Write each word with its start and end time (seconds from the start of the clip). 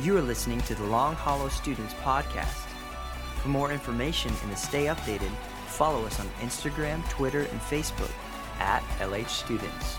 You 0.00 0.16
are 0.16 0.22
listening 0.22 0.62
to 0.62 0.74
the 0.74 0.84
Long 0.84 1.14
Hollow 1.14 1.50
Students 1.50 1.92
Podcast. 2.02 2.66
For 3.42 3.48
more 3.48 3.70
information 3.70 4.32
and 4.42 4.50
to 4.50 4.56
stay 4.56 4.86
updated, 4.86 5.30
follow 5.66 6.06
us 6.06 6.18
on 6.18 6.26
Instagram, 6.40 7.06
Twitter, 7.10 7.40
and 7.42 7.60
Facebook 7.60 8.10
at 8.58 8.82
LH 9.00 9.28
Students. 9.28 9.98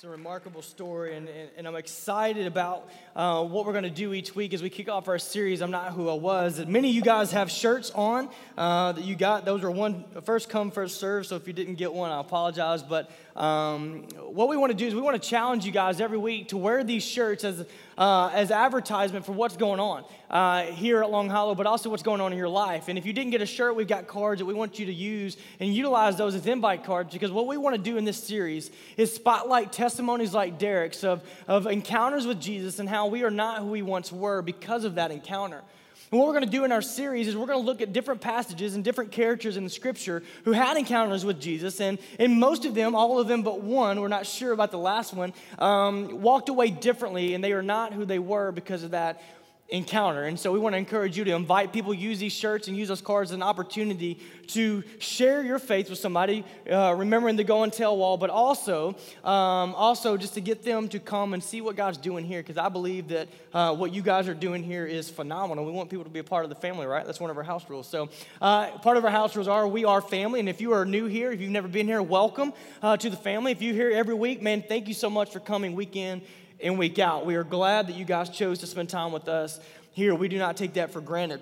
It's 0.00 0.06
a 0.06 0.08
remarkable 0.08 0.62
story, 0.62 1.14
and, 1.14 1.28
and, 1.28 1.50
and 1.58 1.68
I'm 1.68 1.76
excited 1.76 2.46
about 2.46 2.88
uh, 3.14 3.44
what 3.44 3.66
we're 3.66 3.72
going 3.72 3.84
to 3.84 3.90
do 3.90 4.14
each 4.14 4.34
week 4.34 4.54
as 4.54 4.62
we 4.62 4.70
kick 4.70 4.88
off 4.88 5.08
our 5.08 5.18
series. 5.18 5.60
I'm 5.60 5.70
not 5.70 5.92
who 5.92 6.08
I 6.08 6.14
was. 6.14 6.58
Many 6.66 6.88
of 6.88 6.94
you 6.94 7.02
guys 7.02 7.32
have 7.32 7.50
shirts 7.50 7.90
on 7.90 8.30
uh, 8.56 8.92
that 8.92 9.04
you 9.04 9.14
got. 9.14 9.44
Those 9.44 9.62
are 9.62 9.70
one 9.70 10.06
first 10.24 10.48
come, 10.48 10.70
first 10.70 10.98
serve. 10.98 11.26
So 11.26 11.36
if 11.36 11.46
you 11.46 11.52
didn't 11.52 11.74
get 11.74 11.92
one, 11.92 12.10
I 12.10 12.18
apologize. 12.18 12.82
But 12.82 13.10
um, 13.40 14.02
what 14.18 14.50
we 14.50 14.58
want 14.58 14.70
to 14.70 14.76
do 14.76 14.86
is 14.86 14.94
we 14.94 15.00
want 15.00 15.20
to 15.20 15.28
challenge 15.28 15.64
you 15.64 15.72
guys 15.72 15.98
every 15.98 16.18
week 16.18 16.48
to 16.48 16.58
wear 16.58 16.84
these 16.84 17.02
shirts 17.02 17.42
as 17.42 17.64
uh, 17.96 18.30
as 18.34 18.50
advertisement 18.50 19.24
for 19.24 19.32
what's 19.32 19.56
going 19.56 19.80
on 19.80 20.04
uh, 20.28 20.64
here 20.64 21.02
at 21.02 21.10
Long 21.10 21.30
Hollow, 21.30 21.54
but 21.54 21.66
also 21.66 21.88
what's 21.88 22.02
going 22.02 22.20
on 22.20 22.32
in 22.32 22.38
your 22.38 22.50
life. 22.50 22.88
And 22.88 22.98
if 22.98 23.06
you 23.06 23.14
didn't 23.14 23.30
get 23.30 23.40
a 23.40 23.46
shirt, 23.46 23.76
we've 23.76 23.88
got 23.88 24.06
cards 24.06 24.40
that 24.40 24.44
we 24.44 24.52
want 24.52 24.78
you 24.78 24.86
to 24.86 24.92
use 24.92 25.38
and 25.58 25.74
utilize 25.74 26.16
those 26.16 26.34
as 26.34 26.46
invite 26.46 26.84
cards 26.84 27.14
because 27.14 27.30
what 27.30 27.46
we 27.46 27.56
want 27.56 27.76
to 27.76 27.82
do 27.82 27.96
in 27.96 28.04
this 28.04 28.22
series 28.22 28.70
is 28.98 29.14
spotlight 29.14 29.72
testimonies 29.72 30.34
like 30.34 30.58
Derek's 30.58 31.02
of, 31.02 31.22
of 31.48 31.66
encounters 31.66 32.26
with 32.26 32.40
Jesus 32.40 32.78
and 32.78 32.90
how 32.90 33.06
we 33.06 33.24
are 33.24 33.30
not 33.30 33.60
who 33.60 33.68
we 33.68 33.80
once 33.80 34.12
were 34.12 34.42
because 34.42 34.84
of 34.84 34.96
that 34.96 35.10
encounter. 35.10 35.62
And 36.10 36.18
what 36.18 36.26
we're 36.26 36.34
going 36.34 36.44
to 36.44 36.50
do 36.50 36.64
in 36.64 36.72
our 36.72 36.82
series 36.82 37.28
is 37.28 37.36
we're 37.36 37.46
going 37.46 37.60
to 37.60 37.64
look 37.64 37.80
at 37.80 37.92
different 37.92 38.20
passages 38.20 38.74
and 38.74 38.82
different 38.82 39.12
characters 39.12 39.56
in 39.56 39.62
the 39.62 39.70
scripture 39.70 40.24
who 40.44 40.50
had 40.50 40.76
encounters 40.76 41.24
with 41.24 41.40
Jesus. 41.40 41.80
And, 41.80 41.98
and 42.18 42.40
most 42.40 42.64
of 42.64 42.74
them, 42.74 42.96
all 42.96 43.20
of 43.20 43.28
them 43.28 43.42
but 43.42 43.60
one, 43.60 44.00
we're 44.00 44.08
not 44.08 44.26
sure 44.26 44.52
about 44.52 44.72
the 44.72 44.78
last 44.78 45.14
one, 45.14 45.32
um, 45.60 46.20
walked 46.20 46.48
away 46.48 46.70
differently 46.70 47.34
and 47.34 47.44
they 47.44 47.52
are 47.52 47.62
not 47.62 47.92
who 47.92 48.04
they 48.04 48.18
were 48.18 48.50
because 48.50 48.82
of 48.82 48.90
that 48.90 49.22
encounter. 49.70 50.24
And 50.24 50.38
so 50.38 50.52
we 50.52 50.58
want 50.58 50.74
to 50.74 50.78
encourage 50.78 51.16
you 51.16 51.24
to 51.24 51.34
invite 51.34 51.72
people, 51.72 51.94
use 51.94 52.18
these 52.18 52.32
shirts 52.32 52.66
and 52.68 52.76
use 52.76 52.88
those 52.88 53.00
cards 53.00 53.30
as 53.30 53.34
an 53.36 53.42
opportunity 53.42 54.18
to 54.48 54.82
share 54.98 55.44
your 55.44 55.60
faith 55.60 55.88
with 55.88 55.98
somebody, 55.98 56.44
uh, 56.70 56.92
remembering 56.96 57.36
the 57.36 57.44
go 57.44 57.62
and 57.62 57.72
tell 57.72 57.96
wall, 57.96 58.16
but 58.16 58.30
also, 58.30 58.96
um, 59.22 59.74
also 59.76 60.16
just 60.16 60.34
to 60.34 60.40
get 60.40 60.64
them 60.64 60.88
to 60.88 60.98
come 60.98 61.34
and 61.34 61.42
see 61.42 61.60
what 61.60 61.76
God's 61.76 61.98
doing 61.98 62.24
here, 62.24 62.40
because 62.40 62.58
I 62.58 62.68
believe 62.68 63.08
that 63.08 63.28
uh, 63.54 63.74
what 63.74 63.92
you 63.92 64.02
guys 64.02 64.28
are 64.28 64.34
doing 64.34 64.64
here 64.64 64.86
is 64.86 65.08
phenomenal. 65.08 65.64
We 65.64 65.72
want 65.72 65.88
people 65.88 66.04
to 66.04 66.10
be 66.10 66.18
a 66.18 66.24
part 66.24 66.44
of 66.44 66.50
the 66.50 66.56
family, 66.56 66.86
right? 66.86 67.06
That's 67.06 67.20
one 67.20 67.30
of 67.30 67.36
our 67.36 67.44
house 67.44 67.68
rules. 67.70 67.86
So 67.86 68.08
uh, 68.40 68.78
part 68.78 68.96
of 68.96 69.04
our 69.04 69.10
house 69.10 69.36
rules 69.36 69.48
are 69.48 69.68
we 69.68 69.84
are 69.84 70.00
family, 70.00 70.40
and 70.40 70.48
if 70.48 70.60
you 70.60 70.72
are 70.72 70.84
new 70.84 71.06
here, 71.06 71.30
if 71.30 71.40
you've 71.40 71.50
never 71.50 71.68
been 71.68 71.86
here, 71.86 72.02
welcome 72.02 72.52
uh, 72.82 72.96
to 72.96 73.08
the 73.08 73.16
family. 73.16 73.52
If 73.52 73.62
you're 73.62 73.74
here 73.74 73.92
every 73.92 74.14
week, 74.14 74.42
man, 74.42 74.64
thank 74.66 74.88
you 74.88 74.94
so 74.94 75.08
much 75.08 75.30
for 75.32 75.38
coming 75.38 75.74
week 75.76 75.94
in 75.94 76.22
and 76.62 76.78
week 76.78 76.98
out. 76.98 77.26
We 77.26 77.36
are 77.36 77.44
glad 77.44 77.88
that 77.88 77.96
you 77.96 78.04
guys 78.04 78.30
chose 78.30 78.58
to 78.60 78.66
spend 78.66 78.88
time 78.88 79.12
with 79.12 79.28
us 79.28 79.60
here. 79.92 80.14
We 80.14 80.28
do 80.28 80.38
not 80.38 80.56
take 80.56 80.74
that 80.74 80.92
for 80.92 81.00
granted. 81.00 81.40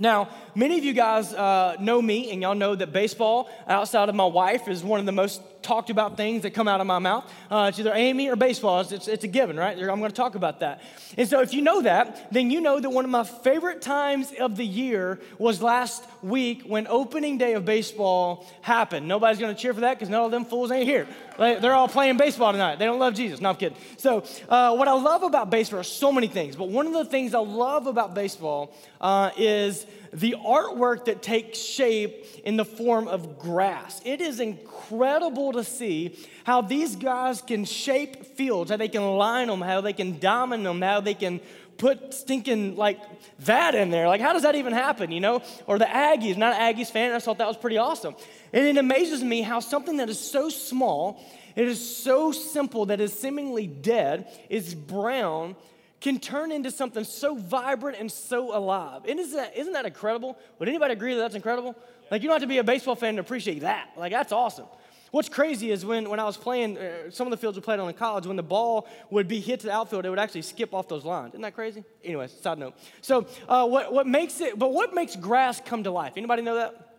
Now, 0.00 0.28
many 0.56 0.76
of 0.76 0.84
you 0.84 0.92
guys 0.92 1.32
uh, 1.32 1.76
know 1.78 2.02
me, 2.02 2.32
and 2.32 2.42
y'all 2.42 2.56
know 2.56 2.74
that 2.74 2.92
baseball, 2.92 3.48
outside 3.68 4.08
of 4.08 4.14
my 4.16 4.26
wife, 4.26 4.66
is 4.66 4.82
one 4.82 4.98
of 4.98 5.06
the 5.06 5.12
most 5.12 5.40
talked 5.64 5.90
about 5.90 6.16
things 6.16 6.42
that 6.42 6.52
come 6.52 6.68
out 6.68 6.80
of 6.80 6.86
my 6.86 6.98
mouth. 6.98 7.28
Uh, 7.50 7.66
it's 7.68 7.78
either 7.80 7.92
Amy 7.94 8.28
or 8.28 8.36
baseball. 8.36 8.80
It's, 8.80 8.92
it's, 8.92 9.08
it's 9.08 9.24
a 9.24 9.28
given, 9.28 9.56
right? 9.56 9.76
I'm 9.76 9.98
going 9.98 10.10
to 10.10 10.16
talk 10.16 10.34
about 10.34 10.60
that. 10.60 10.82
And 11.16 11.28
so, 11.28 11.40
if 11.40 11.52
you 11.52 11.62
know 11.62 11.82
that, 11.82 12.32
then 12.32 12.50
you 12.50 12.60
know 12.60 12.78
that 12.78 12.90
one 12.90 13.04
of 13.04 13.10
my 13.10 13.24
favorite 13.24 13.82
times 13.82 14.32
of 14.38 14.56
the 14.56 14.64
year 14.64 15.18
was 15.38 15.62
last 15.62 16.04
week 16.22 16.62
when 16.66 16.86
opening 16.86 17.38
day 17.38 17.54
of 17.54 17.64
baseball 17.64 18.46
happened. 18.62 19.08
Nobody's 19.08 19.38
going 19.38 19.54
to 19.54 19.60
cheer 19.60 19.74
for 19.74 19.80
that 19.80 19.94
because 19.94 20.08
none 20.08 20.24
of 20.24 20.30
them 20.30 20.44
fools 20.44 20.70
ain't 20.70 20.86
here. 20.86 21.06
They're 21.38 21.74
all 21.74 21.88
playing 21.88 22.16
baseball 22.16 22.52
tonight. 22.52 22.78
They 22.78 22.84
don't 22.84 22.98
love 22.98 23.14
Jesus. 23.14 23.40
No, 23.40 23.50
I'm 23.50 23.56
kidding. 23.56 23.78
So, 23.96 24.24
uh, 24.48 24.76
what 24.76 24.86
I 24.86 24.92
love 24.92 25.22
about 25.22 25.50
baseball 25.50 25.80
are 25.80 25.84
so 25.84 26.12
many 26.12 26.28
things, 26.28 26.54
but 26.56 26.68
one 26.68 26.86
of 26.86 26.92
the 26.92 27.04
things 27.04 27.34
I 27.34 27.40
love 27.40 27.86
about 27.86 28.14
baseball 28.14 28.72
uh, 29.00 29.30
is 29.36 29.86
the 30.14 30.36
artwork 30.46 31.06
that 31.06 31.22
takes 31.22 31.58
shape 31.58 32.24
in 32.44 32.56
the 32.56 32.64
form 32.64 33.08
of 33.08 33.38
grass. 33.38 34.00
It 34.04 34.20
is 34.20 34.38
incredible 34.38 35.52
to 35.52 35.64
see 35.64 36.16
how 36.44 36.62
these 36.62 36.94
guys 36.94 37.42
can 37.42 37.64
shape 37.64 38.24
fields, 38.24 38.70
how 38.70 38.76
they 38.76 38.88
can 38.88 39.16
line 39.16 39.48
them, 39.48 39.60
how 39.60 39.80
they 39.80 39.92
can 39.92 40.20
dominate 40.20 40.64
them, 40.64 40.80
how 40.80 41.00
they 41.00 41.14
can 41.14 41.40
put 41.76 42.14
stinking 42.14 42.76
like 42.76 43.00
that 43.40 43.74
in 43.74 43.90
there. 43.90 44.06
Like, 44.06 44.20
how 44.20 44.32
does 44.32 44.42
that 44.42 44.54
even 44.54 44.72
happen, 44.72 45.10
you 45.10 45.20
know? 45.20 45.42
Or 45.66 45.78
the 45.78 45.84
Aggies, 45.84 46.36
not 46.36 46.54
an 46.54 46.74
Aggies 46.74 46.90
fan, 46.90 47.12
I 47.12 47.18
thought 47.18 47.38
that 47.38 47.48
was 47.48 47.56
pretty 47.56 47.78
awesome. 47.78 48.14
And 48.52 48.64
it 48.64 48.76
amazes 48.76 49.22
me 49.24 49.42
how 49.42 49.58
something 49.58 49.96
that 49.96 50.08
is 50.08 50.20
so 50.20 50.48
small, 50.48 51.20
it 51.56 51.66
is 51.66 51.96
so 51.96 52.30
simple 52.30 52.86
that 52.86 53.00
is 53.00 53.12
seemingly 53.12 53.66
dead, 53.66 54.28
is 54.48 54.76
brown, 54.76 55.56
can 56.04 56.20
turn 56.20 56.52
into 56.52 56.70
something 56.70 57.02
so 57.02 57.34
vibrant 57.34 57.96
and 57.98 58.12
so 58.12 58.54
alive. 58.54 59.06
Isn't 59.06 59.34
that, 59.36 59.56
isn't 59.56 59.72
that 59.72 59.86
incredible? 59.86 60.36
Would 60.58 60.68
anybody 60.68 60.92
agree 60.92 61.14
that 61.14 61.20
that's 61.20 61.34
incredible? 61.34 61.74
Like, 62.10 62.20
you 62.20 62.28
don't 62.28 62.34
have 62.34 62.42
to 62.42 62.46
be 62.46 62.58
a 62.58 62.64
baseball 62.64 62.94
fan 62.94 63.14
to 63.14 63.22
appreciate 63.22 63.60
that. 63.60 63.88
Like, 63.96 64.12
that's 64.12 64.30
awesome. 64.30 64.66
What's 65.12 65.30
crazy 65.30 65.70
is 65.70 65.86
when, 65.86 66.10
when 66.10 66.20
I 66.20 66.24
was 66.24 66.36
playing, 66.36 66.76
uh, 66.76 67.10
some 67.10 67.26
of 67.26 67.30
the 67.30 67.38
fields 67.38 67.56
we 67.56 67.62
played 67.62 67.80
on 67.80 67.88
in 67.88 67.94
college, 67.94 68.26
when 68.26 68.36
the 68.36 68.42
ball 68.42 68.86
would 69.08 69.28
be 69.28 69.40
hit 69.40 69.60
to 69.60 69.66
the 69.68 69.72
outfield, 69.72 70.04
it 70.04 70.10
would 70.10 70.18
actually 70.18 70.42
skip 70.42 70.74
off 70.74 70.88
those 70.88 71.06
lines. 71.06 71.30
Isn't 71.30 71.40
that 71.40 71.54
crazy? 71.54 71.82
Anyway, 72.04 72.26
side 72.26 72.58
note. 72.58 72.74
So, 73.00 73.26
uh, 73.48 73.66
what, 73.66 73.90
what 73.90 74.06
makes 74.06 74.42
it, 74.42 74.58
but 74.58 74.74
what 74.74 74.94
makes 74.94 75.16
grass 75.16 75.58
come 75.58 75.84
to 75.84 75.90
life? 75.90 76.12
Anybody 76.18 76.42
know 76.42 76.56
that? 76.56 76.96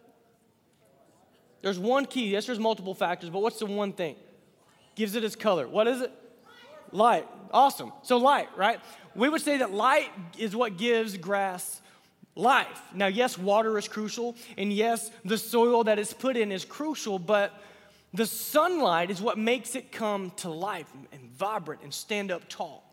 There's 1.62 1.78
one 1.78 2.08
key. 2.08 2.30
Yes, 2.30 2.48
there's 2.48 2.58
multiple 2.58 2.96
factors, 2.96 3.30
but 3.30 3.44
what's 3.44 3.60
the 3.60 3.68
one 3.68 3.94
thing? 3.94 4.16
Gives 4.96 5.14
it 5.14 5.24
its 5.24 5.36
color. 5.36 5.68
What 5.68 5.88
is 5.88 6.02
it? 6.02 6.12
Light. 6.96 7.28
Awesome. 7.52 7.92
So, 8.04 8.18
light, 8.18 8.48
right? 8.56 8.80
We 9.16 9.28
would 9.28 9.42
say 9.42 9.58
that 9.58 9.74
light 9.74 10.10
is 10.38 10.56
what 10.56 10.78
gives 10.78 11.18
grass 11.18 11.82
life. 12.36 12.82
Now, 12.94 13.08
yes, 13.08 13.38
water 13.38 13.78
is 13.78 13.88
crucial, 13.88 14.36
and 14.58 14.72
yes, 14.72 15.12
the 15.26 15.38
soil 15.38 15.84
that 15.86 16.00
is 16.00 16.14
put 16.14 16.38
in 16.38 16.52
is 16.52 16.64
crucial, 16.64 17.20
but 17.20 17.54
the 18.14 18.26
sunlight 18.26 19.12
is 19.12 19.22
what 19.22 19.38
makes 19.38 19.76
it 19.76 19.92
come 19.92 20.32
to 20.38 20.50
life 20.50 20.88
and 21.12 21.22
vibrant 21.32 21.82
and 21.84 21.94
stand 21.94 22.32
up 22.32 22.48
tall. 22.48 22.84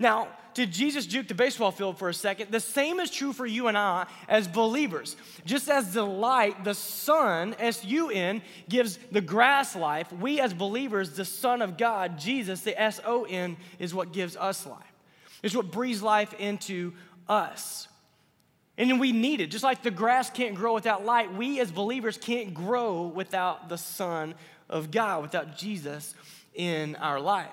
Now, 0.00 0.28
to 0.54 0.66
Jesus 0.66 1.06
juke 1.06 1.28
the 1.28 1.34
baseball 1.34 1.70
field 1.70 1.96
for 1.96 2.08
a 2.08 2.14
second, 2.14 2.50
the 2.50 2.58
same 2.58 2.98
is 2.98 3.10
true 3.10 3.32
for 3.32 3.46
you 3.46 3.68
and 3.68 3.78
I 3.78 4.06
as 4.28 4.48
believers. 4.48 5.14
Just 5.44 5.68
as 5.68 5.94
the 5.94 6.02
light, 6.02 6.64
the 6.64 6.74
sun, 6.74 7.54
S 7.60 7.84
U 7.84 8.10
N, 8.10 8.42
gives 8.68 8.98
the 9.12 9.20
grass 9.20 9.76
life, 9.76 10.12
we 10.12 10.40
as 10.40 10.52
believers, 10.52 11.10
the 11.10 11.24
Son 11.24 11.62
of 11.62 11.76
God, 11.76 12.18
Jesus, 12.18 12.62
the 12.62 12.80
S 12.80 13.00
O 13.06 13.24
N, 13.24 13.56
is 13.78 13.94
what 13.94 14.12
gives 14.12 14.36
us 14.36 14.66
life. 14.66 14.82
It's 15.42 15.54
what 15.54 15.70
breathes 15.70 16.02
life 16.02 16.34
into 16.34 16.94
us. 17.28 17.86
And 18.76 18.98
we 18.98 19.12
need 19.12 19.40
it. 19.40 19.48
Just 19.48 19.62
like 19.62 19.82
the 19.82 19.90
grass 19.90 20.30
can't 20.30 20.54
grow 20.54 20.74
without 20.74 21.04
light, 21.04 21.32
we 21.34 21.60
as 21.60 21.70
believers 21.70 22.16
can't 22.16 22.54
grow 22.54 23.02
without 23.02 23.68
the 23.68 23.78
Son 23.78 24.34
of 24.68 24.90
God, 24.90 25.22
without 25.22 25.56
Jesus 25.56 26.14
in 26.54 26.96
our 26.96 27.20
life. 27.20 27.50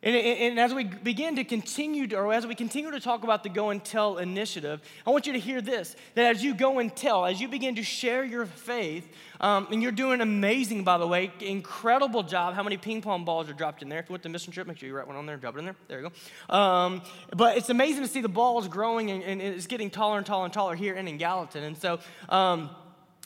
And, 0.00 0.14
and, 0.14 0.60
as 0.60 0.72
we 0.72 0.84
begin 0.84 1.34
to 1.36 1.44
continue, 1.44 2.06
to, 2.06 2.18
or 2.18 2.32
as 2.32 2.46
we 2.46 2.54
continue 2.54 2.92
to 2.92 3.00
talk 3.00 3.24
about 3.24 3.42
the 3.42 3.48
Go 3.48 3.70
and 3.70 3.84
Tell 3.84 4.18
initiative, 4.18 4.80
I 5.04 5.10
want 5.10 5.26
you 5.26 5.32
to 5.32 5.40
hear 5.40 5.60
this 5.60 5.96
that 6.14 6.36
as 6.36 6.44
you 6.44 6.54
go 6.54 6.78
and 6.78 6.94
tell, 6.94 7.26
as 7.26 7.40
you 7.40 7.48
begin 7.48 7.74
to 7.74 7.82
share 7.82 8.22
your 8.24 8.46
faith, 8.46 9.08
um, 9.40 9.66
and 9.72 9.82
you're 9.82 9.90
doing 9.90 10.20
amazing, 10.20 10.84
by 10.84 10.98
the 10.98 11.06
way, 11.06 11.32
incredible 11.40 12.22
job. 12.22 12.54
How 12.54 12.62
many 12.62 12.76
ping 12.76 13.02
pong 13.02 13.24
balls 13.24 13.50
are 13.50 13.54
dropped 13.54 13.82
in 13.82 13.88
there? 13.88 13.98
If 13.98 14.08
you 14.08 14.12
went 14.12 14.22
to 14.22 14.28
mission 14.28 14.52
trip, 14.52 14.68
make 14.68 14.78
sure 14.78 14.88
you 14.88 14.94
write 14.94 15.08
one 15.08 15.16
on 15.16 15.26
there, 15.26 15.36
drop 15.36 15.56
it 15.56 15.60
in 15.60 15.64
there. 15.64 15.76
There 15.88 16.00
you 16.00 16.10
go. 16.10 16.54
Um, 16.54 17.02
but 17.36 17.56
it's 17.56 17.70
amazing 17.70 18.02
to 18.02 18.08
see 18.08 18.20
the 18.20 18.28
balls 18.28 18.68
growing 18.68 19.10
and, 19.10 19.24
and, 19.24 19.42
it's 19.42 19.66
getting 19.66 19.90
taller 19.90 20.18
and 20.18 20.26
taller 20.26 20.44
and 20.44 20.54
taller 20.54 20.76
here 20.76 20.94
and 20.94 21.08
in 21.08 21.18
Gallatin. 21.18 21.64
And 21.64 21.76
so 21.76 21.98
um, 22.28 22.70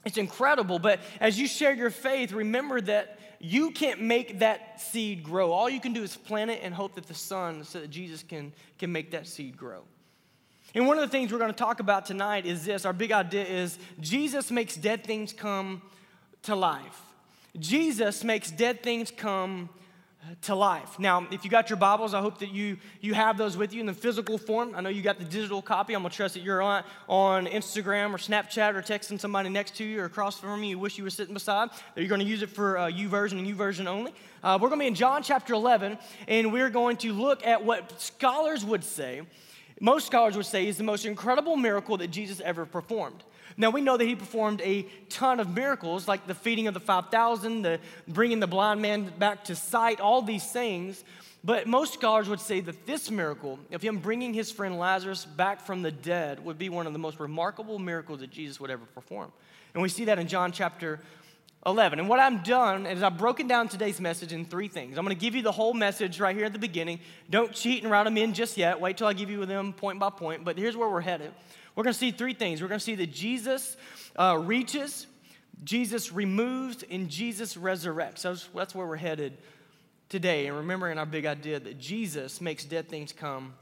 it's 0.06 0.16
incredible. 0.16 0.78
But 0.78 1.00
as 1.20 1.38
you 1.38 1.46
share 1.46 1.74
your 1.74 1.90
faith, 1.90 2.32
remember 2.32 2.80
that 2.80 3.18
you 3.44 3.72
can't 3.72 4.00
make 4.00 4.38
that 4.38 4.80
seed 4.80 5.24
grow. 5.24 5.50
All 5.50 5.68
you 5.68 5.80
can 5.80 5.92
do 5.92 6.04
is 6.04 6.16
plant 6.16 6.52
it 6.52 6.60
and 6.62 6.72
hope 6.72 6.94
that 6.94 7.06
the 7.06 7.14
sun, 7.14 7.64
so 7.64 7.80
that 7.80 7.90
Jesus 7.90 8.22
can, 8.22 8.52
can 8.78 8.92
make 8.92 9.10
that 9.10 9.26
seed 9.26 9.56
grow. 9.56 9.82
And 10.76 10.86
one 10.86 10.96
of 10.96 11.02
the 11.02 11.08
things 11.08 11.32
we're 11.32 11.40
going 11.40 11.50
to 11.50 11.56
talk 11.56 11.80
about 11.80 12.06
tonight 12.06 12.46
is 12.46 12.64
this 12.64 12.86
our 12.86 12.92
big 12.92 13.10
idea 13.10 13.44
is 13.44 13.78
Jesus 14.00 14.52
makes 14.52 14.76
dead 14.76 15.02
things 15.04 15.32
come 15.32 15.82
to 16.44 16.54
life. 16.54 17.00
Jesus 17.58 18.22
makes 18.22 18.50
dead 18.50 18.80
things 18.82 19.10
come 19.10 19.68
to 20.42 20.54
life. 20.54 20.98
Now, 20.98 21.26
if 21.30 21.44
you 21.44 21.50
got 21.50 21.68
your 21.68 21.76
Bibles, 21.76 22.14
I 22.14 22.20
hope 22.20 22.38
that 22.38 22.50
you 22.50 22.78
you 23.00 23.12
have 23.14 23.36
those 23.36 23.56
with 23.56 23.72
you 23.72 23.80
in 23.80 23.86
the 23.86 23.92
physical 23.92 24.38
form. 24.38 24.72
I 24.74 24.80
know 24.80 24.88
you 24.88 25.02
got 25.02 25.18
the 25.18 25.24
digital 25.24 25.60
copy. 25.60 25.94
I'm 25.94 26.02
gonna 26.02 26.14
trust 26.14 26.34
that 26.34 26.42
you're 26.42 26.62
on 26.62 26.84
on 27.08 27.46
Instagram 27.46 28.12
or 28.12 28.18
Snapchat 28.18 28.74
or 28.74 28.82
texting 28.82 29.18
somebody 29.18 29.48
next 29.48 29.76
to 29.76 29.84
you 29.84 30.00
or 30.00 30.04
across 30.04 30.38
from 30.38 30.62
you 30.62 30.70
you 30.70 30.78
wish 30.78 30.96
you 30.96 31.04
were 31.04 31.10
sitting 31.10 31.34
beside. 31.34 31.70
That 31.70 32.02
you're 32.02 32.08
gonna 32.08 32.24
use 32.24 32.42
it 32.42 32.50
for 32.50 32.78
uh, 32.78 32.86
YouVersion 32.88 33.32
and 33.32 33.46
YouVersion 33.46 33.86
only. 33.86 34.14
Uh, 34.42 34.58
we're 34.60 34.68
gonna 34.68 34.80
be 34.80 34.86
in 34.86 34.94
John 34.94 35.22
chapter 35.22 35.54
11, 35.54 35.98
and 36.28 36.52
we're 36.52 36.70
going 36.70 36.96
to 36.98 37.12
look 37.12 37.44
at 37.44 37.64
what 37.64 38.00
scholars 38.00 38.64
would 38.64 38.84
say. 38.84 39.22
Most 39.80 40.06
scholars 40.06 40.36
would 40.36 40.46
say 40.46 40.68
is 40.68 40.76
the 40.76 40.84
most 40.84 41.04
incredible 41.04 41.56
miracle 41.56 41.96
that 41.96 42.08
Jesus 42.12 42.40
ever 42.40 42.64
performed. 42.64 43.24
Now 43.56 43.70
we 43.70 43.80
know 43.80 43.96
that 43.96 44.04
he 44.04 44.16
performed 44.16 44.60
a 44.62 44.82
ton 45.08 45.40
of 45.40 45.54
miracles, 45.54 46.08
like 46.08 46.26
the 46.26 46.34
feeding 46.34 46.66
of 46.66 46.74
the 46.74 46.80
5,000, 46.80 47.62
the 47.62 47.80
bringing 48.08 48.40
the 48.40 48.46
blind 48.46 48.80
man 48.80 49.12
back 49.18 49.44
to 49.44 49.54
sight, 49.54 50.00
all 50.00 50.22
these 50.22 50.50
things. 50.50 51.04
But 51.44 51.66
most 51.66 51.94
scholars 51.94 52.28
would 52.28 52.40
say 52.40 52.60
that 52.60 52.86
this 52.86 53.10
miracle, 53.10 53.58
of 53.72 53.82
him 53.82 53.98
bringing 53.98 54.32
his 54.32 54.52
friend 54.52 54.78
Lazarus 54.78 55.24
back 55.24 55.60
from 55.60 55.82
the 55.82 55.90
dead, 55.90 56.44
would 56.44 56.56
be 56.56 56.68
one 56.68 56.86
of 56.86 56.92
the 56.92 57.00
most 57.00 57.18
remarkable 57.18 57.78
miracles 57.78 58.20
that 58.20 58.30
Jesus 58.30 58.60
would 58.60 58.70
ever 58.70 58.84
perform. 58.94 59.32
And 59.74 59.82
we 59.82 59.88
see 59.88 60.04
that 60.04 60.20
in 60.20 60.28
John 60.28 60.52
chapter 60.52 61.00
11. 61.66 61.98
And 61.98 62.08
what 62.08 62.18
I've 62.18 62.44
done 62.44 62.86
is 62.86 63.02
I've 63.02 63.18
broken 63.18 63.46
down 63.46 63.68
today's 63.68 64.00
message 64.00 64.32
in 64.32 64.44
three 64.44 64.68
things. 64.68 64.98
I'm 64.98 65.04
going 65.04 65.16
to 65.16 65.20
give 65.20 65.34
you 65.34 65.42
the 65.42 65.52
whole 65.52 65.74
message 65.74 66.20
right 66.20 66.34
here 66.34 66.44
at 66.44 66.52
the 66.52 66.58
beginning. 66.58 67.00
Don't 67.30 67.52
cheat 67.52 67.82
and 67.82 67.90
write 67.90 68.04
them 68.04 68.16
in 68.16 68.34
just 68.34 68.56
yet. 68.56 68.80
Wait 68.80 68.96
till 68.96 69.06
I 69.06 69.12
give 69.12 69.30
you 69.30 69.44
them 69.46 69.72
point 69.72 69.98
by 69.98 70.10
point. 70.10 70.44
But 70.44 70.58
here's 70.58 70.76
where 70.76 70.88
we're 70.88 71.00
headed. 71.00 71.32
We're 71.74 71.84
going 71.84 71.94
to 71.94 71.98
see 71.98 72.10
three 72.10 72.34
things. 72.34 72.60
We're 72.60 72.68
going 72.68 72.80
to 72.80 72.84
see 72.84 72.94
that 72.96 73.12
Jesus 73.12 73.76
uh, 74.16 74.38
reaches, 74.40 75.06
Jesus 75.64 76.12
removes, 76.12 76.84
and 76.90 77.08
Jesus 77.08 77.56
resurrects. 77.56 78.18
So 78.18 78.34
that's 78.54 78.74
where 78.74 78.86
we're 78.86 78.96
headed 78.96 79.38
today. 80.08 80.46
And 80.46 80.56
remembering 80.56 80.98
our 80.98 81.06
big 81.06 81.24
idea 81.24 81.58
that 81.60 81.78
Jesus 81.78 82.40
makes 82.40 82.64
dead 82.64 82.88
things 82.88 83.12
come 83.12 83.54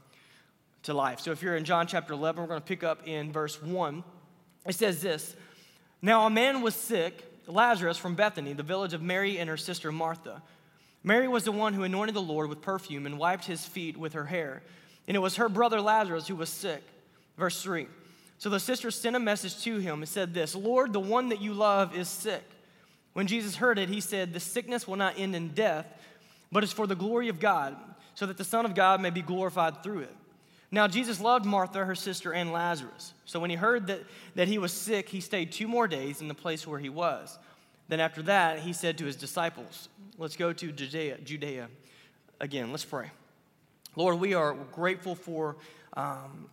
to 0.83 0.93
life. 0.93 1.19
So 1.19 1.31
if 1.31 1.41
you're 1.41 1.55
in 1.55 1.63
John 1.63 1.87
chapter 1.87 2.13
11, 2.13 2.41
we're 2.41 2.47
going 2.47 2.61
to 2.61 2.65
pick 2.65 2.83
up 2.83 3.07
in 3.07 3.31
verse 3.31 3.61
1. 3.61 4.03
It 4.65 4.75
says 4.75 5.01
this 5.01 5.35
Now 6.01 6.25
a 6.25 6.29
man 6.29 6.61
was 6.61 6.75
sick, 6.75 7.23
Lazarus 7.47 7.97
from 7.97 8.15
Bethany, 8.15 8.53
the 8.53 8.63
village 8.63 8.93
of 8.93 9.01
Mary 9.01 9.37
and 9.37 9.49
her 9.49 9.57
sister 9.57 9.91
Martha. 9.91 10.41
Mary 11.03 11.27
was 11.27 11.45
the 11.45 11.51
one 11.51 11.73
who 11.73 11.83
anointed 11.83 12.15
the 12.15 12.21
Lord 12.21 12.47
with 12.49 12.61
perfume 12.61 13.05
and 13.05 13.17
wiped 13.17 13.45
his 13.45 13.65
feet 13.65 13.97
with 13.97 14.13
her 14.13 14.25
hair. 14.25 14.61
And 15.07 15.17
it 15.17 15.19
was 15.19 15.37
her 15.37 15.49
brother 15.49 15.81
Lazarus 15.81 16.27
who 16.27 16.35
was 16.35 16.49
sick. 16.49 16.83
Verse 17.37 17.61
3. 17.63 17.87
So 18.41 18.49
the 18.49 18.59
sisters 18.59 18.95
sent 18.95 19.15
a 19.15 19.19
message 19.19 19.61
to 19.65 19.77
him 19.77 19.99
and 19.99 20.09
said 20.09 20.33
this 20.33 20.55
Lord, 20.55 20.93
the 20.93 20.99
one 20.99 21.29
that 21.29 21.43
you 21.43 21.53
love 21.53 21.95
is 21.95 22.09
sick. 22.09 22.41
When 23.13 23.27
Jesus 23.27 23.57
heard 23.57 23.77
it, 23.77 23.87
he 23.87 24.01
said, 24.01 24.33
The 24.33 24.39
sickness 24.39 24.87
will 24.87 24.95
not 24.95 25.19
end 25.19 25.35
in 25.35 25.49
death, 25.49 25.85
but 26.51 26.63
it's 26.63 26.73
for 26.73 26.87
the 26.87 26.95
glory 26.95 27.29
of 27.29 27.39
God, 27.39 27.77
so 28.15 28.25
that 28.25 28.39
the 28.39 28.43
Son 28.43 28.65
of 28.65 28.73
God 28.73 28.99
may 28.99 29.11
be 29.11 29.21
glorified 29.21 29.83
through 29.83 29.99
it. 29.99 30.15
Now, 30.71 30.87
Jesus 30.87 31.21
loved 31.21 31.45
Martha, 31.45 31.85
her 31.85 31.93
sister, 31.93 32.33
and 32.33 32.51
Lazarus. 32.51 33.13
So 33.25 33.39
when 33.39 33.51
he 33.51 33.55
heard 33.55 33.85
that, 33.85 34.01
that 34.33 34.47
he 34.47 34.57
was 34.57 34.73
sick, 34.73 35.07
he 35.07 35.21
stayed 35.21 35.51
two 35.51 35.67
more 35.67 35.87
days 35.87 36.19
in 36.19 36.27
the 36.27 36.33
place 36.33 36.65
where 36.65 36.79
he 36.79 36.89
was. 36.89 37.37
Then 37.89 37.99
after 37.99 38.23
that, 38.23 38.57
he 38.57 38.73
said 38.73 38.97
to 38.97 39.05
his 39.05 39.17
disciples, 39.17 39.87
Let's 40.17 40.35
go 40.35 40.51
to 40.51 40.71
Judea, 40.71 41.19
Judea 41.23 41.67
again. 42.39 42.71
Let's 42.71 42.85
pray. 42.85 43.11
Lord, 43.95 44.19
we 44.19 44.33
are 44.33 44.55
grateful 44.71 45.13
for 45.13 45.57
um, 45.93 46.47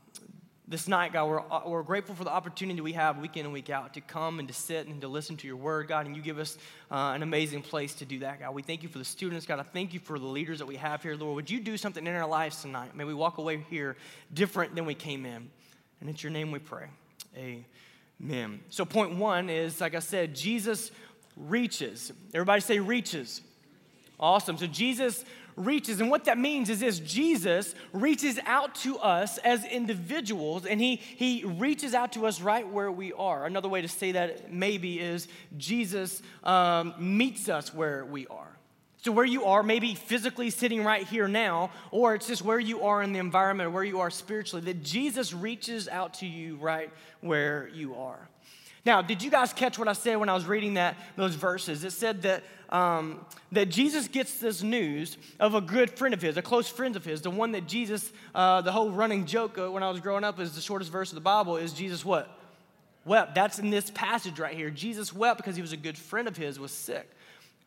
this 0.69 0.87
night, 0.87 1.15
God, 1.15 1.29
we're, 1.29 1.41
uh, 1.41 1.63
we're 1.65 1.83
grateful 1.83 2.15
for 2.15 2.25
the 2.25 2.31
opportunity 2.31 2.83
we 2.83 2.93
have 2.93 3.19
week 3.19 3.39
in 3.39 3.47
and 3.47 3.55
week 3.55 3.71
out 3.71 3.95
to 3.95 4.03
come 4.03 4.39
and 4.39 4.47
to 4.49 4.55
sit 4.55 4.87
and 4.87 5.01
to 5.01 5.09
listen 5.09 5.35
to 5.39 5.47
your 5.47 5.57
word, 5.57 5.89
God, 5.89 6.05
and 6.05 6.15
you 6.15 6.21
give 6.21 6.39
us 6.39 6.59
uh, 6.91 7.13
an 7.15 7.23
amazing 7.23 7.63
place 7.63 7.95
to 7.95 8.05
do 8.05 8.19
that, 8.19 8.41
God. 8.41 8.55
We 8.55 8.61
thank 8.61 8.83
you 8.83 8.91
for 8.91 8.99
the 8.99 9.05
students, 9.05 9.47
God. 9.47 9.59
I 9.59 9.63
thank 9.63 9.95
you 9.95 10.01
for 10.01 10.19
the 10.19 10.27
leaders 10.27 10.59
that 10.59 10.67
we 10.67 10.77
have 10.77 11.03
here, 11.03 11.17
Lord. 11.17 11.37
Would 11.37 11.51
you 11.51 11.59
do 11.59 11.79
something 11.79 12.07
in 12.07 12.15
our 12.15 12.29
lives 12.29 12.61
tonight? 12.61 12.95
May 12.95 13.05
we 13.05 13.15
walk 13.15 13.39
away 13.39 13.65
here 13.71 13.97
different 14.35 14.75
than 14.75 14.85
we 14.85 14.93
came 14.93 15.25
in. 15.25 15.49
And 16.03 16.11
it's 16.11 16.23
your 16.23 16.33
name 16.33 16.51
we 16.51 16.59
pray. 16.59 16.89
Amen. 17.35 18.61
So, 18.69 18.85
point 18.85 19.17
one 19.17 19.49
is, 19.49 19.81
like 19.81 19.95
I 19.95 20.01
said, 20.01 20.37
Jesus 20.37 20.91
reaches. 21.35 22.13
Everybody 22.35 22.61
say 22.61 22.79
reaches. 22.79 23.41
Awesome. 24.21 24.59
So, 24.59 24.67
Jesus 24.67 25.25
reaches. 25.59 26.01
And 26.01 26.11
what 26.11 26.25
that 26.25 26.39
means 26.39 26.71
is 26.71 26.81
this 26.81 26.99
Jesus 27.01 27.75
reaches 27.93 28.39
out 28.47 28.75
to 28.77 28.99
us 28.99 29.39
as 29.39 29.65
individuals, 29.65 30.67
and 30.67 30.81
he, 30.81 30.97
he 30.97 31.45
reaches 31.45 31.95
out 31.95 32.13
to 32.13 32.27
us 32.27 32.41
right 32.41 32.67
where 32.67 32.91
we 32.91 33.13
are. 33.13 33.47
Another 33.47 33.69
way 33.69 33.83
to 33.83 33.89
say 33.89 34.13
that 34.13 34.53
maybe 34.53 35.01
is 35.01 35.29
Jesus 35.57 36.23
um, 36.45 36.95
meets 36.99 37.49
us 37.49 37.75
where 37.75 38.05
we 38.05 38.27
are. 38.29 38.49
So, 39.01 39.13
where 39.13 39.25
you 39.25 39.45
are, 39.45 39.63
maybe 39.63 39.95
physically 39.95 40.51
sitting 40.51 40.83
right 40.83 41.07
here 41.07 41.29
now, 41.29 41.71
or 41.93 42.17
it's 42.17 42.27
just 42.27 42.43
where 42.43 42.59
you 42.59 42.83
are 42.83 43.01
in 43.01 43.13
the 43.13 43.21
environment, 43.21 43.69
or 43.69 43.71
where 43.71 43.85
you 43.85 44.01
are 44.01 44.11
spiritually, 44.11 44.65
that 44.67 44.83
Jesus 44.83 45.33
reaches 45.33 45.89
out 45.89 46.15
to 46.15 46.27
you 46.27 46.57
right 46.57 46.91
where 47.21 47.69
you 47.73 47.95
are. 47.95 48.29
Now, 48.89 49.03
did 49.03 49.23
you 49.23 49.31
guys 49.31 49.53
catch 49.53 49.79
what 49.79 49.87
I 49.87 49.93
said 49.93 50.17
when 50.17 50.31
I 50.31 50.35
was 50.35 50.47
reading 50.47 50.75
that 50.75 50.97
those 51.15 51.35
verses? 51.35 51.85
It 51.85 51.93
said 51.93 52.23
that 52.23 52.43
um, 52.71 53.21
that 53.53 53.67
Jesus 53.69 54.09
gets 54.09 54.41
this 54.41 54.63
news 54.63 55.19
of 55.39 55.55
a 55.55 55.61
good 55.61 55.91
friend 55.91 56.15
of 56.15 56.23
his, 56.23 56.39
a 56.39 56.43
close 56.43 56.71
friend 56.71 56.97
of 56.97 57.05
his, 57.05 57.21
the 57.21 57.29
one 57.29 57.53
that 57.53 57.69
Jesus, 57.69 58.11
uh, 58.35 58.63
the 58.63 58.73
whole 58.73 58.91
running 58.91 59.27
joke 59.27 59.59
when 59.59 59.83
I 59.83 59.91
was 59.91 60.01
growing 60.01 60.25
up 60.25 60.41
is 60.41 60.55
the 60.55 60.63
shortest 60.63 60.91
verse 60.91 61.11
of 61.11 61.17
the 61.17 61.21
Bible 61.21 61.59
is 61.59 61.75
Jesus 61.75 62.03
what? 62.03 62.35
Wept. 63.05 63.35
That's 63.35 63.59
in 63.59 63.69
this 63.69 63.91
passage 63.91 64.39
right 64.39 64.57
here. 64.57 64.71
Jesus 64.71 65.13
wept 65.13 65.37
because 65.37 65.55
he 65.55 65.61
was 65.61 65.73
a 65.73 65.77
good 65.77 65.99
friend 65.99 66.27
of 66.27 66.39
his, 66.39 66.59
was 66.59 66.73
sick. 66.73 67.11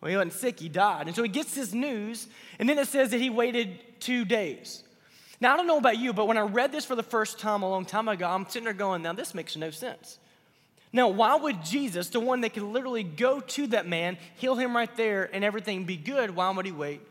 Well, 0.01 0.09
he 0.09 0.17
wasn't 0.17 0.33
sick, 0.33 0.59
he 0.59 0.69
died. 0.69 1.05
And 1.05 1.15
so 1.15 1.21
he 1.21 1.29
gets 1.29 1.53
this 1.53 1.71
news, 1.71 2.25
and 2.57 2.67
then 2.67 2.79
it 2.79 2.87
says 2.87 3.11
that 3.11 3.21
he 3.21 3.29
waited 3.29 3.77
two 3.99 4.25
days. 4.25 4.81
Now, 5.39 5.53
I 5.53 5.57
don't 5.57 5.67
know 5.67 5.77
about 5.77 5.99
you, 5.99 6.13
but 6.13 6.27
when 6.27 6.39
I 6.39 6.41
read 6.41 6.71
this 6.71 6.83
for 6.83 6.95
the 6.95 7.03
first 7.03 7.37
time 7.37 7.61
a 7.61 7.69
long 7.69 7.85
time 7.85 8.07
ago, 8.07 8.27
I'm 8.27 8.47
sitting 8.47 8.63
there 8.63 8.73
going, 8.73 9.03
now 9.03 9.13
this 9.13 9.35
makes 9.35 9.55
no 9.55 9.69
sense. 9.69 10.17
Now, 10.93 11.07
why 11.07 11.35
would 11.35 11.63
Jesus, 11.63 12.09
the 12.09 12.19
one 12.19 12.41
that 12.41 12.53
could 12.53 12.63
literally 12.63 13.03
go 13.03 13.39
to 13.39 13.67
that 13.67 13.87
man, 13.87 14.17
heal 14.35 14.55
him 14.55 14.75
right 14.75 14.93
there, 14.97 15.29
and 15.31 15.43
everything 15.43 15.85
be 15.85 15.95
good, 15.95 16.35
why 16.35 16.49
would 16.49 16.65
he 16.65 16.71
wait 16.71 17.01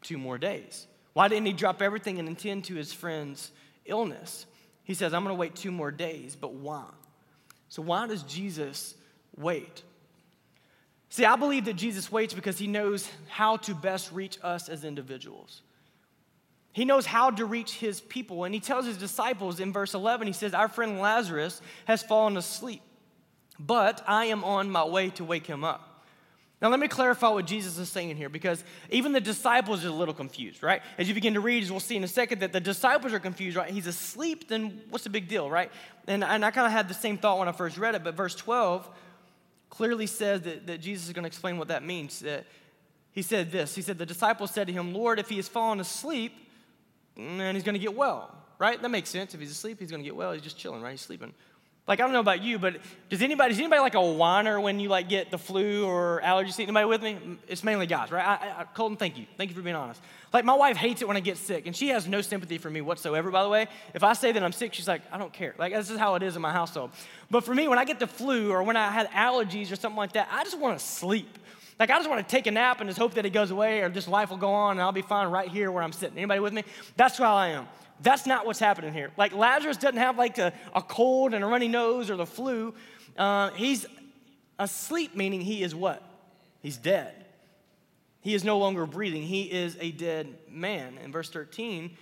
two 0.00 0.16
more 0.16 0.38
days? 0.38 0.86
Why 1.12 1.28
didn't 1.28 1.46
he 1.46 1.52
drop 1.52 1.82
everything 1.82 2.18
and 2.18 2.28
attend 2.28 2.64
to 2.64 2.74
his 2.74 2.92
friend's 2.92 3.50
illness? 3.84 4.46
He 4.84 4.94
says, 4.94 5.12
I'm 5.12 5.22
going 5.22 5.34
to 5.34 5.38
wait 5.38 5.54
two 5.54 5.70
more 5.70 5.90
days, 5.90 6.34
but 6.34 6.54
why? 6.54 6.84
So, 7.68 7.82
why 7.82 8.06
does 8.06 8.22
Jesus 8.22 8.94
wait? 9.36 9.82
See, 11.10 11.24
I 11.24 11.36
believe 11.36 11.66
that 11.66 11.74
Jesus 11.74 12.10
waits 12.10 12.34
because 12.34 12.58
he 12.58 12.66
knows 12.66 13.08
how 13.28 13.58
to 13.58 13.74
best 13.74 14.12
reach 14.12 14.38
us 14.42 14.68
as 14.68 14.82
individuals. 14.82 15.62
He 16.72 16.84
knows 16.84 17.06
how 17.06 17.30
to 17.30 17.44
reach 17.44 17.74
his 17.74 18.00
people. 18.00 18.44
And 18.44 18.52
he 18.52 18.60
tells 18.60 18.84
his 18.84 18.96
disciples 18.96 19.60
in 19.60 19.72
verse 19.72 19.94
11, 19.94 20.26
he 20.26 20.32
says, 20.32 20.54
Our 20.54 20.66
friend 20.66 20.98
Lazarus 20.98 21.62
has 21.84 22.02
fallen 22.02 22.36
asleep 22.36 22.82
but 23.58 24.02
I 24.06 24.26
am 24.26 24.44
on 24.44 24.70
my 24.70 24.84
way 24.84 25.10
to 25.10 25.24
wake 25.24 25.46
him 25.46 25.64
up. 25.64 25.94
Now, 26.62 26.70
let 26.70 26.80
me 26.80 26.88
clarify 26.88 27.28
what 27.28 27.46
Jesus 27.46 27.76
is 27.78 27.90
saying 27.90 28.16
here 28.16 28.28
because 28.28 28.64
even 28.88 29.12
the 29.12 29.20
disciples 29.20 29.84
are 29.84 29.88
a 29.88 29.92
little 29.92 30.14
confused, 30.14 30.62
right? 30.62 30.80
As 30.96 31.08
you 31.08 31.14
begin 31.14 31.34
to 31.34 31.40
read, 31.40 31.62
as 31.62 31.70
we'll 31.70 31.80
see 31.80 31.96
in 31.96 32.04
a 32.04 32.08
second, 32.08 32.40
that 32.40 32.52
the 32.52 32.60
disciples 32.60 33.12
are 33.12 33.18
confused, 33.18 33.56
right? 33.56 33.70
He's 33.70 33.86
asleep, 33.86 34.48
then 34.48 34.80
what's 34.88 35.04
the 35.04 35.10
big 35.10 35.28
deal, 35.28 35.50
right? 35.50 35.70
And, 36.06 36.24
and 36.24 36.44
I 36.44 36.50
kind 36.50 36.66
of 36.66 36.72
had 36.72 36.88
the 36.88 36.94
same 36.94 37.18
thought 37.18 37.38
when 37.38 37.48
I 37.48 37.52
first 37.52 37.76
read 37.76 37.94
it, 37.94 38.02
but 38.02 38.14
verse 38.14 38.34
12 38.34 38.88
clearly 39.68 40.06
says 40.06 40.42
that, 40.42 40.66
that 40.68 40.80
Jesus 40.80 41.08
is 41.08 41.12
going 41.12 41.24
to 41.24 41.26
explain 41.26 41.58
what 41.58 41.68
that 41.68 41.82
means. 41.82 42.20
That 42.20 42.46
he 43.12 43.22
said 43.22 43.50
this 43.50 43.74
He 43.74 43.82
said, 43.82 43.98
The 43.98 44.06
disciples 44.06 44.50
said 44.50 44.66
to 44.68 44.72
him, 44.72 44.94
Lord, 44.94 45.18
if 45.18 45.28
he 45.28 45.36
has 45.36 45.48
fallen 45.48 45.80
asleep, 45.80 46.32
then 47.16 47.54
he's 47.54 47.64
going 47.64 47.74
to 47.74 47.80
get 47.80 47.94
well, 47.94 48.34
right? 48.58 48.80
That 48.80 48.88
makes 48.88 49.10
sense. 49.10 49.34
If 49.34 49.40
he's 49.40 49.50
asleep, 49.50 49.80
he's 49.80 49.90
going 49.90 50.02
to 50.02 50.04
get 50.04 50.16
well. 50.16 50.32
He's 50.32 50.42
just 50.42 50.56
chilling, 50.56 50.80
right? 50.80 50.92
He's 50.92 51.00
sleeping. 51.00 51.34
Like, 51.86 52.00
I 52.00 52.04
don't 52.04 52.12
know 52.12 52.20
about 52.20 52.42
you, 52.42 52.58
but 52.58 52.76
does 53.10 53.20
anybody, 53.20 53.52
is 53.52 53.58
anybody 53.58 53.80
like 53.80 53.94
a 53.94 54.00
whiner 54.00 54.58
when 54.58 54.80
you 54.80 54.88
like 54.88 55.06
get 55.06 55.30
the 55.30 55.36
flu 55.36 55.84
or 55.84 56.22
allergies? 56.24 56.58
Anybody 56.58 56.86
with 56.86 57.02
me? 57.02 57.18
It's 57.46 57.62
mainly 57.62 57.86
guys, 57.86 58.10
right? 58.10 58.26
I, 58.26 58.60
I, 58.60 58.64
Colton, 58.72 58.96
thank 58.96 59.18
you. 59.18 59.26
Thank 59.36 59.50
you 59.50 59.56
for 59.56 59.60
being 59.60 59.76
honest. 59.76 60.00
Like, 60.32 60.46
my 60.46 60.54
wife 60.54 60.78
hates 60.78 61.02
it 61.02 61.08
when 61.08 61.18
I 61.18 61.20
get 61.20 61.36
sick, 61.36 61.66
and 61.66 61.76
she 61.76 61.88
has 61.88 62.08
no 62.08 62.22
sympathy 62.22 62.56
for 62.56 62.70
me 62.70 62.80
whatsoever, 62.80 63.30
by 63.30 63.42
the 63.42 63.50
way. 63.50 63.66
If 63.92 64.02
I 64.02 64.14
say 64.14 64.32
that 64.32 64.42
I'm 64.42 64.52
sick, 64.52 64.72
she's 64.72 64.88
like, 64.88 65.02
I 65.12 65.18
don't 65.18 65.32
care. 65.32 65.54
Like, 65.58 65.74
this 65.74 65.90
is 65.90 65.98
how 65.98 66.14
it 66.14 66.22
is 66.22 66.36
in 66.36 66.42
my 66.42 66.52
household. 66.52 66.90
But 67.30 67.44
for 67.44 67.54
me, 67.54 67.68
when 67.68 67.78
I 67.78 67.84
get 67.84 68.00
the 68.00 68.06
flu 68.06 68.50
or 68.50 68.62
when 68.62 68.76
I 68.76 68.90
had 68.90 69.10
allergies 69.10 69.70
or 69.70 69.76
something 69.76 69.98
like 69.98 70.14
that, 70.14 70.28
I 70.32 70.42
just 70.42 70.58
want 70.58 70.78
to 70.78 70.84
sleep. 70.84 71.38
Like, 71.78 71.90
I 71.90 71.98
just 71.98 72.08
want 72.08 72.26
to 72.26 72.30
take 72.30 72.46
a 72.46 72.50
nap 72.50 72.80
and 72.80 72.88
just 72.88 72.98
hope 72.98 73.14
that 73.14 73.26
it 73.26 73.30
goes 73.30 73.50
away 73.50 73.80
or 73.82 73.90
just 73.90 74.08
life 74.08 74.30
will 74.30 74.38
go 74.38 74.52
on 74.52 74.72
and 74.72 74.80
I'll 74.80 74.92
be 74.92 75.02
fine 75.02 75.28
right 75.28 75.48
here 75.48 75.70
where 75.70 75.82
I'm 75.82 75.92
sitting. 75.92 76.16
Anybody 76.16 76.40
with 76.40 76.54
me? 76.54 76.64
That's 76.96 77.18
how 77.18 77.34
I 77.34 77.48
am. 77.48 77.66
That's 78.04 78.26
not 78.26 78.44
what's 78.44 78.60
happening 78.60 78.92
here. 78.92 79.10
Like 79.16 79.34
Lazarus 79.34 79.78
doesn't 79.78 79.98
have 79.98 80.18
like 80.18 80.36
a, 80.38 80.52
a 80.74 80.82
cold 80.82 81.32
and 81.34 81.42
a 81.42 81.46
runny 81.46 81.68
nose 81.68 82.10
or 82.10 82.16
the 82.16 82.26
flu. 82.26 82.74
Uh, 83.16 83.50
he's 83.52 83.86
asleep, 84.58 85.16
meaning 85.16 85.40
he 85.40 85.62
is 85.62 85.74
what? 85.74 86.02
He's 86.60 86.76
dead. 86.76 87.24
He 88.20 88.34
is 88.34 88.44
no 88.44 88.58
longer 88.58 88.86
breathing. 88.86 89.22
He 89.22 89.42
is 89.44 89.76
a 89.80 89.90
dead 89.90 90.28
man. 90.50 90.98
And 91.02 91.12
verse 91.12 91.30
13 91.30 91.96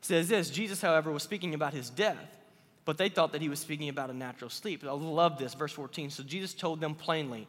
says 0.00 0.28
this 0.28 0.50
Jesus, 0.50 0.80
however, 0.80 1.12
was 1.12 1.22
speaking 1.22 1.54
about 1.54 1.72
his 1.72 1.88
death, 1.88 2.36
but 2.84 2.98
they 2.98 3.08
thought 3.08 3.32
that 3.32 3.40
he 3.40 3.48
was 3.48 3.60
speaking 3.60 3.88
about 3.88 4.10
a 4.10 4.14
natural 4.14 4.50
sleep. 4.50 4.84
I 4.84 4.90
love 4.90 5.38
this, 5.38 5.54
verse 5.54 5.72
14. 5.72 6.10
So 6.10 6.24
Jesus 6.24 6.52
told 6.52 6.80
them 6.80 6.96
plainly, 6.96 7.46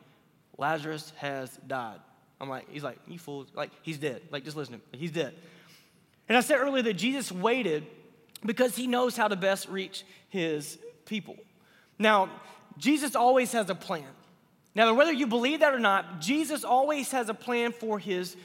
Lazarus 0.58 1.12
has 1.18 1.58
died. 1.68 2.00
I'm 2.40 2.50
like, 2.50 2.70
he's 2.70 2.84
like, 2.84 3.00
you 3.08 3.18
fools. 3.18 3.48
Like, 3.56 3.72
he's 3.82 3.98
dead. 3.98 4.22
Like, 4.30 4.44
just 4.44 4.56
listen 4.56 4.76
to 4.76 4.80
him. 4.80 5.00
He's 5.00 5.12
dead. 5.12 5.34
And 6.28 6.38
I 6.38 6.42
said 6.42 6.58
earlier 6.60 6.84
that 6.84 6.94
Jesus 6.94 7.32
waited 7.32 7.86
because 8.46 8.76
he 8.76 8.88
knows 8.88 9.16
how 9.16 9.28
to 9.28 9.36
best 9.36 9.70
reach 9.70 10.04
his 10.30 10.78
people. 11.06 11.38
Now, 11.98 12.30
Jesus 12.78 13.16
always 13.16 13.52
has 13.54 13.70
a 13.70 13.76
plan. 13.76 14.06
Now, 14.74 14.94
whether 14.94 15.14
you 15.14 15.28
believe 15.28 15.62
that 15.62 15.74
or 15.74 15.80
not, 15.80 16.20
Jesus 16.20 16.64
always 16.64 17.12
has 17.12 17.30
a 17.30 17.34
plan 17.34 17.72
for 17.72 17.98
his 17.98 18.36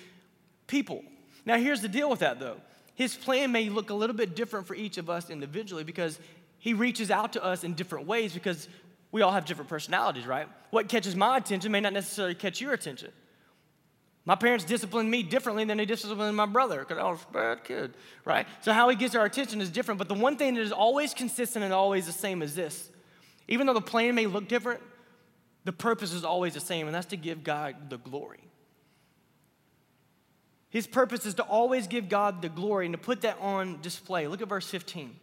people. 0.66 1.02
Now, 1.44 1.56
here's 1.56 1.82
the 1.82 1.88
deal 1.88 2.08
with 2.08 2.20
that 2.20 2.38
though. 2.38 2.60
His 2.94 3.16
plan 3.16 3.50
may 3.50 3.68
look 3.68 3.90
a 3.90 3.94
little 3.94 4.14
bit 4.14 4.36
different 4.36 4.66
for 4.66 4.74
each 4.74 4.98
of 4.98 5.08
us 5.08 5.30
individually 5.30 5.84
because 5.84 6.18
he 6.58 6.74
reaches 6.74 7.10
out 7.10 7.32
to 7.32 7.42
us 7.42 7.64
in 7.64 7.74
different 7.74 8.06
ways 8.06 8.34
because 8.34 8.68
we 9.10 9.22
all 9.22 9.32
have 9.32 9.46
different 9.46 9.68
personalities, 9.68 10.26
right? 10.26 10.46
What 10.70 10.88
catches 10.88 11.16
my 11.16 11.38
attention 11.38 11.72
may 11.72 11.80
not 11.80 11.92
necessarily 11.92 12.34
catch 12.34 12.60
your 12.60 12.72
attention. 12.72 13.10
My 14.24 14.34
parents 14.34 14.64
disciplined 14.64 15.10
me 15.10 15.22
differently 15.22 15.64
than 15.64 15.78
they 15.78 15.86
disciplined 15.86 16.36
my 16.36 16.46
brother 16.46 16.80
because 16.80 16.98
I 16.98 17.10
was 17.10 17.24
a 17.28 17.32
bad 17.32 17.64
kid, 17.64 17.94
right? 18.24 18.46
So, 18.60 18.72
how 18.72 18.88
he 18.88 18.96
gets 18.96 19.14
our 19.14 19.24
attention 19.24 19.60
is 19.60 19.70
different. 19.70 19.98
But 19.98 20.08
the 20.08 20.14
one 20.14 20.36
thing 20.36 20.54
that 20.54 20.60
is 20.60 20.72
always 20.72 21.14
consistent 21.14 21.64
and 21.64 21.72
always 21.72 22.06
the 22.06 22.12
same 22.12 22.42
is 22.42 22.54
this 22.54 22.90
even 23.48 23.66
though 23.66 23.74
the 23.74 23.80
plan 23.80 24.14
may 24.14 24.26
look 24.26 24.46
different, 24.46 24.80
the 25.64 25.72
purpose 25.72 26.12
is 26.12 26.24
always 26.24 26.54
the 26.54 26.60
same, 26.60 26.86
and 26.86 26.94
that's 26.94 27.08
to 27.08 27.16
give 27.16 27.44
God 27.44 27.90
the 27.90 27.98
glory. 27.98 28.40
His 30.70 30.86
purpose 30.86 31.26
is 31.26 31.34
to 31.34 31.42
always 31.42 31.88
give 31.88 32.08
God 32.08 32.42
the 32.42 32.48
glory 32.48 32.86
and 32.86 32.94
to 32.94 32.98
put 32.98 33.22
that 33.22 33.38
on 33.40 33.80
display. 33.82 34.28
Look 34.28 34.40
at 34.40 34.48
verse 34.48 34.68
15. 34.68 35.16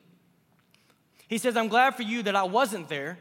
He 1.30 1.38
says, 1.38 1.56
I'm 1.56 1.70
glad 1.70 1.96
for 1.96 2.04
you 2.04 2.24
that 2.24 2.36
I 2.36 2.44
wasn't 2.44 2.90
there 2.90 3.18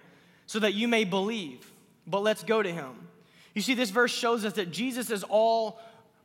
so 0.46 0.58
that 0.58 0.74
you 0.74 0.88
may 0.88 1.04
believe, 1.04 1.70
but 2.06 2.22
let's 2.22 2.42
go 2.42 2.62
to 2.62 2.70
him. 2.70 3.08
You 3.56 3.62
see, 3.62 3.72
this 3.72 3.88
verse 3.88 4.12
shows 4.12 4.44
us 4.44 4.52
that 4.52 4.70
Jesus 4.70 5.10
is 5.10 5.24
all 5.24 5.80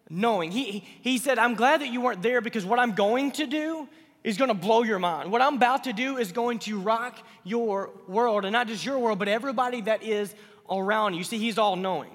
knowing. 0.09 0.51
He, 0.51 0.83
he 0.99 1.17
said, 1.17 1.39
I'm 1.39 1.55
glad 1.55 1.79
that 1.79 1.87
you 1.87 2.01
weren't 2.01 2.21
there 2.21 2.41
because 2.41 2.65
what 2.65 2.77
I'm 2.77 2.91
going 2.91 3.31
to 3.31 3.47
do 3.47 3.87
is 4.21 4.35
going 4.37 4.49
to 4.49 4.53
blow 4.53 4.83
your 4.83 4.99
mind. 4.99 5.31
What 5.31 5.41
I'm 5.41 5.55
about 5.55 5.85
to 5.85 5.93
do 5.93 6.17
is 6.17 6.33
going 6.33 6.59
to 6.59 6.77
rock 6.77 7.25
your 7.45 7.91
world, 8.05 8.43
and 8.43 8.51
not 8.51 8.67
just 8.67 8.85
your 8.85 8.99
world, 8.99 9.17
but 9.17 9.29
everybody 9.29 9.79
that 9.79 10.03
is 10.03 10.35
around 10.69 11.13
you. 11.13 11.23
See, 11.23 11.37
he's 11.37 11.57
all 11.57 11.77
knowing. 11.77 12.11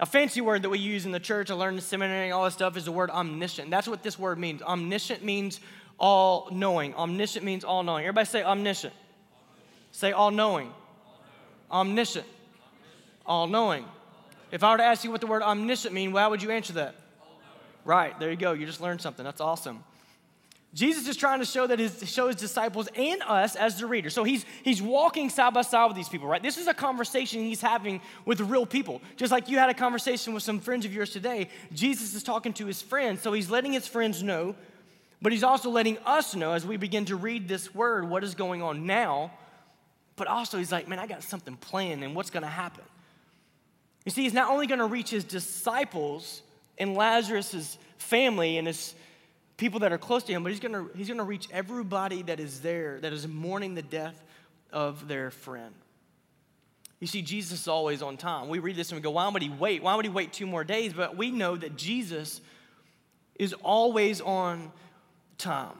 A 0.00 0.06
fancy 0.06 0.40
word 0.40 0.62
that 0.62 0.70
we 0.70 0.78
use 0.78 1.04
in 1.04 1.12
the 1.12 1.20
church, 1.20 1.50
I 1.50 1.54
learned 1.54 1.76
in 1.76 1.82
seminary, 1.82 2.30
all 2.30 2.46
this 2.46 2.54
stuff, 2.54 2.78
is 2.78 2.86
the 2.86 2.92
word 2.92 3.10
omniscient. 3.10 3.70
That's 3.70 3.86
what 3.86 4.02
this 4.02 4.18
word 4.18 4.38
means. 4.38 4.62
Omniscient 4.62 5.22
means 5.22 5.60
all 6.00 6.48
knowing. 6.50 6.94
Omniscient 6.94 7.44
means 7.44 7.64
all 7.64 7.82
knowing. 7.82 8.06
Everybody 8.06 8.26
say 8.28 8.42
omniscient. 8.42 8.94
Say 9.92 10.12
all 10.12 10.30
knowing. 10.30 10.72
Omniscient. 11.70 12.26
All 13.26 13.46
knowing. 13.46 13.84
If 14.50 14.62
I 14.62 14.72
were 14.72 14.78
to 14.78 14.84
ask 14.84 15.04
you 15.04 15.10
what 15.10 15.20
the 15.20 15.26
word 15.26 15.42
omniscient 15.42 15.92
means, 15.92 16.16
how 16.16 16.30
would 16.30 16.42
you 16.42 16.50
answer 16.50 16.74
that? 16.74 16.94
Right, 17.84 18.18
there 18.18 18.30
you 18.30 18.36
go. 18.36 18.52
You 18.52 18.66
just 18.66 18.80
learned 18.80 19.00
something. 19.00 19.24
That's 19.24 19.40
awesome. 19.40 19.84
Jesus 20.74 21.08
is 21.08 21.16
trying 21.16 21.38
to 21.38 21.46
show 21.46 21.66
that 21.66 21.78
his 21.78 22.02
show 22.10 22.26
his 22.26 22.36
disciples 22.36 22.86
and 22.94 23.22
us 23.22 23.56
as 23.56 23.78
the 23.78 23.86
reader. 23.86 24.10
So 24.10 24.24
he's 24.24 24.44
he's 24.62 24.82
walking 24.82 25.30
side 25.30 25.54
by 25.54 25.62
side 25.62 25.86
with 25.86 25.96
these 25.96 26.08
people, 26.08 26.28
right? 26.28 26.42
This 26.42 26.58
is 26.58 26.66
a 26.66 26.74
conversation 26.74 27.40
he's 27.40 27.62
having 27.62 28.02
with 28.26 28.40
real 28.40 28.66
people. 28.66 29.00
Just 29.16 29.32
like 29.32 29.48
you 29.48 29.56
had 29.56 29.70
a 29.70 29.74
conversation 29.74 30.34
with 30.34 30.42
some 30.42 30.60
friends 30.60 30.84
of 30.84 30.92
yours 30.92 31.10
today, 31.10 31.48
Jesus 31.72 32.14
is 32.14 32.22
talking 32.22 32.52
to 32.54 32.66
his 32.66 32.82
friends. 32.82 33.22
So 33.22 33.32
he's 33.32 33.48
letting 33.48 33.72
his 33.72 33.86
friends 33.86 34.22
know, 34.22 34.54
but 35.22 35.32
he's 35.32 35.44
also 35.44 35.70
letting 35.70 35.96
us 36.04 36.34
know 36.34 36.52
as 36.52 36.66
we 36.66 36.76
begin 36.76 37.06
to 37.06 37.16
read 37.16 37.48
this 37.48 37.74
word 37.74 38.10
what 38.10 38.22
is 38.22 38.34
going 38.34 38.62
on 38.62 38.84
now. 38.84 39.30
But 40.16 40.26
also 40.26 40.58
he's 40.58 40.72
like, 40.72 40.88
"Man, 40.88 40.98
I 40.98 41.06
got 41.06 41.22
something 41.22 41.56
planned 41.56 42.04
and 42.04 42.14
what's 42.14 42.28
going 42.28 42.42
to 42.42 42.50
happen?" 42.50 42.84
You 44.06 44.12
see, 44.12 44.22
he's 44.22 44.32
not 44.32 44.50
only 44.50 44.66
going 44.66 44.78
to 44.78 44.86
reach 44.86 45.10
his 45.10 45.24
disciples 45.24 46.40
and 46.78 46.94
Lazarus's 46.94 47.76
family 47.98 48.56
and 48.56 48.66
his 48.66 48.94
people 49.56 49.80
that 49.80 49.92
are 49.92 49.98
close 49.98 50.22
to 50.24 50.32
him, 50.32 50.42
but 50.42 50.52
he's 50.52 50.60
gonna, 50.60 50.86
he's 50.94 51.08
gonna 51.08 51.24
reach 51.24 51.48
everybody 51.50 52.22
that 52.22 52.38
is 52.38 52.60
there 52.60 53.00
that 53.00 53.12
is 53.12 53.26
mourning 53.26 53.74
the 53.74 53.82
death 53.82 54.22
of 54.72 55.08
their 55.08 55.30
friend. 55.30 55.74
You 57.00 57.06
see, 57.06 57.20
Jesus 57.20 57.62
is 57.62 57.68
always 57.68 58.00
on 58.00 58.16
time. 58.16 58.48
We 58.48 58.58
read 58.58 58.76
this 58.76 58.90
and 58.90 58.98
we 58.98 59.02
go, 59.02 59.10
why 59.10 59.28
would 59.28 59.42
he 59.42 59.50
wait? 59.50 59.82
Why 59.82 59.96
would 59.96 60.04
he 60.04 60.10
wait 60.10 60.32
two 60.32 60.46
more 60.46 60.62
days? 60.62 60.92
But 60.92 61.16
we 61.16 61.30
know 61.30 61.56
that 61.56 61.76
Jesus 61.76 62.40
is 63.34 63.54
always 63.54 64.20
on 64.20 64.70
time. 65.36 65.76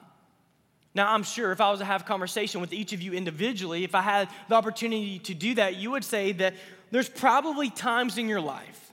Now, 0.95 1.13
I'm 1.13 1.23
sure 1.23 1.53
if 1.53 1.61
I 1.61 1.71
was 1.71 1.81
to 1.81 1.85
have 1.85 2.03
a 2.03 2.05
conversation 2.05 2.61
with 2.61 2.73
each 2.73 2.93
of 2.95 3.03
you 3.03 3.13
individually, 3.13 3.85
if 3.85 3.95
I 3.95 4.01
had 4.01 4.29
the 4.49 4.55
opportunity 4.55 5.19
to 5.21 5.35
do 5.35 5.55
that, 5.57 5.77
you 5.77 5.91
would 5.91 6.05
say 6.05 6.33
that 6.33 6.55
there's 6.91 7.09
probably 7.09 7.71
times 7.71 8.19
in 8.19 8.29
your 8.29 8.41
life. 8.41 8.93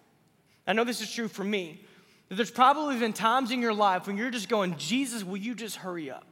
I 0.66 0.74
know 0.74 0.84
this 0.84 1.02
is 1.02 1.12
true 1.12 1.28
for 1.28 1.44
me 1.44 1.82
that 2.30 2.36
there's 2.36 2.52
probably 2.52 2.98
been 2.98 3.14
times 3.14 3.52
in 3.52 3.62
your 3.62 3.74
life 3.74 4.08
when 4.08 4.18
you're 4.18 4.32
just 4.32 4.50
going, 4.50 4.76
Jesus, 4.78 5.24
will 5.24 5.38
you 5.38 5.54
just 5.54 5.76
hurry 5.76 6.10
up? 6.10 6.26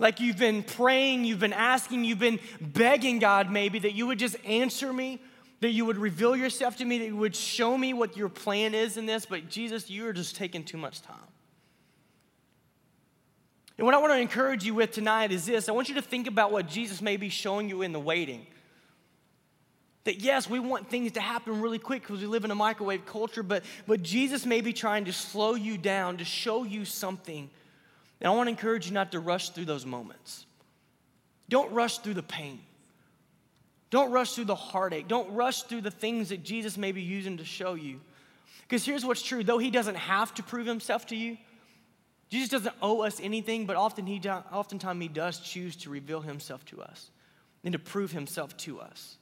Like 0.00 0.20
you've 0.20 0.38
been 0.38 0.62
praying, 0.62 1.24
you've 1.24 1.40
been 1.40 1.52
asking, 1.52 2.04
you've 2.04 2.18
been 2.18 2.40
begging 2.60 3.18
God 3.18 3.50
maybe 3.50 3.80
that 3.80 3.92
you 3.92 4.06
would 4.06 4.18
just 4.18 4.36
answer 4.44 4.92
me, 4.92 5.20
that 5.60 5.70
you 5.70 5.84
would 5.84 5.98
reveal 5.98 6.36
yourself 6.36 6.76
to 6.76 6.84
me, 6.84 6.98
that 6.98 7.06
you 7.06 7.16
would 7.16 7.34
show 7.34 7.76
me 7.76 7.92
what 7.92 8.16
your 8.16 8.28
plan 8.28 8.74
is 8.74 8.96
in 8.96 9.06
this, 9.06 9.26
but 9.26 9.48
Jesus, 9.48 9.90
you 9.90 10.06
are 10.06 10.12
just 10.12 10.36
taking 10.36 10.64
too 10.64 10.76
much 10.76 11.02
time. 11.02 11.16
And 13.76 13.84
what 13.84 13.94
I 13.94 13.98
want 13.98 14.12
to 14.12 14.18
encourage 14.18 14.64
you 14.64 14.74
with 14.74 14.90
tonight 14.90 15.30
is 15.30 15.46
this 15.46 15.68
I 15.68 15.72
want 15.72 15.88
you 15.88 15.94
to 15.96 16.02
think 16.02 16.26
about 16.26 16.50
what 16.50 16.68
Jesus 16.68 17.00
may 17.00 17.16
be 17.16 17.28
showing 17.28 17.68
you 17.68 17.82
in 17.82 17.92
the 17.92 18.00
waiting. 18.00 18.46
That 20.08 20.22
yes, 20.22 20.48
we 20.48 20.58
want 20.58 20.88
things 20.88 21.12
to 21.12 21.20
happen 21.20 21.60
really 21.60 21.78
quick 21.78 22.00
because 22.00 22.22
we 22.22 22.26
live 22.26 22.46
in 22.46 22.50
a 22.50 22.54
microwave 22.54 23.04
culture, 23.04 23.42
but, 23.42 23.62
but 23.86 24.02
Jesus 24.02 24.46
may 24.46 24.62
be 24.62 24.72
trying 24.72 25.04
to 25.04 25.12
slow 25.12 25.54
you 25.54 25.76
down, 25.76 26.16
to 26.16 26.24
show 26.24 26.64
you 26.64 26.86
something. 26.86 27.50
And 28.18 28.32
I 28.32 28.34
want 28.34 28.46
to 28.46 28.50
encourage 28.52 28.86
you 28.86 28.94
not 28.94 29.12
to 29.12 29.20
rush 29.20 29.50
through 29.50 29.66
those 29.66 29.84
moments. 29.84 30.46
Don't 31.50 31.70
rush 31.74 31.98
through 31.98 32.14
the 32.14 32.22
pain. 32.22 32.58
Don't 33.90 34.10
rush 34.10 34.32
through 34.32 34.46
the 34.46 34.54
heartache. 34.54 35.08
Don't 35.08 35.30
rush 35.34 35.64
through 35.64 35.82
the 35.82 35.90
things 35.90 36.30
that 36.30 36.42
Jesus 36.42 36.78
may 36.78 36.92
be 36.92 37.02
using 37.02 37.36
to 37.36 37.44
show 37.44 37.74
you. 37.74 38.00
Because 38.62 38.86
here's 38.86 39.04
what's 39.04 39.20
true 39.20 39.44
though 39.44 39.58
he 39.58 39.70
doesn't 39.70 39.96
have 39.96 40.32
to 40.36 40.42
prove 40.42 40.66
himself 40.66 41.04
to 41.08 41.16
you, 41.16 41.36
Jesus 42.30 42.48
doesn't 42.48 42.74
owe 42.80 43.02
us 43.02 43.20
anything, 43.22 43.66
but 43.66 43.76
often 43.76 44.06
he, 44.06 44.26
oftentimes 44.26 45.02
he 45.02 45.08
does 45.08 45.38
choose 45.40 45.76
to 45.76 45.90
reveal 45.90 46.22
himself 46.22 46.64
to 46.64 46.80
us 46.80 47.10
and 47.62 47.74
to 47.74 47.78
prove 47.78 48.12
himself 48.12 48.56
to 48.56 48.80
us. 48.80 49.17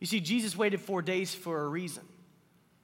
You 0.00 0.06
see, 0.06 0.20
Jesus 0.20 0.56
waited 0.56 0.80
four 0.80 1.02
days 1.02 1.34
for 1.34 1.62
a 1.62 1.68
reason. 1.68 2.04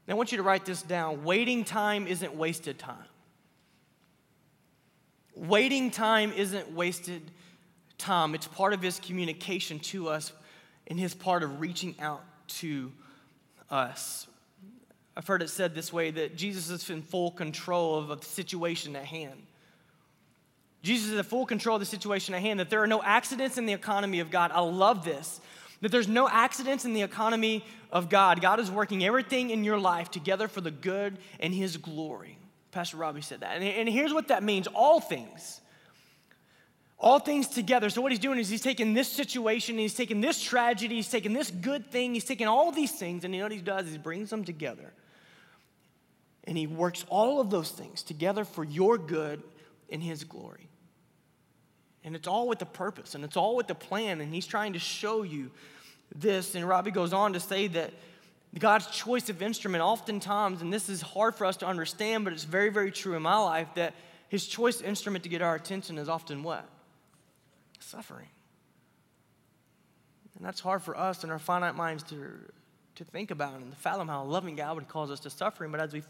Now, 0.07 0.14
I 0.14 0.16
want 0.16 0.33
you 0.33 0.38
to 0.38 0.42
write 0.42 0.64
this 0.64 0.83
down. 0.83 1.25
Waiting 1.25 1.64
time 1.64 2.07
isn't 2.07 2.35
wasted 2.35 2.78
time. 2.78 3.04
Waiting 5.35 5.90
time 5.90 6.33
isn't 6.33 6.73
wasted 6.73 7.23
time. 7.99 8.35
It's 8.35 8.47
part 8.47 8.73
of 8.73 8.83
his 8.83 8.99
communication 8.99 9.78
to 9.81 10.09
us 10.09 10.33
and 10.87 10.99
his 10.99 11.14
part 11.14 11.42
of 11.42 11.61
reaching 11.61 11.95
out 12.00 12.25
to 12.49 12.92
us. 13.71 14.26
I've 15.16 15.26
heard 15.26 15.42
it 15.42 15.50
said 15.50 15.75
this 15.75 15.92
way 15.92 16.11
that 16.11 16.37
Jesus 16.37 16.71
is 16.71 16.88
in 16.90 17.02
full 17.02 17.31
control 17.31 17.99
of 17.99 18.09
the 18.09 18.26
situation 18.26 18.97
at 18.97 19.04
hand. 19.04 19.40
Jesus 20.83 21.11
is 21.11 21.19
in 21.19 21.23
full 21.23 21.47
control 21.47 21.76
of 21.76 21.81
the 21.81 21.87
situation 21.87 22.35
at 22.35 22.40
hand, 22.40 22.59
that 22.59 22.71
there 22.71 22.83
are 22.83 22.88
no 22.88 23.02
accidents 23.02 23.57
in 23.57 23.66
the 23.66 23.73
economy 23.73 24.21
of 24.21 24.31
God. 24.31 24.50
I 24.52 24.61
love 24.61 25.04
this 25.04 25.40
that 25.82 25.90
there's 25.90 26.08
no 26.08 26.28
accidents 26.28 26.84
in 26.84 26.94
the 26.94 27.02
economy 27.02 27.64
of 27.90 28.08
God. 28.08 28.40
God 28.40 28.58
is 28.58 28.70
working 28.70 29.04
everything 29.04 29.50
in 29.50 29.64
your 29.64 29.78
life 29.78 30.10
together 30.10 30.48
for 30.48 30.62
the 30.62 30.70
good 30.70 31.18
and 31.38 31.52
His 31.52 31.76
glory. 31.76 32.38
Pastor 32.70 32.96
Robbie 32.96 33.20
said 33.20 33.40
that. 33.40 33.56
And, 33.56 33.64
and 33.64 33.88
here's 33.88 34.14
what 34.14 34.28
that 34.28 34.42
means 34.42 34.66
all 34.68 35.00
things. 35.00 35.60
All 36.98 37.18
things 37.18 37.48
together. 37.48 37.90
So, 37.90 38.00
what 38.00 38.12
he's 38.12 38.20
doing 38.20 38.38
is 38.38 38.48
he's 38.48 38.62
taking 38.62 38.94
this 38.94 39.10
situation, 39.10 39.76
he's 39.76 39.92
taking 39.92 40.20
this 40.20 40.40
tragedy, 40.40 40.94
he's 40.94 41.10
taking 41.10 41.32
this 41.32 41.50
good 41.50 41.90
thing, 41.90 42.14
he's 42.14 42.24
taking 42.24 42.46
all 42.46 42.70
these 42.70 42.92
things, 42.92 43.24
and 43.24 43.34
you 43.34 43.40
know 43.40 43.46
what 43.46 43.52
he 43.52 43.60
does? 43.60 43.90
He 43.90 43.98
brings 43.98 44.30
them 44.30 44.44
together. 44.44 44.92
And 46.44 46.56
he 46.56 46.68
works 46.68 47.04
all 47.08 47.40
of 47.40 47.50
those 47.50 47.70
things 47.70 48.04
together 48.04 48.44
for 48.44 48.62
your 48.62 48.98
good 48.98 49.42
and 49.90 50.00
his 50.00 50.22
glory. 50.22 50.68
And 52.04 52.16
it's 52.16 52.26
all 52.26 52.49
with 52.49 52.59
the 52.59 52.66
purpose 52.66 53.14
and 53.14 53.25
it's 53.25 53.37
all 53.37 53.56
with 53.56 53.68
the 53.68 53.75
plan. 53.75 54.21
And 54.21 54.35
he's 54.35 54.47
trying 54.47 54.73
to 54.73 54.78
show 54.78 55.23
you 55.23 55.50
this. 56.14 56.54
And 56.54 56.66
Robbie 56.66 56.90
goes 56.90 57.12
on 57.12 57.32
to 57.35 57.40
say 57.40 57.68
that 57.68 57.92
God's 58.59 58.87
choice 58.88 59.30
of 59.30 59.40
instrument, 59.40 59.82
oftentimes, 59.82 60.61
and 60.61 60.73
this 60.73 60.88
is 60.88 61.00
hard 61.00 61.35
for 61.35 61.47
us 61.47 61.56
to 61.59 61.66
understand, 61.66 62.25
but 62.25 62.32
it's 62.32 62.44
very, 62.44 62.68
very 62.68 62.90
true 62.90 63.14
in 63.14 63.23
my 63.23 63.38
life, 63.38 63.68
that 63.76 63.94
his 64.28 64.47
choice 64.47 64.80
instrument 64.80 65.25
to 65.25 65.30
get 65.30 65.40
our 65.40 65.54
attention 65.54 65.97
is 65.97 66.09
often 66.09 66.42
what? 66.42 66.68
Suffering. 67.80 68.28
And 70.37 70.47
that's 70.47 70.61
hard 70.61 70.82
for 70.82 70.99
us 70.99 71.25
in 71.25 71.30
our 71.30 71.38
finite 71.38 71.76
minds 71.76 72.02
to, 72.04 72.30
to 72.97 73.04
think 73.04 73.30
about 73.30 73.54
and 73.54 73.71
to 73.71 73.76
fathom 73.78 74.09
how 74.09 74.25
loving 74.25 74.56
God 74.56 74.75
would 74.75 74.88
cause 74.88 75.11
us 75.11 75.21
to 75.21 75.30
suffering. 75.30 75.71
But 75.71 75.80
as 75.80 75.92
we 75.94 76.02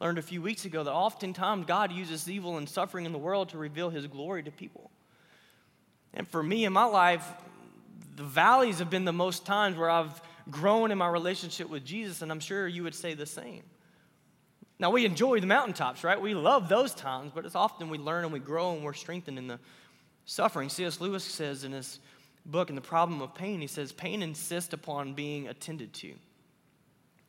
learned 0.00 0.18
a 0.18 0.22
few 0.22 0.42
weeks 0.42 0.66
ago, 0.66 0.84
that 0.84 0.92
oftentimes 0.92 1.66
God 1.66 1.90
uses 1.90 2.30
evil 2.30 2.58
and 2.58 2.68
suffering 2.68 3.04
in 3.04 3.12
the 3.12 3.18
world 3.18 3.48
to 3.48 3.58
reveal 3.58 3.90
his 3.90 4.06
glory 4.06 4.42
to 4.44 4.50
people. 4.50 4.90
And 6.14 6.28
for 6.28 6.42
me 6.42 6.64
in 6.64 6.72
my 6.72 6.84
life, 6.84 7.26
the 8.16 8.22
valleys 8.22 8.78
have 8.80 8.90
been 8.90 9.04
the 9.04 9.12
most 9.12 9.46
times 9.46 9.76
where 9.76 9.90
I've 9.90 10.20
grown 10.50 10.90
in 10.90 10.98
my 10.98 11.08
relationship 11.08 11.68
with 11.68 11.84
Jesus, 11.84 12.22
and 12.22 12.30
I'm 12.30 12.40
sure 12.40 12.66
you 12.66 12.82
would 12.82 12.94
say 12.94 13.14
the 13.14 13.26
same. 13.26 13.62
Now, 14.78 14.90
we 14.90 15.04
enjoy 15.04 15.40
the 15.40 15.46
mountaintops, 15.46 16.04
right? 16.04 16.20
We 16.20 16.34
love 16.34 16.68
those 16.68 16.94
times, 16.94 17.32
but 17.34 17.44
it's 17.44 17.54
often 17.54 17.90
we 17.90 17.98
learn 17.98 18.24
and 18.24 18.32
we 18.32 18.40
grow 18.40 18.72
and 18.72 18.82
we're 18.82 18.94
strengthened 18.94 19.38
in 19.38 19.46
the 19.46 19.58
suffering. 20.24 20.70
C.S. 20.70 21.00
Lewis 21.00 21.22
says 21.22 21.64
in 21.64 21.72
his 21.72 22.00
book, 22.46 22.70
In 22.70 22.76
the 22.76 22.80
Problem 22.80 23.20
of 23.20 23.34
Pain, 23.34 23.60
he 23.60 23.66
says, 23.66 23.92
Pain 23.92 24.22
insists 24.22 24.72
upon 24.72 25.12
being 25.12 25.48
attended 25.48 25.92
to. 25.94 26.14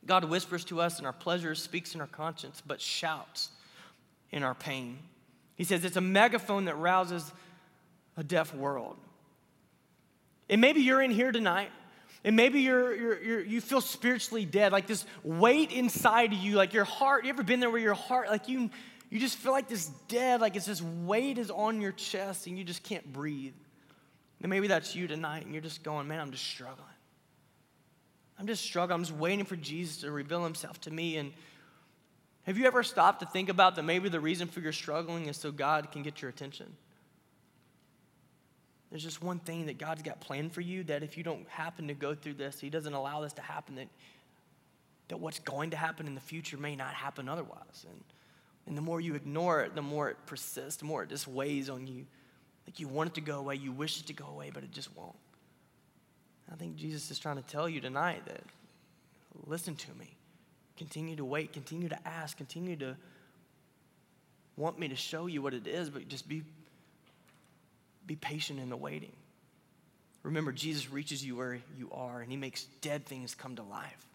God 0.06 0.24
whispers 0.24 0.64
to 0.66 0.82
us 0.82 1.00
in 1.00 1.06
our 1.06 1.14
pleasures, 1.14 1.62
speaks 1.62 1.94
in 1.94 2.02
our 2.02 2.08
conscience, 2.08 2.62
but 2.66 2.82
shouts 2.82 3.50
in 4.32 4.44
our 4.44 4.56
pain. 4.56 4.98
He 5.56 5.64
says 5.64 5.86
it's 5.86 5.98
a 5.98 6.02
megaphone 6.02 6.66
that 6.66 6.76
rouses 6.76 7.32
a 8.22 8.24
deaf 8.24 8.56
world. 8.56 8.96
And 10.50 10.62
maybe 10.62 10.82
you're 10.82 11.02
in 11.02 11.12
here 11.12 11.34
tonight 11.34 11.72
And 12.24 12.36
maybe 12.36 12.62
you're, 12.62 12.96
you're, 12.96 13.24
you're, 13.24 13.42
you 13.42 13.62
feel 13.62 13.82
spiritually 13.82 14.46
dead, 14.46 14.72
like 14.72 14.86
this 14.86 15.06
weight 15.24 15.72
inside 15.72 16.34
of 16.34 16.40
you, 16.40 16.56
like 16.56 16.74
your 16.74 16.86
heart. 16.86 17.24
You 17.24 17.32
ever 17.32 17.44
been 17.44 17.60
there 17.60 17.70
where 17.70 17.82
your 17.82 17.96
heart, 17.96 18.30
like 18.30 18.48
you, 18.48 18.70
you 19.10 19.20
just 19.20 19.38
feel 19.38 19.52
like 19.52 19.68
this 19.68 19.88
dead, 20.08 20.40
like 20.40 20.56
it's 20.56 20.68
this 20.68 20.82
weight 20.82 21.40
is 21.40 21.50
on 21.50 21.82
your 21.82 21.92
chest 21.94 22.46
and 22.46 22.58
you 22.58 22.64
just 22.64 22.84
can't 22.84 23.12
breathe. 23.12 23.56
And 24.42 24.50
maybe 24.50 24.68
that's 24.68 24.96
you 24.96 25.08
tonight 25.08 25.46
and 25.46 25.54
you're 25.54 25.64
just 25.64 25.84
going, 25.84 26.08
man, 26.08 26.20
I'm 26.20 26.32
just 26.32 26.46
struggling. 26.46 26.86
I'm 28.38 28.46
just 28.46 28.64
struggling. 28.64 29.00
I'm 29.00 29.04
just 29.04 29.18
waiting 29.18 29.46
for 29.46 29.56
Jesus 29.56 29.98
to 30.02 30.12
reveal 30.12 30.44
himself 30.44 30.80
to 30.82 30.92
me. 30.92 31.18
And 31.18 31.34
have 32.44 32.58
you 32.58 32.66
ever 32.66 32.84
stopped 32.84 33.22
to 33.22 33.26
think 33.26 33.50
about 33.50 33.76
that 33.76 33.84
maybe 33.84 34.10
the 34.10 34.20
reason 34.20 34.48
for 34.48 34.60
your 34.60 34.74
struggling 34.74 35.26
is 35.26 35.38
so 35.38 35.52
God 35.52 35.92
can 35.92 36.04
get 36.04 36.22
your 36.22 36.30
attention? 36.30 36.76
There's 38.92 39.04
just 39.04 39.24
one 39.24 39.40
thing 39.40 39.68
that 39.68 39.78
God's 39.78 40.04
got 40.04 40.20
planned 40.20 40.52
for 40.52 40.62
you 40.62 40.84
that 40.84 41.02
if 41.02 41.18
you 41.18 41.24
don't 41.24 41.48
happen 41.48 41.88
to 41.88 41.94
go 41.94 42.14
through 42.14 42.34
this, 42.36 42.60
He 42.60 42.70
doesn't 42.70 42.94
allow 42.94 43.22
this 43.22 43.34
to 43.34 43.42
happen, 43.42 43.76
that, 43.76 43.88
that 45.08 45.20
what's 45.20 45.40
going 45.40 45.70
to 45.72 45.78
happen 45.78 46.08
in 46.08 46.14
the 46.14 46.22
future 46.22 46.58
may 46.58 46.76
not 46.76 46.94
happen 46.94 47.30
otherwise. 47.30 47.86
And, 47.90 48.04
and 48.68 48.78
the 48.78 48.82
more 48.82 49.00
you 49.00 49.16
ignore 49.16 49.62
it, 49.62 49.76
the 49.76 49.82
more 49.82 50.10
it 50.10 50.18
persists, 50.26 50.76
the 50.76 50.86
more 50.86 51.04
it 51.04 51.10
just 51.10 51.28
weighs 51.28 51.70
on 51.70 51.88
you. 51.88 52.06
Like 52.68 52.80
you 52.80 52.90
want 52.90 53.12
it 53.12 53.14
to 53.16 53.22
go 53.22 53.40
away, 53.40 53.56
you 53.56 53.72
wish 53.72 54.00
it 54.02 54.08
to 54.08 54.14
go 54.14 54.26
away, 54.28 54.52
but 54.54 54.64
it 54.64 54.72
just 54.72 54.96
won't. 54.96 55.16
I 56.52 56.56
think 56.56 56.76
Jesus 56.76 57.10
is 57.10 57.18
trying 57.18 57.38
to 57.38 57.44
tell 57.44 57.70
you 57.70 57.80
tonight 57.80 58.26
that 58.26 58.42
listen 59.48 59.76
to 59.76 59.90
me. 59.98 60.18
Continue 60.78 61.16
to 61.16 61.26
wait, 61.26 61.54
continue 61.54 61.88
to 61.88 62.08
ask, 62.08 62.38
continue 62.38 62.76
to 62.78 62.98
want 64.58 64.78
me 64.78 64.90
to 64.90 64.96
show 64.96 65.28
you 65.28 65.42
what 65.42 65.54
it 65.54 65.66
is, 65.66 65.90
but 65.90 66.08
just 66.08 66.28
be 66.28 66.44
be 68.12 68.18
patient 68.18 68.60
in 68.60 68.70
the 68.70 68.76
waiting. 68.76 69.14
Remember, 70.24 70.52
Jesus 70.52 70.92
reaches 70.92 71.26
you 71.26 71.38
where 71.38 71.60
you 71.78 71.90
are 71.94 72.20
and 72.20 72.30
he 72.30 72.38
makes 72.38 72.66
dead 72.82 73.06
things 73.06 73.34
come 73.34 73.56
to 73.56 73.64
life. 73.64 74.06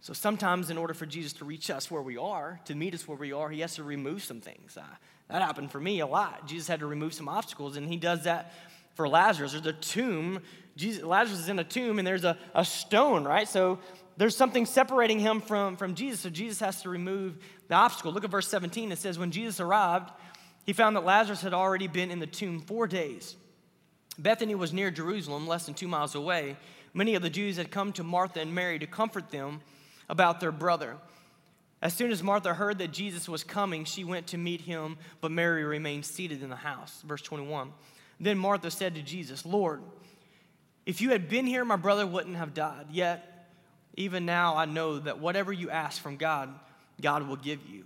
So 0.00 0.12
sometimes, 0.12 0.68
in 0.68 0.76
order 0.76 0.94
for 0.94 1.06
Jesus 1.06 1.32
to 1.34 1.44
reach 1.44 1.70
us 1.70 1.92
where 1.92 2.02
we 2.02 2.16
are, 2.16 2.58
to 2.64 2.74
meet 2.74 2.92
us 2.92 3.06
where 3.06 3.16
we 3.16 3.32
are, 3.32 3.48
he 3.50 3.60
has 3.60 3.76
to 3.76 3.84
remove 3.84 4.24
some 4.24 4.40
things. 4.40 4.76
Uh, 4.76 4.82
that 5.28 5.42
happened 5.42 5.70
for 5.70 5.78
me 5.78 6.00
a 6.00 6.06
lot. 6.08 6.48
Jesus 6.48 6.66
had 6.66 6.80
to 6.80 6.86
remove 6.86 7.14
some 7.14 7.28
obstacles, 7.28 7.76
and 7.76 7.86
he 7.88 7.96
does 7.96 8.24
that 8.24 8.52
for 8.94 9.08
Lazarus. 9.08 9.52
There's 9.52 9.64
a 9.64 9.72
tomb. 9.72 10.40
Jesus, 10.74 11.04
Lazarus 11.04 11.38
is 11.38 11.48
in 11.48 11.60
a 11.60 11.64
tomb, 11.64 12.00
and 12.00 12.06
there's 12.06 12.24
a, 12.24 12.36
a 12.52 12.64
stone, 12.64 13.22
right? 13.22 13.46
So 13.46 13.78
there's 14.16 14.36
something 14.36 14.66
separating 14.66 15.20
him 15.20 15.40
from, 15.40 15.76
from 15.76 15.94
Jesus. 15.94 16.18
So 16.18 16.30
Jesus 16.30 16.58
has 16.58 16.82
to 16.82 16.88
remove 16.88 17.38
the 17.68 17.74
obstacle. 17.76 18.12
Look 18.12 18.24
at 18.24 18.30
verse 18.30 18.48
17. 18.48 18.90
It 18.90 18.98
says, 18.98 19.20
When 19.20 19.30
Jesus 19.30 19.60
arrived, 19.60 20.10
he 20.64 20.72
found 20.72 20.96
that 20.96 21.04
Lazarus 21.04 21.42
had 21.42 21.54
already 21.54 21.88
been 21.88 22.10
in 22.10 22.20
the 22.20 22.26
tomb 22.26 22.60
four 22.60 22.86
days. 22.86 23.36
Bethany 24.18 24.54
was 24.54 24.72
near 24.72 24.90
Jerusalem, 24.90 25.46
less 25.46 25.66
than 25.66 25.74
two 25.74 25.88
miles 25.88 26.14
away. 26.14 26.56
Many 26.94 27.14
of 27.14 27.22
the 27.22 27.30
Jews 27.30 27.56
had 27.56 27.70
come 27.70 27.92
to 27.94 28.04
Martha 28.04 28.40
and 28.40 28.54
Mary 28.54 28.78
to 28.78 28.86
comfort 28.86 29.30
them 29.30 29.60
about 30.08 30.40
their 30.40 30.52
brother. 30.52 30.96
As 31.80 31.94
soon 31.94 32.12
as 32.12 32.22
Martha 32.22 32.54
heard 32.54 32.78
that 32.78 32.92
Jesus 32.92 33.28
was 33.28 33.42
coming, 33.42 33.84
she 33.84 34.04
went 34.04 34.28
to 34.28 34.38
meet 34.38 34.60
him, 34.60 34.98
but 35.20 35.32
Mary 35.32 35.64
remained 35.64 36.04
seated 36.04 36.42
in 36.42 36.50
the 36.50 36.56
house. 36.56 37.02
Verse 37.04 37.22
21. 37.22 37.72
Then 38.20 38.38
Martha 38.38 38.70
said 38.70 38.94
to 38.94 39.02
Jesus, 39.02 39.44
Lord, 39.44 39.82
if 40.86 41.00
you 41.00 41.10
had 41.10 41.28
been 41.28 41.46
here, 41.46 41.64
my 41.64 41.76
brother 41.76 42.06
wouldn't 42.06 42.36
have 42.36 42.54
died. 42.54 42.86
Yet, 42.90 43.48
even 43.94 44.26
now, 44.26 44.56
I 44.56 44.64
know 44.66 45.00
that 45.00 45.18
whatever 45.18 45.52
you 45.52 45.70
ask 45.70 46.00
from 46.00 46.16
God, 46.16 46.50
God 47.00 47.26
will 47.26 47.36
give 47.36 47.66
you. 47.68 47.84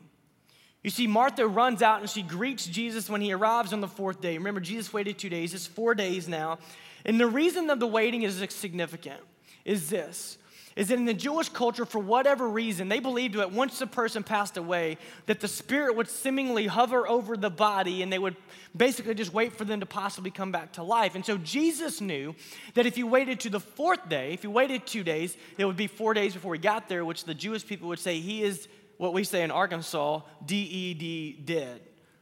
You 0.87 0.90
see, 0.90 1.09
Martha 1.09 1.49
runs 1.49 1.83
out 1.83 2.00
and 2.00 2.09
she 2.09 2.23
greets 2.23 2.64
Jesus 2.64 3.11
when 3.11 3.21
he 3.21 3.33
arrives 3.33 3.73
on 3.73 3.81
the 3.81 3.88
fourth 3.88 4.21
day. 4.21 4.38
Remember, 4.38 4.61
Jesus 4.61 4.93
waited 4.93 5.19
two 5.19 5.28
days, 5.28 5.52
it's 5.52 5.66
four 5.66 5.97
days 5.97 6.28
now. 6.28 6.61
And 7.05 7.19
the 7.19 7.26
reason 7.26 7.69
of 7.71 7.81
the 7.81 7.88
waiting 7.88 8.23
is 8.23 8.37
significant 8.50 9.21
is 9.64 9.90
this 9.90 10.38
is 10.76 10.88
that 10.88 10.99
in 10.99 11.07
the 11.07 11.14
Jewish 11.14 11.49
culture, 11.49 11.87
for 11.87 11.99
whatever 11.99 12.47
reason, 12.47 12.90
they 12.90 13.00
believed 13.00 13.35
that 13.35 13.50
once 13.50 13.81
a 13.81 13.87
person 13.87 14.23
passed 14.23 14.59
away, 14.59 14.99
that 15.25 15.40
the 15.40 15.49
spirit 15.49 15.97
would 15.97 16.07
seemingly 16.09 16.66
hover 16.66 17.09
over 17.09 17.35
the 17.35 17.49
body 17.49 18.02
and 18.02 18.13
they 18.13 18.19
would 18.19 18.37
basically 18.76 19.15
just 19.15 19.32
wait 19.32 19.54
for 19.54 19.65
them 19.65 19.80
to 19.80 19.87
possibly 19.87 20.30
come 20.30 20.52
back 20.52 20.75
to 20.75 20.82
life. 20.82 21.15
And 21.15 21.25
so 21.25 21.39
Jesus 21.39 22.02
knew 22.02 22.34
that 22.75 22.84
if 22.84 22.99
you 22.99 23.06
waited 23.06 23.41
to 23.41 23.50
the 23.50 23.58
fourth 23.58 24.06
day, 24.11 24.34
if 24.34 24.45
you 24.45 24.50
waited 24.50 24.87
two 24.87 25.02
days, 25.02 25.34
it 25.56 25.65
would 25.65 25.78
be 25.78 25.87
four 25.87 26.13
days 26.13 26.34
before 26.34 26.54
he 26.54 26.61
got 26.61 26.91
there, 26.91 27.06
which 27.06 27.25
the 27.25 27.34
Jewish 27.34 27.67
people 27.67 27.89
would 27.89 27.99
say 27.99 28.21
he 28.21 28.43
is 28.43 28.69
what 28.97 29.13
we 29.13 29.25
say 29.25 29.43
in 29.43 29.50
Arkansas, 29.50 30.21
D-E-D, 30.45 31.43
dead, 31.45 31.80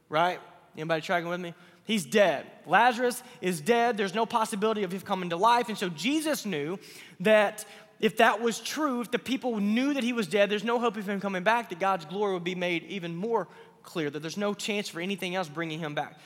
right? 0.09 0.39
Anybody 0.75 1.01
tracking 1.01 1.29
with 1.29 1.39
me? 1.39 1.53
He's 1.85 2.05
dead. 2.05 2.45
Lazarus 2.65 3.21
is 3.41 3.61
dead. 3.61 3.95
There's 3.95 4.15
no 4.15 4.25
possibility 4.25 4.83
of 4.83 4.91
him 4.91 5.01
coming 5.01 5.29
to 5.29 5.37
life. 5.37 5.69
And 5.69 5.77
so 5.77 5.89
Jesus 5.89 6.45
knew 6.45 6.79
that 7.19 7.63
if 7.99 8.17
that 8.17 8.41
was 8.41 8.59
true, 8.59 9.01
if 9.01 9.11
the 9.11 9.19
people 9.19 9.59
knew 9.59 9.93
that 9.93 10.03
he 10.03 10.11
was 10.11 10.27
dead, 10.27 10.49
there's 10.49 10.63
no 10.63 10.79
hope 10.79 10.97
of 10.97 11.07
him 11.07 11.21
coming 11.21 11.43
back, 11.43 11.69
that 11.69 11.79
God's 11.79 12.05
glory 12.05 12.33
would 12.33 12.43
be 12.43 12.55
made 12.55 12.83
even 12.83 13.15
more 13.15 13.47
clear, 13.83 14.09
that 14.09 14.19
there's 14.19 14.37
no 14.37 14.53
chance 14.53 14.89
for 14.89 14.99
anything 14.99 15.35
else 15.35 15.47
bringing 15.47 15.79
him 15.79 15.95
back 15.95 16.17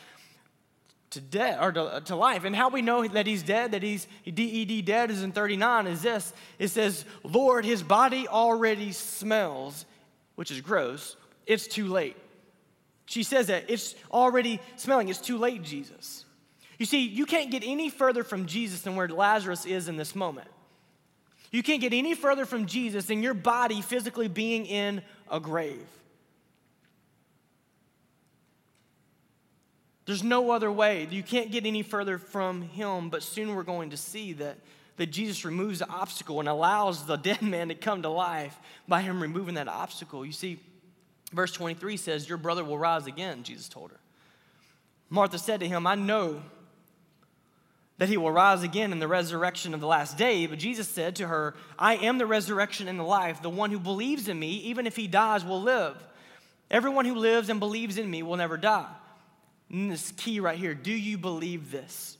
to 1.12 1.22
death 1.22 1.58
or 1.62 1.72
to, 1.72 2.02
to, 2.06 2.16
life. 2.16 2.44
And 2.44 2.56
how 2.56 2.70
we 2.70 2.82
know 2.82 3.08
that 3.08 3.26
he's 3.26 3.44
dead, 3.44 3.72
that 3.72 3.84
he's 3.84 4.08
DED 4.26 4.86
dead 4.86 5.12
is 5.12 5.24
in 5.24 5.32
39 5.32 5.88
is 5.88 6.02
this. 6.02 6.34
It 6.58 6.70
says, 6.70 7.04
Lord, 7.24 7.66
his 7.66 7.82
body 7.82 8.28
already 8.28 8.92
smells 8.92 9.86
which 10.40 10.52
is 10.52 10.62
gross, 10.62 11.18
it's 11.46 11.68
too 11.68 11.90
late. 11.90 12.16
She 13.08 13.24
says 13.24 13.48
that 13.48 13.66
it's 13.68 13.94
already 14.10 14.62
smelling, 14.78 15.10
it's 15.10 15.20
too 15.20 15.38
late, 15.38 15.64
Jesus. 15.64 16.24
You 16.78 16.86
see, 16.86 17.06
you 17.06 17.26
can't 17.26 17.52
get 17.52 17.62
any 17.66 17.90
further 17.90 18.24
from 18.24 18.46
Jesus 18.46 18.84
than 18.84 18.96
where 18.96 19.10
Lazarus 19.10 19.66
is 19.66 19.90
in 19.90 19.98
this 19.98 20.16
moment. 20.16 20.48
You 21.52 21.62
can't 21.62 21.82
get 21.82 21.92
any 21.92 22.16
further 22.16 22.46
from 22.46 22.68
Jesus 22.68 23.08
than 23.08 23.22
your 23.22 23.34
body 23.34 23.82
physically 23.82 24.30
being 24.30 24.66
in 24.66 25.02
a 25.30 25.42
grave. 25.42 25.86
There's 30.06 30.24
no 30.24 30.52
other 30.52 30.72
way. 30.72 31.06
You 31.12 31.22
can't 31.22 31.52
get 31.52 31.66
any 31.66 31.84
further 31.84 32.18
from 32.18 32.62
him, 32.62 33.10
but 33.10 33.24
soon 33.24 33.56
we're 33.56 33.64
going 33.64 33.90
to 33.90 33.98
see 33.98 34.32
that 34.34 34.58
that 35.00 35.12
Jesus 35.12 35.46
removes 35.46 35.80
the 35.80 35.88
obstacle 35.88 36.42
and 36.42 36.50
allows 36.50 37.06
the 37.06 37.16
dead 37.16 37.42
man 37.42 37.70
to 37.70 37.76
come 37.76 38.02
to 38.02 38.10
life 38.10 38.60
by 38.86 39.02
him 39.02 39.22
removing 39.22 39.56
that 39.56 39.70
obstacle. 39.70 40.26
You 40.26 40.34
see, 40.34 40.60
verse 41.32 41.54
23 41.54 41.96
says, 41.96 42.28
Your 42.28 42.38
brother 42.38 42.66
will 42.66 42.78
rise 42.78 43.08
again, 43.08 43.44
Jesus 43.44 43.70
told 43.70 43.92
her. 43.92 44.00
Martha 45.10 45.38
said 45.38 45.62
to 45.62 45.68
him, 45.68 45.88
I 45.88 45.96
know 45.96 46.42
that 47.98 48.10
he 48.10 48.18
will 48.18 48.32
rise 48.32 48.62
again 48.62 48.92
in 48.92 49.00
the 49.00 49.08
resurrection 49.08 49.74
of 49.74 49.80
the 49.80 49.88
last 49.88 50.18
day. 50.18 50.46
But 50.48 50.60
Jesus 50.60 50.90
said 50.90 51.16
to 51.16 51.28
her, 51.28 51.56
I 51.78 51.96
am 51.96 52.18
the 52.18 52.26
resurrection 52.26 52.90
and 52.90 53.00
the 53.00 53.04
life. 53.04 53.42
The 53.42 53.50
one 53.50 53.72
who 53.72 53.80
believes 53.80 54.28
in 54.28 54.38
me, 54.38 54.52
even 54.66 54.86
if 54.86 54.98
he 54.98 55.08
dies, 55.08 55.46
will 55.46 55.62
live. 55.62 55.96
Everyone 56.70 57.06
who 57.06 57.16
lives 57.16 57.50
and 57.50 57.60
believes 57.60 57.98
in 57.98 58.10
me 58.12 58.22
will 58.22 58.38
never 58.38 58.58
die. 58.58 58.92
And 59.72 59.90
this 59.90 60.12
key 60.12 60.42
right 60.42 60.58
here 60.58 60.74
do 60.74 60.92
you 60.92 61.18
believe 61.18 61.72
this? 61.72 62.18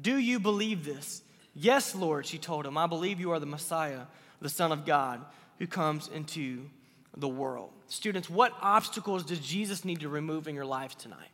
Do 0.00 0.16
you 0.16 0.40
believe 0.40 0.84
this? 0.84 1.22
Yes, 1.54 1.94
Lord, 1.94 2.26
she 2.26 2.38
told 2.38 2.66
him, 2.66 2.78
I 2.78 2.86
believe 2.86 3.20
you 3.20 3.32
are 3.32 3.40
the 3.40 3.46
Messiah, 3.46 4.02
the 4.40 4.48
Son 4.48 4.72
of 4.72 4.86
God, 4.86 5.24
who 5.58 5.66
comes 5.66 6.08
into 6.08 6.68
the 7.16 7.28
world. 7.28 7.70
Students, 7.88 8.30
what 8.30 8.52
obstacles 8.60 9.24
does 9.24 9.40
Jesus 9.40 9.84
need 9.84 10.00
to 10.00 10.08
remove 10.08 10.46
in 10.46 10.54
your 10.54 10.66
life 10.66 10.96
tonight? 10.96 11.30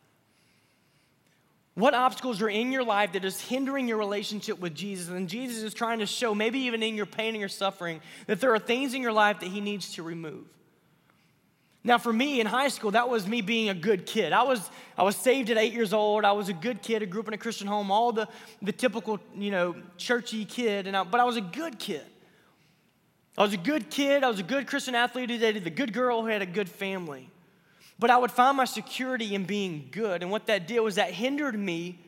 What 1.75 1.93
obstacles 1.93 2.41
are 2.41 2.49
in 2.49 2.71
your 2.71 2.83
life 2.83 3.11
that 3.13 3.25
is 3.25 3.39
hindering 3.39 3.87
your 3.87 3.97
relationship 3.97 4.59
with 4.59 4.73
Jesus? 4.73 5.09
And 5.09 5.27
Jesus 5.27 5.61
is 5.61 5.73
trying 5.73 5.99
to 5.99 6.05
show, 6.05 6.33
maybe 6.33 6.59
even 6.59 6.81
in 6.81 6.95
your 6.95 7.05
pain 7.05 7.29
and 7.29 7.39
your 7.39 7.49
suffering, 7.49 7.99
that 8.27 8.39
there 8.39 8.53
are 8.53 8.59
things 8.59 8.93
in 8.93 9.01
your 9.01 9.11
life 9.11 9.41
that 9.41 9.49
He 9.49 9.59
needs 9.59 9.93
to 9.95 10.03
remove. 10.03 10.45
Now, 11.85 11.99
for 11.99 12.11
me 12.11 12.39
in 12.41 12.47
high 12.47 12.69
school, 12.69 12.89
that 12.91 13.09
was 13.09 13.27
me 13.27 13.41
being 13.41 13.69
a 13.69 13.75
good 13.75 14.07
kid. 14.07 14.33
I 14.33 14.41
was, 14.41 14.71
I 14.97 15.03
was 15.03 15.15
saved 15.15 15.51
at 15.51 15.57
eight 15.57 15.71
years 15.71 15.93
old. 15.93 16.25
I 16.25 16.31
was 16.31 16.49
a 16.49 16.53
good 16.53 16.81
kid. 16.81 17.03
I 17.03 17.05
grew 17.05 17.21
up 17.21 17.27
in 17.27 17.35
a 17.35 17.37
Christian 17.37 17.67
home, 17.67 17.91
all 17.91 18.11
the, 18.11 18.27
the 18.63 18.71
typical, 18.71 19.19
you 19.35 19.51
know, 19.51 19.75
churchy 19.95 20.45
kid. 20.45 20.87
And 20.87 20.97
I, 20.97 21.03
but 21.03 21.21
I 21.21 21.25
was 21.25 21.37
a 21.37 21.41
good 21.41 21.77
kid. 21.77 22.01
I 23.37 23.43
was 23.43 23.53
a 23.53 23.57
good 23.57 23.91
kid. 23.91 24.23
I 24.23 24.29
was 24.29 24.39
a 24.39 24.43
good 24.43 24.65
Christian 24.65 24.95
athlete 24.95 25.29
who 25.29 25.37
dated 25.37 25.63
the 25.63 25.69
good 25.69 25.93
girl 25.93 26.23
who 26.23 26.27
had 26.27 26.41
a 26.41 26.47
good 26.47 26.69
family. 26.69 27.29
But 27.99 28.09
I 28.09 28.17
would 28.17 28.31
find 28.31 28.57
my 28.57 28.65
security 28.65 29.35
in 29.35 29.43
being 29.43 29.89
good. 29.91 30.23
And 30.23 30.31
what 30.31 30.47
that 30.47 30.67
did 30.67 30.79
was 30.79 30.95
that 30.95 31.11
hindered 31.11 31.57
me 31.57 31.99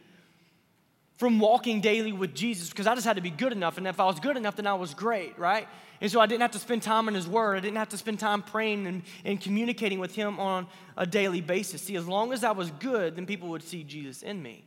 from 1.18 1.40
walking 1.40 1.82
daily 1.82 2.14
with 2.14 2.34
Jesus 2.34 2.72
because 2.72 2.88
I 2.88 2.96
just 2.96 3.06
had 3.06 3.18
to 3.18 3.22
be 3.22 3.30
good 3.30 3.52
enough. 3.52 3.78
And 3.78 3.86
if 3.86 4.00
I 4.00 4.06
was 4.06 4.20
good 4.20 4.38
enough, 4.38 4.56
then 4.56 4.66
I 4.66 4.74
was 4.74 4.96
great, 4.96 5.38
right? 5.38 5.68
And 6.00 6.12
so 6.12 6.20
I 6.20 6.26
didn't 6.26 6.42
have 6.42 6.52
to 6.52 6.60
spend 6.60 6.84
time 6.84 7.08
in 7.08 7.16
His 7.16 7.28
Word. 7.28 7.58
I 7.58 7.60
didn't 7.60 7.78
have 7.78 7.90
to 7.90 7.98
spend 7.98 8.20
time 8.20 8.44
praying 8.44 8.86
and, 8.86 9.02
and 9.26 9.42
communicating 9.42 10.00
with 10.00 10.14
Him 10.16 10.40
on 10.40 10.68
a 10.96 11.06
daily 11.06 11.42
basis. 11.42 11.82
See, 11.82 11.96
as 11.96 12.08
long 12.08 12.34
as 12.34 12.44
I 12.44 12.52
was 12.52 12.72
good, 12.72 13.16
then 13.16 13.26
people 13.26 13.50
would 13.50 13.64
see 13.64 13.84
Jesus 13.84 14.22
in 14.22 14.42
me. 14.42 14.64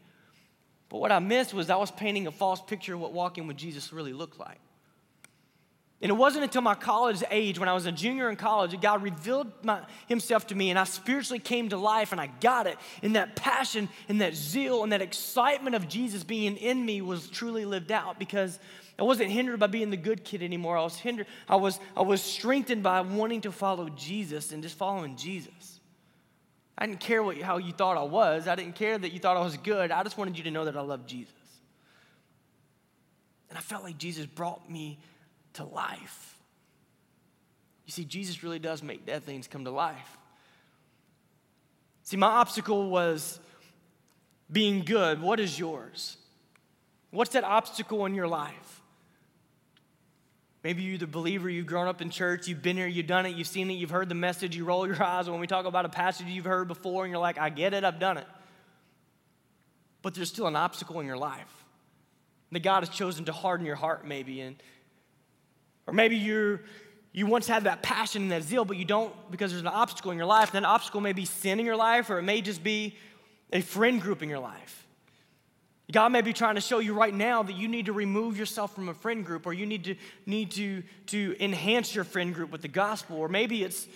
But 0.88 0.98
what 0.98 1.12
I 1.12 1.20
missed 1.20 1.54
was 1.54 1.70
I 1.70 1.76
was 1.76 1.90
painting 1.90 2.26
a 2.26 2.32
false 2.32 2.60
picture 2.60 2.94
of 2.94 3.00
what 3.00 3.12
walking 3.12 3.46
with 3.46 3.56
Jesus 3.56 3.92
really 3.92 4.12
looked 4.12 4.40
like. 4.40 4.58
And 6.02 6.08
it 6.08 6.14
wasn't 6.14 6.44
until 6.44 6.62
my 6.62 6.74
college 6.74 7.22
age, 7.30 7.58
when 7.58 7.68
I 7.68 7.74
was 7.74 7.84
a 7.84 7.92
junior 7.92 8.30
in 8.30 8.36
college, 8.36 8.70
that 8.70 8.80
God 8.80 9.02
revealed 9.02 9.52
my, 9.62 9.82
Himself 10.08 10.46
to 10.46 10.54
me, 10.54 10.70
and 10.70 10.78
I 10.78 10.84
spiritually 10.84 11.38
came 11.38 11.68
to 11.68 11.76
life, 11.76 12.12
and 12.12 12.20
I 12.20 12.28
got 12.40 12.66
it. 12.66 12.78
And 13.02 13.16
that 13.16 13.36
passion, 13.36 13.88
and 14.08 14.20
that 14.22 14.34
zeal, 14.34 14.82
and 14.82 14.92
that 14.92 15.02
excitement 15.02 15.76
of 15.76 15.88
Jesus 15.88 16.24
being 16.24 16.56
in 16.56 16.84
me 16.84 17.02
was 17.02 17.28
truly 17.28 17.66
lived 17.66 17.92
out 17.92 18.18
because 18.18 18.58
I 19.00 19.04
wasn't 19.04 19.30
hindered 19.30 19.58
by 19.58 19.66
being 19.66 19.88
the 19.88 19.96
good 19.96 20.24
kid 20.24 20.42
anymore. 20.42 20.76
I 20.76 20.82
was 20.82 20.96
hindered, 20.96 21.26
I 21.48 21.56
was, 21.56 21.80
I 21.96 22.02
was 22.02 22.22
strengthened 22.22 22.82
by 22.82 23.00
wanting 23.00 23.40
to 23.42 23.52
follow 23.52 23.88
Jesus 23.88 24.52
and 24.52 24.62
just 24.62 24.76
following 24.76 25.16
Jesus. 25.16 25.80
I 26.76 26.86
didn't 26.86 27.00
care 27.00 27.22
what, 27.22 27.38
how 27.38 27.56
you 27.56 27.72
thought 27.72 27.96
I 27.96 28.02
was. 28.02 28.46
I 28.46 28.54
didn't 28.54 28.74
care 28.74 28.98
that 28.98 29.10
you 29.10 29.18
thought 29.18 29.38
I 29.38 29.40
was 29.40 29.56
good. 29.56 29.90
I 29.90 30.02
just 30.02 30.18
wanted 30.18 30.36
you 30.36 30.44
to 30.44 30.50
know 30.50 30.66
that 30.66 30.76
I 30.76 30.82
love 30.82 31.06
Jesus. 31.06 31.32
And 33.48 33.56
I 33.56 33.62
felt 33.62 33.82
like 33.82 33.96
Jesus 33.96 34.26
brought 34.26 34.70
me 34.70 34.98
to 35.54 35.64
life. 35.64 36.36
You 37.86 37.92
see, 37.92 38.04
Jesus 38.04 38.42
really 38.42 38.58
does 38.58 38.82
make 38.82 39.06
dead 39.06 39.24
things 39.24 39.48
come 39.48 39.64
to 39.64 39.70
life. 39.70 40.18
See, 42.02 42.18
my 42.18 42.26
obstacle 42.26 42.90
was 42.90 43.40
being 44.52 44.84
good. 44.84 45.22
What 45.22 45.40
is 45.40 45.58
yours? 45.58 46.18
What's 47.10 47.32
that 47.32 47.44
obstacle 47.44 48.04
in 48.06 48.14
your 48.14 48.28
life? 48.28 48.69
Maybe 50.62 50.82
you're 50.82 50.98
the 50.98 51.06
believer, 51.06 51.48
you've 51.48 51.66
grown 51.66 51.88
up 51.88 52.02
in 52.02 52.10
church, 52.10 52.46
you've 52.46 52.62
been 52.62 52.76
here, 52.76 52.86
you've 52.86 53.06
done 53.06 53.24
it, 53.24 53.34
you've 53.34 53.46
seen 53.46 53.70
it, 53.70 53.74
you've 53.74 53.90
heard 53.90 54.10
the 54.10 54.14
message, 54.14 54.54
you 54.54 54.64
roll 54.64 54.86
your 54.86 55.02
eyes 55.02 55.28
when 55.28 55.40
we 55.40 55.46
talk 55.46 55.64
about 55.64 55.86
a 55.86 55.88
passage 55.88 56.26
you've 56.26 56.44
heard 56.44 56.68
before, 56.68 57.04
and 57.04 57.10
you're 57.10 57.20
like, 57.20 57.38
I 57.38 57.48
get 57.48 57.72
it, 57.72 57.82
I've 57.82 57.98
done 57.98 58.18
it. 58.18 58.26
But 60.02 60.14
there's 60.14 60.28
still 60.28 60.46
an 60.46 60.56
obstacle 60.56 61.00
in 61.00 61.06
your 61.06 61.16
life 61.16 61.64
that 62.52 62.60
God 62.60 62.80
has 62.80 62.88
chosen 62.88 63.24
to 63.26 63.32
harden 63.32 63.64
your 63.64 63.76
heart, 63.76 64.06
maybe. 64.06 64.40
And, 64.40 64.56
or 65.86 65.94
maybe 65.94 66.16
you're, 66.16 66.60
you 67.12 67.26
once 67.26 67.46
had 67.46 67.64
that 67.64 67.82
passion 67.82 68.22
and 68.22 68.32
that 68.32 68.42
zeal, 68.42 68.64
but 68.64 68.76
you 68.76 68.84
don't 68.84 69.14
because 69.30 69.50
there's 69.50 69.62
an 69.62 69.68
obstacle 69.68 70.10
in 70.10 70.16
your 70.16 70.26
life. 70.26 70.52
And 70.54 70.64
that 70.64 70.68
obstacle 70.68 71.00
may 71.00 71.12
be 71.12 71.24
sin 71.24 71.60
in 71.60 71.66
your 71.66 71.76
life, 71.76 72.10
or 72.10 72.18
it 72.18 72.22
may 72.22 72.40
just 72.40 72.62
be 72.62 72.96
a 73.52 73.60
friend 73.60 74.00
group 74.00 74.22
in 74.22 74.28
your 74.28 74.38
life. 74.38 74.79
God 75.92 76.12
may 76.12 76.20
be 76.20 76.32
trying 76.32 76.54
to 76.54 76.60
show 76.60 76.78
you 76.78 76.94
right 76.94 77.14
now 77.14 77.42
that 77.42 77.56
you 77.56 77.66
need 77.66 77.86
to 77.86 77.92
remove 77.92 78.38
yourself 78.38 78.74
from 78.74 78.88
a 78.88 78.94
friend 78.94 79.24
group, 79.24 79.46
or 79.46 79.52
you 79.52 79.66
need 79.66 79.84
to 79.84 79.94
need 80.26 80.52
to, 80.52 80.82
to 81.06 81.36
enhance 81.40 81.94
your 81.94 82.04
friend 82.04 82.34
group 82.34 82.50
with 82.50 82.62
the 82.62 82.68
gospel, 82.68 83.16
or 83.16 83.28
maybe 83.28 83.64
it's 83.64 83.86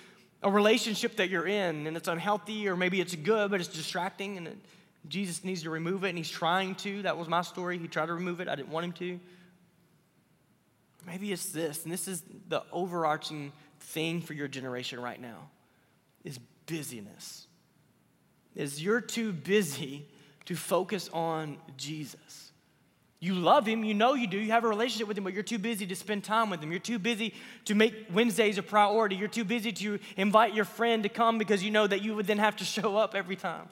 a 0.43 0.51
relationship 0.51 1.17
that 1.17 1.31
you're 1.31 1.47
in 1.47 1.87
and 1.87 1.97
it's 1.97 2.09
unhealthy, 2.09 2.69
or 2.69 2.77
maybe 2.77 3.01
it's 3.01 3.15
good 3.15 3.51
but 3.51 3.61
it's 3.61 3.69
distracting 3.69 4.37
and 4.37 4.49
it, 4.49 4.59
Jesus 5.09 5.45
needs 5.45 5.63
to 5.65 5.71
remove 5.71 6.05
it, 6.05 6.09
and 6.11 6.19
he's 6.19 6.31
trying 6.31 6.75
to. 6.77 7.03
That 7.03 7.19
was 7.19 7.29
my 7.29 7.43
story. 7.43 7.79
He 7.79 7.89
tried 7.89 8.07
to 8.07 8.15
remove 8.15 8.41
it. 8.41 8.49
I 8.49 8.55
didn't 8.55 8.71
want 8.71 8.87
him 8.87 8.93
to. 8.93 9.21
Maybe 11.07 11.31
it's 11.31 11.51
this, 11.51 11.85
and 11.85 11.93
this 11.93 12.09
is 12.09 12.23
the 12.49 12.63
overarching 12.73 13.53
thing 13.81 14.23
for 14.23 14.33
your 14.33 14.49
generation 14.49 15.01
right 15.01 15.21
now 15.21 15.51
is 16.25 16.39
busyness. 16.67 17.47
Is 18.57 18.83
you're 18.83 19.03
too 19.03 19.33
busy 19.33 20.07
to 20.47 20.57
focus 20.57 21.09
on 21.13 21.59
Jesus. 21.77 22.53
You 23.21 23.35
love 23.35 23.67
him, 23.67 23.85
you 23.85 23.95
know 23.95 24.13
you 24.13 24.27
do, 24.27 24.39
you 24.39 24.51
have 24.51 24.65
a 24.65 24.69
relationship 24.69 25.09
with 25.09 25.17
him, 25.17 25.25
but 25.25 25.33
you're 25.33 25.43
too 25.43 25.59
busy 25.59 25.87
to 25.87 25.97
spend 25.97 26.25
time 26.25 26.51
with 26.51 26.61
him. 26.61 26.71
You're 26.71 26.79
too 26.79 26.99
busy 26.99 27.33
to 27.65 27.75
make 27.75 27.95
Wednesdays 28.13 28.59
a 28.59 28.63
priority. 28.63 29.17
You're 29.17 29.29
too 29.29 29.45
busy 29.45 29.73
to 29.73 29.99
invite 30.19 30.53
your 30.53 30.67
friend 30.67 31.03
to 31.05 31.09
come 31.09 31.39
because 31.39 31.63
you 31.63 31.71
know 31.71 31.87
that 31.87 32.03
you 32.03 32.15
would 32.15 32.27
then 32.27 32.37
have 32.37 32.57
to 32.57 32.65
show 32.67 32.97
up 32.97 33.15
every 33.15 33.37
time. 33.37 33.69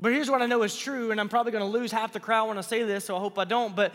But 0.00 0.12
here's 0.12 0.28
what 0.28 0.42
I 0.42 0.46
know 0.46 0.62
is 0.62 0.76
true, 0.76 1.10
and 1.10 1.20
I'm 1.20 1.28
probably 1.28 1.52
going 1.52 1.64
to 1.64 1.70
lose 1.70 1.90
half 1.90 2.12
the 2.12 2.20
crowd 2.20 2.48
when 2.48 2.58
I 2.58 2.62
say 2.62 2.82
this, 2.82 3.04
so 3.04 3.16
I 3.16 3.20
hope 3.20 3.38
I 3.38 3.44
don't. 3.44 3.74
But 3.74 3.92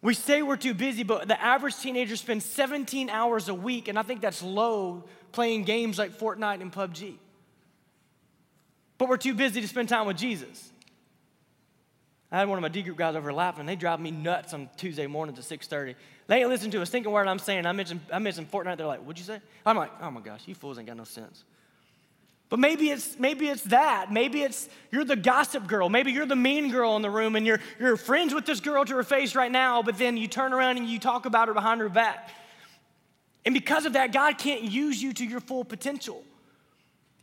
we 0.00 0.14
say 0.14 0.42
we're 0.42 0.56
too 0.56 0.74
busy, 0.74 1.04
but 1.04 1.28
the 1.28 1.40
average 1.40 1.78
teenager 1.78 2.16
spends 2.16 2.44
17 2.44 3.08
hours 3.08 3.48
a 3.48 3.54
week, 3.54 3.88
and 3.88 3.98
I 3.98 4.02
think 4.02 4.20
that's 4.20 4.42
low 4.42 5.04
playing 5.30 5.62
games 5.64 5.98
like 5.98 6.18
Fortnite 6.18 6.60
and 6.60 6.72
PUBG. 6.72 7.18
But 9.02 9.08
we're 9.08 9.16
too 9.16 9.34
busy 9.34 9.60
to 9.60 9.66
spend 9.66 9.88
time 9.88 10.06
with 10.06 10.16
Jesus. 10.16 10.70
I 12.30 12.38
had 12.38 12.48
one 12.48 12.56
of 12.56 12.62
my 12.62 12.68
D 12.68 12.82
group 12.82 12.96
guys 12.96 13.16
over 13.16 13.32
laughing. 13.32 13.66
They 13.66 13.74
drive 13.74 13.98
me 13.98 14.12
nuts 14.12 14.54
on 14.54 14.70
Tuesday 14.76 15.08
mornings 15.08 15.40
at 15.40 15.44
6:30. 15.44 15.96
They 16.28 16.38
ain't 16.38 16.48
listening 16.48 16.70
to 16.70 16.82
a 16.82 16.86
stinking 16.86 17.10
word 17.10 17.26
I'm 17.26 17.40
saying. 17.40 17.66
I 17.66 17.72
mentioned, 17.72 17.98
I 18.12 18.20
mentioned 18.20 18.52
Fortnite. 18.52 18.76
They're 18.76 18.86
like, 18.86 19.00
"What'd 19.00 19.18
you 19.18 19.24
say?" 19.24 19.40
I'm 19.66 19.76
like, 19.76 19.90
"Oh 20.00 20.12
my 20.12 20.20
gosh, 20.20 20.42
you 20.46 20.54
fools 20.54 20.78
ain't 20.78 20.86
got 20.86 20.96
no 20.96 21.02
sense." 21.02 21.42
But 22.48 22.60
maybe 22.60 22.90
it's 22.90 23.18
maybe 23.18 23.48
it's 23.48 23.64
that. 23.64 24.12
Maybe 24.12 24.42
it's 24.42 24.68
you're 24.92 25.04
the 25.04 25.16
gossip 25.16 25.66
girl. 25.66 25.88
Maybe 25.88 26.12
you're 26.12 26.24
the 26.24 26.36
mean 26.36 26.70
girl 26.70 26.94
in 26.94 27.02
the 27.02 27.10
room 27.10 27.34
and 27.34 27.44
you're 27.44 27.58
you're 27.80 27.96
friends 27.96 28.32
with 28.32 28.46
this 28.46 28.60
girl 28.60 28.84
to 28.84 28.94
her 28.94 29.02
face 29.02 29.34
right 29.34 29.50
now, 29.50 29.82
but 29.82 29.98
then 29.98 30.16
you 30.16 30.28
turn 30.28 30.52
around 30.52 30.76
and 30.76 30.88
you 30.88 31.00
talk 31.00 31.26
about 31.26 31.48
her 31.48 31.54
behind 31.54 31.80
her 31.80 31.88
back. 31.88 32.30
And 33.44 33.52
because 33.52 33.84
of 33.84 33.94
that, 33.94 34.12
God 34.12 34.38
can't 34.38 34.62
use 34.62 35.02
you 35.02 35.12
to 35.14 35.24
your 35.24 35.40
full 35.40 35.64
potential. 35.64 36.22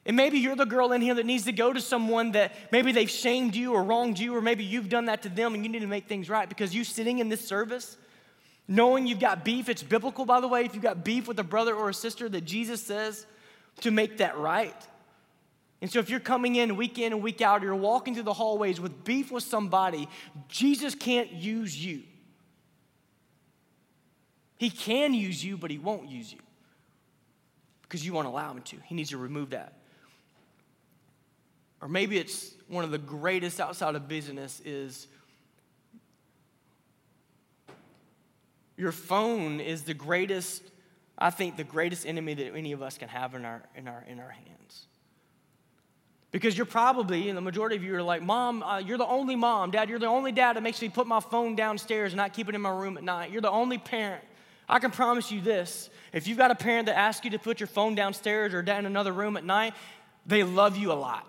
And 0.09 0.15
maybe 0.15 0.39
you're 0.39 0.55
the 0.55 0.65
girl 0.65 0.91
in 0.93 1.01
here 1.01 1.13
that 1.13 1.27
needs 1.27 1.45
to 1.45 1.51
go 1.51 1.71
to 1.71 1.79
someone 1.79 2.31
that 2.31 2.55
maybe 2.71 2.91
they've 2.91 3.07
shamed 3.07 3.55
you 3.55 3.73
or 3.73 3.83
wronged 3.83 4.17
you, 4.17 4.35
or 4.35 4.41
maybe 4.41 4.63
you've 4.63 4.89
done 4.89 5.05
that 5.05 5.21
to 5.21 5.29
them 5.29 5.53
and 5.53 5.63
you 5.63 5.69
need 5.69 5.81
to 5.81 5.87
make 5.87 6.07
things 6.07 6.31
right 6.31 6.49
because 6.49 6.73
you 6.73 6.83
sitting 6.83 7.19
in 7.19 7.29
this 7.29 7.47
service, 7.47 7.95
knowing 8.67 9.05
you've 9.05 9.19
got 9.19 9.45
beef, 9.45 9.69
it's 9.69 9.83
biblical, 9.83 10.25
by 10.25 10.41
the 10.41 10.47
way, 10.47 10.65
if 10.65 10.73
you've 10.73 10.81
got 10.81 11.05
beef 11.05 11.27
with 11.27 11.37
a 11.37 11.43
brother 11.43 11.75
or 11.75 11.89
a 11.89 11.93
sister 11.93 12.27
that 12.27 12.41
Jesus 12.41 12.81
says 12.81 13.27
to 13.81 13.91
make 13.91 14.17
that 14.17 14.35
right. 14.35 14.73
And 15.79 15.91
so, 15.91 15.99
if 15.99 16.09
you're 16.09 16.19
coming 16.19 16.55
in 16.55 16.75
week 16.75 16.97
in 16.97 17.13
and 17.13 17.21
week 17.21 17.41
out, 17.41 17.61
you're 17.61 17.75
walking 17.75 18.15
through 18.15 18.23
the 18.23 18.33
hallways 18.33 18.81
with 18.81 19.03
beef 19.03 19.29
with 19.29 19.43
somebody, 19.43 20.09
Jesus 20.47 20.95
can't 20.95 21.31
use 21.33 21.85
you. 21.85 22.01
He 24.57 24.71
can 24.71 25.13
use 25.13 25.45
you, 25.45 25.55
but 25.55 25.69
he 25.69 25.77
won't 25.77 26.09
use 26.09 26.33
you 26.33 26.39
because 27.83 28.03
you 28.03 28.11
won't 28.11 28.25
allow 28.25 28.53
him 28.53 28.63
to. 28.63 28.77
He 28.85 28.95
needs 28.95 29.11
to 29.11 29.17
remove 29.17 29.51
that. 29.51 29.75
Or 31.81 31.87
maybe 31.87 32.17
it's 32.17 32.53
one 32.67 32.83
of 32.83 32.91
the 32.91 32.97
greatest 32.97 33.59
outside 33.59 33.95
of 33.95 34.07
business 34.07 34.61
is 34.65 35.07
your 38.77 38.91
phone 38.91 39.59
is 39.59 39.83
the 39.83 39.93
greatest, 39.93 40.63
I 41.17 41.29
think, 41.29 41.57
the 41.57 41.63
greatest 41.63 42.05
enemy 42.05 42.33
that 42.33 42.55
any 42.55 42.71
of 42.71 42.81
us 42.81 42.97
can 42.97 43.09
have 43.09 43.35
in 43.35 43.45
our, 43.45 43.61
in 43.75 43.87
our, 43.87 44.05
in 44.07 44.19
our 44.19 44.29
hands. 44.29 44.85
Because 46.31 46.55
you're 46.55 46.65
probably, 46.65 47.27
and 47.27 47.37
the 47.37 47.41
majority 47.41 47.75
of 47.75 47.83
you 47.83 47.95
are 47.95 48.03
like, 48.03 48.21
Mom, 48.21 48.61
uh, 48.61 48.77
you're 48.77 48.99
the 48.99 49.07
only 49.07 49.35
mom. 49.35 49.71
Dad, 49.71 49.89
you're 49.89 49.99
the 49.99 50.05
only 50.05 50.31
dad 50.31 50.55
that 50.55 50.61
makes 50.61 50.81
me 50.81 50.87
put 50.87 51.07
my 51.07 51.19
phone 51.19 51.55
downstairs 51.55 52.13
and 52.13 52.17
not 52.17 52.33
keep 52.33 52.47
it 52.47 52.55
in 52.55 52.61
my 52.61 52.69
room 52.69 52.97
at 52.97 53.03
night. 53.03 53.31
You're 53.31 53.41
the 53.41 53.49
only 53.49 53.79
parent. 53.79 54.23
I 54.67 54.77
can 54.77 54.91
promise 54.91 55.31
you 55.31 55.41
this 55.41 55.89
if 56.13 56.27
you've 56.27 56.37
got 56.37 56.51
a 56.51 56.55
parent 56.55 56.85
that 56.85 56.97
asks 56.97 57.25
you 57.25 57.31
to 57.31 57.39
put 57.39 57.59
your 57.59 57.67
phone 57.67 57.95
downstairs 57.95 58.53
or 58.53 58.61
down 58.61 58.79
in 58.79 58.85
another 58.85 59.11
room 59.11 59.37
at 59.37 59.43
night, 59.43 59.73
they 60.25 60.43
love 60.43 60.77
you 60.77 60.91
a 60.91 60.93
lot. 60.93 61.27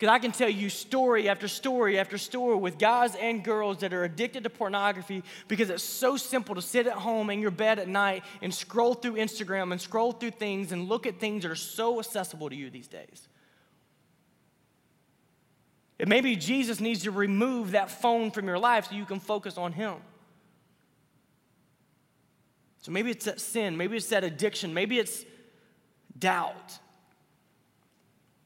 Because 0.00 0.14
I 0.14 0.18
can 0.18 0.32
tell 0.32 0.48
you 0.48 0.70
story 0.70 1.28
after 1.28 1.46
story 1.46 1.98
after 1.98 2.16
story 2.16 2.56
with 2.56 2.78
guys 2.78 3.14
and 3.16 3.44
girls 3.44 3.80
that 3.80 3.92
are 3.92 4.02
addicted 4.02 4.44
to 4.44 4.50
pornography 4.50 5.22
because 5.46 5.68
it's 5.68 5.82
so 5.82 6.16
simple 6.16 6.54
to 6.54 6.62
sit 6.62 6.86
at 6.86 6.94
home 6.94 7.28
in 7.28 7.38
your 7.38 7.50
bed 7.50 7.78
at 7.78 7.86
night 7.86 8.24
and 8.40 8.52
scroll 8.52 8.94
through 8.94 9.16
Instagram 9.16 9.72
and 9.72 9.78
scroll 9.80 10.12
through 10.12 10.30
things 10.30 10.72
and 10.72 10.88
look 10.88 11.06
at 11.06 11.20
things 11.20 11.42
that 11.42 11.52
are 11.52 11.54
so 11.54 11.98
accessible 11.98 12.48
to 12.48 12.56
you 12.56 12.70
these 12.70 12.88
days. 12.88 13.28
And 15.98 16.08
maybe 16.08 16.34
Jesus 16.34 16.80
needs 16.80 17.02
to 17.02 17.10
remove 17.10 17.72
that 17.72 17.90
phone 17.90 18.30
from 18.30 18.46
your 18.46 18.58
life 18.58 18.88
so 18.88 18.94
you 18.94 19.04
can 19.04 19.20
focus 19.20 19.58
on 19.58 19.74
Him. 19.74 19.96
So 22.80 22.90
maybe 22.90 23.10
it's 23.10 23.26
that 23.26 23.38
sin, 23.38 23.76
maybe 23.76 23.98
it's 23.98 24.08
that 24.08 24.24
addiction, 24.24 24.72
maybe 24.72 24.98
it's 24.98 25.26
doubt. 26.18 26.78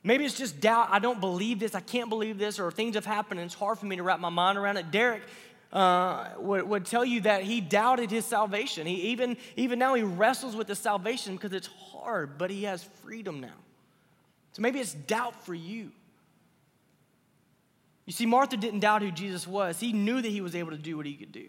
Maybe 0.07 0.27
it's 0.27 0.37
just 0.37 0.61
doubt. 0.61 0.89
I 0.91 0.99
don't 0.99 1.19
believe 1.19 1.59
this. 1.59 1.75
I 1.75 1.81
can't 1.81 2.11
believe 2.11 2.39
this, 2.39 2.61
or 2.61 2.71
things 2.71 2.95
have 2.95 3.07
happened 3.07 3.41
and 3.41 3.47
it's 3.47 3.55
hard 3.55 3.79
for 3.79 3.87
me 3.87 3.97
to 3.97 4.03
wrap 4.03 4.21
my 4.21 4.29
mind 4.29 4.59
around 4.59 4.77
it. 4.77 4.91
Derek 4.91 5.23
uh, 5.73 6.29
would, 6.39 6.69
would 6.69 6.85
tell 6.85 7.05
you 7.05 7.23
that 7.23 7.43
he 7.43 7.63
doubted 7.63 8.11
his 8.11 8.27
salvation. 8.27 8.87
He 8.87 8.95
even, 9.09 9.39
even 9.57 9.79
now 9.79 9.95
he 9.95 10.03
wrestles 10.03 10.55
with 10.55 10.67
the 10.67 10.77
salvation 10.77 11.35
because 11.35 11.55
it's 11.55 11.67
hard, 11.67 12.37
but 12.37 12.51
he 12.51 12.65
has 12.65 12.85
freedom 13.03 13.41
now. 13.41 13.57
So 14.53 14.63
maybe 14.63 14.79
it's 14.79 14.93
doubt 14.93 15.45
for 15.45 15.55
you. 15.55 15.91
You 18.05 18.13
see, 18.13 18.27
Martha 18.27 18.59
didn't 18.59 18.81
doubt 18.81 19.01
who 19.01 19.11
Jesus 19.11 19.49
was. 19.49 19.81
He 19.81 19.95
knew 19.95 20.21
that 20.21 20.29
he 20.29 20.43
was 20.43 20.55
able 20.55 20.71
to 20.73 20.77
do 20.77 20.99
what 20.99 21.07
he 21.07 21.15
could 21.15 21.33
do. 21.33 21.49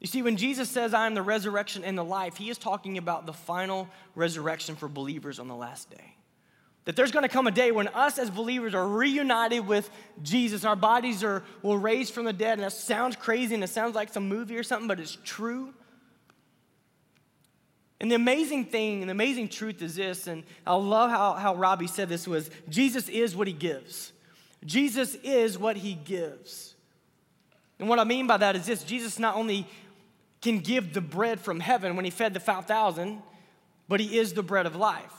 You 0.00 0.06
see, 0.06 0.22
when 0.22 0.36
Jesus 0.36 0.68
says, 0.68 0.92
I 0.92 1.06
am 1.06 1.14
the 1.14 1.22
resurrection 1.22 1.82
and 1.82 1.96
the 1.96 2.04
life, 2.04 2.36
he 2.36 2.50
is 2.50 2.58
talking 2.58 2.98
about 2.98 3.26
the 3.26 3.32
final 3.32 3.88
resurrection 4.14 4.76
for 4.76 4.88
believers 4.88 5.38
on 5.38 5.48
the 5.48 5.54
last 5.54 5.90
day. 5.90 6.14
That 6.84 6.94
there's 6.94 7.10
going 7.10 7.24
to 7.24 7.28
come 7.28 7.46
a 7.46 7.50
day 7.50 7.72
when 7.72 7.88
us 7.88 8.18
as 8.18 8.30
believers 8.30 8.74
are 8.74 8.86
reunited 8.86 9.66
with 9.66 9.90
Jesus. 10.22 10.64
Our 10.64 10.76
bodies 10.76 11.24
are 11.24 11.42
will 11.62 11.78
raise 11.78 12.10
from 12.10 12.26
the 12.26 12.32
dead. 12.32 12.58
And 12.58 12.62
that 12.62 12.72
sounds 12.72 13.16
crazy 13.16 13.54
and 13.54 13.64
it 13.64 13.68
sounds 13.68 13.94
like 13.94 14.12
some 14.12 14.28
movie 14.28 14.56
or 14.56 14.62
something, 14.62 14.86
but 14.86 15.00
it's 15.00 15.18
true. 15.24 15.74
And 17.98 18.10
the 18.10 18.14
amazing 18.14 18.66
thing 18.66 19.00
and 19.00 19.08
the 19.08 19.12
amazing 19.12 19.48
truth 19.48 19.80
is 19.82 19.96
this, 19.96 20.26
and 20.26 20.44
I 20.66 20.74
love 20.74 21.10
how, 21.10 21.32
how 21.32 21.54
Robbie 21.54 21.86
said 21.86 22.08
this 22.08 22.28
was 22.28 22.50
Jesus 22.68 23.08
is 23.08 23.34
what 23.34 23.46
he 23.46 23.54
gives. 23.54 24.12
Jesus 24.64 25.16
is 25.24 25.58
what 25.58 25.76
he 25.76 25.94
gives. 25.94 26.74
And 27.78 27.88
what 27.88 27.98
I 27.98 28.04
mean 28.04 28.26
by 28.26 28.36
that 28.36 28.54
is 28.54 28.66
this 28.66 28.84
Jesus 28.84 29.18
not 29.18 29.34
only 29.34 29.66
can 30.40 30.60
give 30.60 30.92
the 30.92 31.00
bread 31.00 31.40
from 31.40 31.60
heaven 31.60 31.96
when 31.96 32.04
he 32.04 32.10
fed 32.10 32.34
the 32.34 32.40
5,000, 32.40 33.22
but 33.88 34.00
he 34.00 34.18
is 34.18 34.34
the 34.34 34.42
bread 34.42 34.66
of 34.66 34.76
life. 34.76 35.12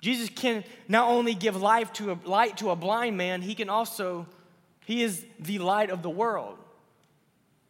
Jesus 0.00 0.28
can 0.28 0.64
not 0.88 1.08
only 1.08 1.34
give 1.34 1.60
life 1.60 1.92
to 1.94 2.12
a 2.12 2.18
light 2.24 2.58
to 2.58 2.70
a 2.70 2.76
blind 2.76 3.16
man, 3.16 3.42
he 3.42 3.54
can 3.54 3.68
also, 3.68 4.26
he 4.84 5.02
is 5.02 5.24
the 5.40 5.58
light 5.58 5.90
of 5.90 6.02
the 6.02 6.10
world. 6.10 6.58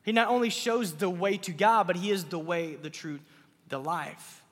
He 0.02 0.12
not 0.12 0.28
only 0.28 0.50
shows 0.50 0.92
the 0.92 1.10
way 1.10 1.36
to 1.38 1.52
God, 1.52 1.86
but 1.86 1.96
he 1.96 2.10
is 2.10 2.24
the 2.24 2.38
way, 2.38 2.74
the 2.74 2.90
truth, 2.90 3.20
the 3.68 3.78
life. 3.78 4.42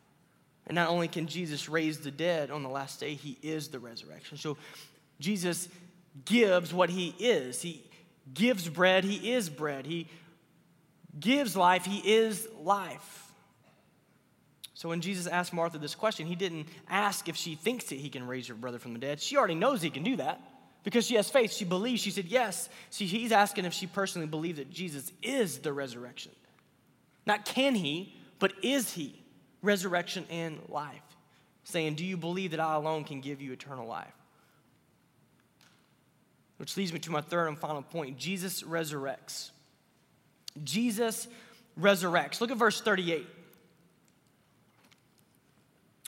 And 0.66 0.75
not 0.75 0.88
only 0.88 1.09
can 1.09 1.27
Jesus 1.27 1.68
raise 1.68 1.99
the 1.99 2.11
dead 2.11 2.51
on 2.51 2.62
the 2.62 2.68
last 2.68 3.01
day, 3.01 3.14
he 3.14 3.38
is 3.42 3.68
the 3.68 3.79
resurrection. 3.79 4.38
So 4.38 4.57
Jesus 5.20 5.68
gives 6.25 6.73
what 6.73 6.90
he 6.90 7.14
is. 7.18 7.61
He 7.61 7.85
gives 8.33 8.68
bread, 8.68 9.05
he 9.05 9.33
is 9.33 9.51
bread. 9.51 9.87
He 9.87 10.09
gives 11.18 11.57
life, 11.57 11.85
he 11.85 11.98
is 11.98 12.48
life. 12.61 13.33
So 14.74 14.88
when 14.88 15.00
Jesus 15.00 15.27
asked 15.27 15.53
Martha 15.53 15.79
this 15.79 15.94
question, 15.94 16.27
he 16.27 16.35
didn't 16.35 16.66
ask 16.88 17.29
if 17.29 17.37
she 17.37 17.55
thinks 17.55 17.87
that 17.87 17.94
he 17.94 18.11
can 18.11 18.27
raise 18.27 18.48
her 18.48 18.55
brother 18.55 18.79
from 18.79 18.92
the 18.92 18.98
dead. 18.98 19.20
She 19.20 19.37
already 19.37 19.55
knows 19.55 19.81
he 19.81 19.90
can 19.90 20.03
do 20.03 20.16
that 20.16 20.40
because 20.83 21.07
she 21.07 21.14
has 21.14 21.31
faith. 21.31 21.53
She 21.53 21.64
believes. 21.64 22.03
She 22.03 22.11
said 22.11 22.27
yes. 22.27 22.68
See, 22.90 23.07
he's 23.07 23.33
asking 23.33 23.64
if 23.64 23.72
she 23.72 23.87
personally 23.87 24.27
believes 24.27 24.59
that 24.59 24.70
Jesus 24.70 25.12
is 25.22 25.59
the 25.59 25.72
resurrection. 25.72 26.33
Not 27.24 27.44
can 27.44 27.74
he, 27.74 28.14
but 28.38 28.53
is 28.62 28.92
he 28.92 29.22
resurrection 29.62 30.27
and 30.29 30.59
life? 30.68 31.00
Saying, 31.62 31.94
do 31.94 32.05
you 32.05 32.16
believe 32.16 32.50
that 32.50 32.61
I 32.61 32.74
alone 32.74 33.05
can 33.05 33.20
give 33.20 33.40
you 33.40 33.53
eternal 33.53 33.87
life? 33.87 34.12
Which 36.59 36.77
leads 36.77 36.92
me 36.92 36.98
to 37.00 37.11
my 37.11 37.22
third 37.22 37.46
and 37.48 37.59
final 37.59 37.81
point 37.81 38.18
Jesus 38.18 38.62
resurrects. 38.62 39.50
Jesus 40.62 41.27
resurrects. 41.79 42.40
Look 42.40 42.51
at 42.51 42.57
verse 42.57 42.81
38. 42.81 43.27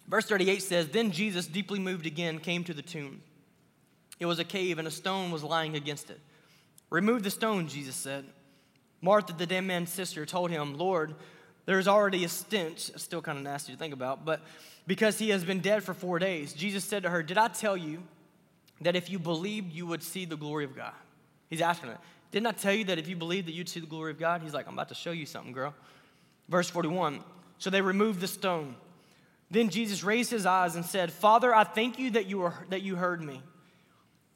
Verse 0.09 0.27
38 0.27 0.63
says, 0.63 0.89
Then 0.89 1.11
Jesus, 1.11 1.47
deeply 1.47 1.79
moved 1.79 2.07
again, 2.07 2.39
came 2.39 2.63
to 2.65 2.75
the 2.75 2.83
tomb. 2.83 3.23
It 4.21 4.27
was 4.27 4.39
a 4.39 4.45
cave, 4.45 4.79
and 4.79 4.87
a 4.87 4.91
stone 4.91 5.31
was 5.31 5.43
lying 5.43 5.75
against 5.75 6.11
it. 6.11 6.21
Remove 6.91 7.23
the 7.23 7.31
stone, 7.31 7.67
Jesus 7.67 7.97
said. 7.97 8.25
Martha, 9.01 9.33
the 9.33 9.47
dead 9.47 9.63
man's 9.63 9.91
sister, 9.91 10.25
told 10.25 10.51
him, 10.51 10.79
Lord, 10.79 11.15
there's 11.67 11.89
already 11.89 12.25
a 12.25 12.29
stench. 12.29 12.91
It's 12.91 13.03
still 13.03 13.21
kind 13.21 13.37
of 13.37 13.45
nasty 13.45 13.73
to 13.73 13.79
think 13.79 13.93
about, 13.93 14.25
but 14.25 14.41
because 14.87 15.19
he 15.19 15.31
has 15.31 15.45
been 15.45 15.61
dead 15.61 15.83
for 15.83 15.93
four 15.93 16.19
days. 16.19 16.53
Jesus 16.53 16.85
said 16.85 17.03
to 17.03 17.11
her, 17.11 17.23
Did 17.23 17.39
I 17.39 17.49
tell 17.49 17.77
you 17.77 18.03
that 18.81 18.95
if 18.95 19.11
you 19.11 19.19
believed, 19.19 19.73
you 19.73 19.87
would 19.87 20.03
see 20.03 20.25
the 20.25 20.37
glory 20.37 20.65
of 20.65 20.77
God? 20.77 20.95
He's 21.51 21.61
asking 21.61 21.91
her, 21.91 21.99
Didn't 22.31 22.47
I 22.47 22.53
tell 22.53 22.73
you 22.73 22.85
that 22.85 22.99
if 22.99 23.09
you 23.09 23.17
believed 23.17 23.49
that 23.49 23.53
you'd 23.53 23.69
see 23.69 23.81
the 23.81 23.87
glory 23.87 24.11
of 24.11 24.19
God? 24.19 24.43
He's 24.43 24.55
like, 24.55 24.67
I'm 24.67 24.75
about 24.75 24.89
to 24.89 24.95
show 24.95 25.12
you 25.12 25.27
something, 25.27 25.53
girl. 25.53 25.75
Verse 26.49 26.69
41 26.71 27.21
So 27.59 27.71
they 27.71 27.81
removed 27.81 28.21
the 28.21 28.29
stone. 28.29 28.77
Then 29.51 29.71
Jesus 29.71 30.03
raised 30.03 30.31
his 30.31 30.45
eyes 30.45 30.75
and 30.75 30.85
said, 30.85 31.12
Father, 31.12 31.55
I 31.55 31.65
thank 31.65 31.99
you 31.99 32.11
that 32.11 32.27
you, 32.27 32.39
were, 32.39 32.55
that 32.71 32.83
you 32.83 32.97
heard 32.97 33.23
me. 33.23 33.41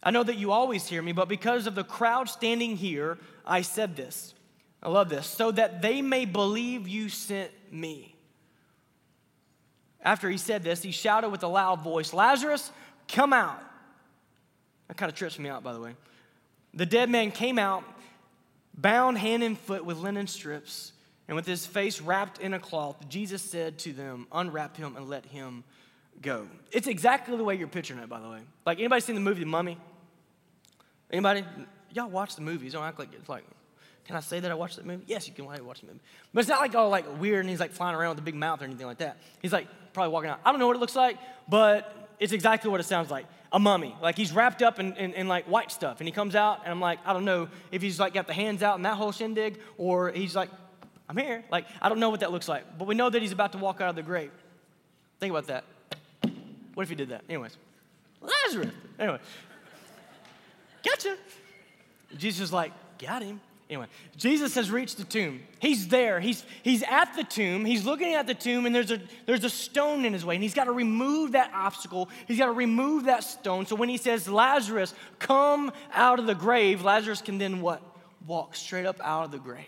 I 0.03 0.13
know 0.13 0.23
that 0.23 0.37
you 0.37 0.53
always 0.53 0.87
hear 0.87 1.03
me, 1.03 1.13
but 1.13 1.29
because 1.29 1.67
of 1.67 1.75
the 1.75 1.85
crowd 1.85 2.29
standing 2.29 2.77
here, 2.77 3.19
I 3.45 3.63
said 3.63 3.97
this. 3.97 4.35
I 4.83 4.89
love 4.89 5.09
this. 5.09 5.27
So 5.27 5.51
that 5.51 5.83
they 5.83 6.01
may 6.01 6.25
believe 6.25 6.89
you 6.89 7.09
sent 7.09 7.51
me. 7.73 8.15
After 10.03 10.31
he 10.31 10.39
said 10.39 10.63
this, 10.63 10.83
he 10.83 10.93
shouted 10.93 11.29
with 11.29 11.43
a 11.43 11.49
loud 11.49 11.83
voice, 11.83 12.15
Lazarus, 12.15 12.71
come 13.09 13.33
out. 13.33 13.61
That 14.89 14.97
kind 14.97 15.11
of 15.11 15.17
trips 15.17 15.39
me 15.39 15.49
out, 15.49 15.63
by 15.63 15.73
the 15.73 15.81
way. 15.81 15.95
The 16.75 16.87
dead 16.87 17.11
man 17.11 17.31
came 17.33 17.59
out, 17.59 17.85
bound 18.75 19.19
hand 19.19 19.43
and 19.43 19.59
foot 19.59 19.85
with 19.85 19.99
linen 19.99 20.27
strips 20.27 20.93
and 21.31 21.37
with 21.37 21.47
his 21.47 21.65
face 21.65 22.01
wrapped 22.01 22.41
in 22.41 22.55
a 22.55 22.59
cloth, 22.59 23.09
Jesus 23.09 23.41
said 23.41 23.79
to 23.81 23.93
them, 23.93 24.27
Unwrap 24.33 24.77
him 24.77 24.97
and 24.97 25.09
let 25.09 25.25
him 25.27 25.63
go. 26.21 26.49
It's 26.73 26.89
exactly 26.89 27.37
the 27.37 27.45
way 27.45 27.55
you're 27.55 27.69
picturing 27.69 28.01
it, 28.01 28.09
by 28.09 28.19
the 28.19 28.29
way. 28.29 28.41
Like, 28.67 28.79
anybody 28.79 29.01
seen 29.01 29.15
the 29.15 29.21
movie 29.21 29.41
The 29.41 29.47
Mummy? 29.47 29.79
Anybody? 31.09 31.45
Y'all 31.93 32.11
watch 32.11 32.35
the 32.35 32.43
movies. 32.43 32.73
Don't 32.73 32.83
act 32.83 32.99
like 32.99 33.15
it's 33.15 33.29
like, 33.29 33.45
can 34.07 34.17
I 34.17 34.21
say 34.21 34.41
that 34.41 34.51
I 34.51 34.55
watched 34.55 34.75
that 34.75 34.85
movie? 34.87 35.05
Yes, 35.07 35.29
you 35.29 35.33
can 35.33 35.45
watch 35.45 35.81
the 35.81 35.87
movie. 35.87 36.01
But 36.35 36.41
it's 36.41 36.49
not 36.49 36.61
like 36.61 36.75
all 36.75 36.89
like 36.89 37.05
weird 37.21 37.41
and 37.41 37.49
he's 37.49 37.61
like 37.61 37.71
flying 37.71 37.95
around 37.95 38.11
with 38.11 38.19
a 38.19 38.23
big 38.23 38.35
mouth 38.35 38.61
or 38.61 38.65
anything 38.65 38.87
like 38.87 38.99
that. 38.99 39.19
He's 39.41 39.53
like 39.53 39.69
probably 39.93 40.13
walking 40.13 40.31
out. 40.31 40.41
I 40.45 40.51
don't 40.51 40.59
know 40.59 40.67
what 40.67 40.75
it 40.75 40.81
looks 40.81 40.97
like, 40.97 41.17
but 41.49 42.10
it's 42.21 42.33
exactly 42.33 42.71
what 42.71 42.79
it 42.79 42.85
sounds 42.85 43.11
like. 43.11 43.27
A 43.53 43.59
mummy. 43.59 43.97
Like 44.01 44.17
he's 44.17 44.31
wrapped 44.31 44.63
up 44.63 44.79
in, 44.79 44.95
in, 44.95 45.15
in, 45.15 45.27
like 45.27 45.47
white 45.47 45.73
stuff. 45.73 45.99
And 45.99 46.07
he 46.07 46.13
comes 46.13 46.37
out 46.37 46.61
and 46.63 46.71
I'm 46.71 46.81
like, 46.81 47.01
I 47.05 47.13
don't 47.13 47.25
know 47.25 47.49
if 47.73 47.83
he's 47.83 47.99
like 47.99 48.15
got 48.15 48.29
the 48.29 48.33
hands 48.33 48.63
out 48.63 48.77
and 48.77 48.85
that 48.85 48.95
whole 48.95 49.11
shindig 49.11 49.59
or 49.77 50.13
he's 50.13 50.37
like 50.37 50.51
I'm 51.11 51.17
here. 51.17 51.43
Like, 51.51 51.67
I 51.83 51.89
don't 51.89 51.99
know 51.99 52.11
what 52.11 52.21
that 52.21 52.31
looks 52.31 52.47
like, 52.47 52.79
but 52.79 52.87
we 52.87 52.95
know 52.95 53.11
that 53.11 53.21
he's 53.21 53.33
about 53.33 53.51
to 53.53 53.59
walk 53.59 53.81
out 53.81 53.89
of 53.89 53.97
the 53.97 54.03
grave. 54.03 54.31
Think 55.19 55.33
about 55.33 55.49
that. 55.49 55.65
What 56.75 56.85
if 56.85 56.89
he 56.89 56.95
did 56.95 57.09
that? 57.09 57.25
Anyways, 57.29 57.57
Lazarus. 58.21 58.73
Anyway, 58.97 59.19
gotcha. 60.85 61.17
Jesus 62.17 62.43
is 62.43 62.53
like, 62.53 62.71
got 62.99 63.23
him. 63.23 63.41
Anyway, 63.71 63.87
Jesus 64.17 64.57
has 64.57 64.69
reached 64.69 64.99
the 64.99 65.05
tomb. 65.05 65.41
He's 65.61 65.87
there. 65.87 66.19
He's, 66.19 66.45
he's 66.65 66.83
at 66.83 67.15
the 67.15 67.23
tomb. 67.23 67.65
He's 67.65 67.85
looking 67.85 68.15
at 68.15 68.27
the 68.27 68.35
tomb, 68.35 68.67
and 68.67 68.75
there's 68.75 68.91
a, 68.91 69.01
there's 69.27 69.45
a 69.45 69.49
stone 69.49 70.05
in 70.05 70.13
his 70.13 70.25
way, 70.25 70.35
and 70.35 70.43
he's 70.43 70.55
got 70.55 70.65
to 70.65 70.73
remove 70.73 71.33
that 71.33 71.53
obstacle. 71.55 72.09
He's 72.27 72.37
got 72.37 72.47
to 72.47 72.53
remove 72.53 73.05
that 73.05 73.23
stone. 73.23 73.67
So 73.67 73.77
when 73.77 73.89
he 73.89 73.97
says, 73.97 74.29
Lazarus, 74.29 74.93
come 75.21 75.71
out 75.95 76.19
of 76.19 76.27
the 76.27 76.35
grave, 76.35 76.83
Lazarus 76.83 77.23
can 77.23 77.39
then 77.39 77.61
what? 77.61 77.81
Walk 78.27 78.57
straight 78.57 78.87
up 78.87 79.01
out 79.05 79.27
of 79.27 79.31
the 79.31 79.39
grave. 79.39 79.65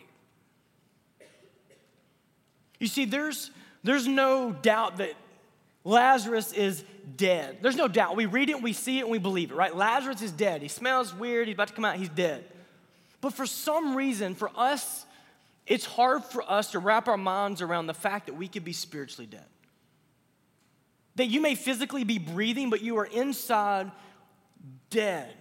You 2.80 2.88
see, 2.88 3.04
there's, 3.04 3.52
there's 3.84 4.08
no 4.08 4.50
doubt 4.50 4.96
that 4.96 5.12
Lazarus 5.84 6.52
is 6.52 6.82
dead. 7.16 7.58
There's 7.62 7.76
no 7.76 7.86
doubt. 7.86 8.16
We 8.16 8.26
read 8.26 8.50
it, 8.50 8.60
we 8.60 8.72
see 8.72 8.98
it, 8.98 9.02
and 9.02 9.10
we 9.12 9.18
believe 9.18 9.52
it, 9.52 9.54
right? 9.54 9.74
Lazarus 9.74 10.22
is 10.22 10.32
dead. 10.32 10.60
He 10.60 10.66
smells 10.66 11.14
weird. 11.14 11.46
He's 11.46 11.54
about 11.54 11.68
to 11.68 11.74
come 11.74 11.84
out. 11.84 11.94
He's 11.94 12.08
dead. 12.08 12.44
But 13.22 13.32
for 13.32 13.46
some 13.46 13.96
reason, 13.96 14.34
for 14.34 14.50
us, 14.54 15.06
it's 15.66 15.86
hard 15.86 16.24
for 16.24 16.42
us 16.42 16.72
to 16.72 16.80
wrap 16.80 17.08
our 17.08 17.16
minds 17.16 17.62
around 17.62 17.86
the 17.86 17.94
fact 17.94 18.26
that 18.26 18.34
we 18.34 18.48
could 18.48 18.64
be 18.64 18.74
spiritually 18.74 19.26
dead. 19.26 19.46
That 21.14 21.26
you 21.26 21.40
may 21.40 21.54
physically 21.54 22.04
be 22.04 22.18
breathing, 22.18 22.68
but 22.68 22.82
you 22.82 22.98
are 22.98 23.06
inside 23.06 23.90
dead. 24.90 25.32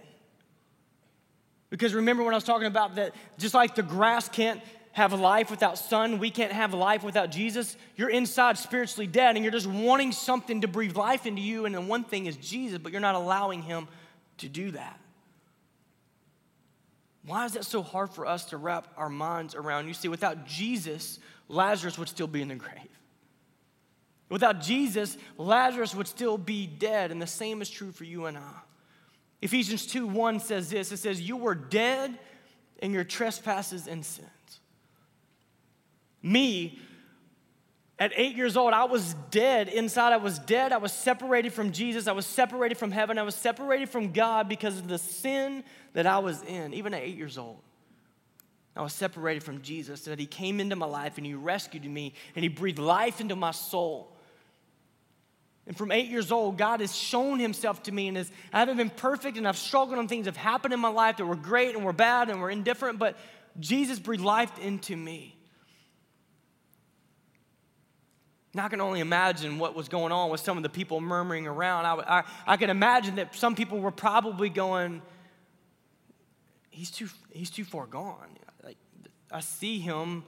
Because 1.70 1.92
remember 1.92 2.22
when 2.22 2.32
I 2.34 2.36
was 2.36 2.44
talking 2.44 2.66
about 2.66 2.94
that, 2.94 3.14
just 3.36 3.54
like 3.54 3.74
the 3.74 3.82
grass 3.82 4.28
can't 4.28 4.60
have 4.92 5.12
life 5.12 5.50
without 5.50 5.76
sun. 5.76 6.18
We 6.18 6.30
can't 6.30 6.52
have 6.52 6.74
life 6.74 7.02
without 7.02 7.30
Jesus. 7.30 7.76
You're 7.96 8.10
inside 8.10 8.58
spiritually 8.58 9.06
dead 9.06 9.34
and 9.34 9.44
you're 9.44 9.52
just 9.52 9.66
wanting 9.66 10.12
something 10.12 10.60
to 10.60 10.68
breathe 10.68 10.96
life 10.96 11.26
into 11.26 11.40
you. 11.40 11.64
And 11.64 11.74
the 11.74 11.80
one 11.80 12.04
thing 12.04 12.26
is 12.26 12.36
Jesus, 12.36 12.78
but 12.78 12.92
you're 12.92 13.00
not 13.00 13.14
allowing 13.14 13.62
Him 13.62 13.88
to 14.38 14.48
do 14.48 14.70
that. 14.72 15.00
Why 17.24 17.44
is 17.44 17.52
that 17.52 17.64
so 17.64 17.82
hard 17.82 18.10
for 18.10 18.26
us 18.26 18.46
to 18.46 18.56
wrap 18.56 18.88
our 18.96 19.08
minds 19.08 19.54
around? 19.54 19.86
You 19.88 19.94
see, 19.94 20.08
without 20.08 20.44
Jesus, 20.44 21.20
Lazarus 21.48 21.98
would 21.98 22.08
still 22.08 22.26
be 22.26 22.42
in 22.42 22.48
the 22.48 22.56
grave. 22.56 22.88
Without 24.28 24.60
Jesus, 24.60 25.16
Lazarus 25.36 25.94
would 25.94 26.08
still 26.08 26.38
be 26.38 26.66
dead. 26.66 27.10
And 27.10 27.20
the 27.20 27.26
same 27.26 27.62
is 27.62 27.70
true 27.70 27.92
for 27.92 28.04
you 28.04 28.26
and 28.26 28.36
I. 28.36 28.54
Ephesians 29.42 29.86
2 29.86 30.06
1 30.06 30.40
says 30.40 30.70
this 30.70 30.90
it 30.90 30.96
says, 30.98 31.20
You 31.20 31.36
were 31.36 31.54
dead 31.54 32.18
in 32.78 32.92
your 32.92 33.04
trespasses 33.04 33.86
and 33.86 34.04
sins. 34.04 34.28
Me, 36.22 36.78
at 37.98 38.12
eight 38.16 38.36
years 38.36 38.56
old, 38.56 38.72
I 38.72 38.84
was 38.84 39.14
dead 39.30 39.68
inside. 39.68 40.12
I 40.12 40.16
was 40.16 40.38
dead. 40.38 40.72
I 40.72 40.78
was 40.78 40.92
separated 40.92 41.52
from 41.52 41.72
Jesus. 41.72 42.06
I 42.06 42.12
was 42.12 42.26
separated 42.26 42.76
from 42.76 42.90
heaven. 42.90 43.18
I 43.18 43.22
was 43.22 43.34
separated 43.34 43.88
from 43.88 44.12
God 44.12 44.48
because 44.48 44.78
of 44.78 44.88
the 44.88 44.98
sin 44.98 45.62
that 45.92 46.06
I 46.06 46.18
was 46.18 46.42
in, 46.42 46.74
even 46.74 46.94
at 46.94 47.02
eight 47.02 47.16
years 47.16 47.38
old. 47.38 47.58
I 48.74 48.80
was 48.80 48.94
separated 48.94 49.42
from 49.42 49.60
Jesus, 49.60 50.02
so 50.02 50.10
that 50.10 50.18
He 50.18 50.26
came 50.26 50.58
into 50.58 50.76
my 50.76 50.86
life 50.86 51.18
and 51.18 51.26
He 51.26 51.34
rescued 51.34 51.84
me 51.84 52.14
and 52.34 52.42
He 52.42 52.48
breathed 52.48 52.78
life 52.78 53.20
into 53.20 53.36
my 53.36 53.50
soul. 53.50 54.16
And 55.66 55.76
from 55.76 55.92
eight 55.92 56.08
years 56.08 56.32
old, 56.32 56.56
God 56.58 56.80
has 56.80 56.96
shown 56.96 57.38
Himself 57.38 57.82
to 57.84 57.92
me, 57.92 58.08
and 58.08 58.18
as 58.18 58.32
I 58.52 58.60
haven't 58.60 58.78
been 58.78 58.90
perfect, 58.90 59.36
and 59.36 59.46
I've 59.46 59.58
struggled, 59.58 59.98
and 59.98 60.08
things 60.08 60.26
have 60.26 60.36
happened 60.36 60.74
in 60.74 60.80
my 60.80 60.88
life 60.88 61.18
that 61.18 61.26
were 61.26 61.36
great 61.36 61.76
and 61.76 61.84
were 61.84 61.92
bad 61.92 62.30
and 62.30 62.40
were 62.40 62.50
indifferent, 62.50 62.98
but 62.98 63.16
Jesus 63.60 63.98
breathed 63.98 64.24
life 64.24 64.58
into 64.58 64.96
me. 64.96 65.36
I 68.54 68.68
can 68.68 68.82
only 68.82 69.00
imagine 69.00 69.58
what 69.58 69.74
was 69.74 69.88
going 69.88 70.12
on 70.12 70.30
with 70.30 70.40
some 70.40 70.58
of 70.58 70.62
the 70.62 70.68
people 70.68 71.00
murmuring 71.00 71.46
around. 71.46 71.86
I, 71.86 72.18
I, 72.18 72.24
I 72.46 72.56
can 72.58 72.68
imagine 72.68 73.16
that 73.16 73.34
some 73.34 73.54
people 73.54 73.80
were 73.80 73.90
probably 73.90 74.50
going, 74.50 75.00
he's 76.70 76.90
too, 76.90 77.08
he's 77.30 77.48
too 77.48 77.64
far 77.64 77.86
gone. 77.86 78.36
Like, 78.62 78.76
I 79.30 79.40
see 79.40 79.78
him, 79.78 80.24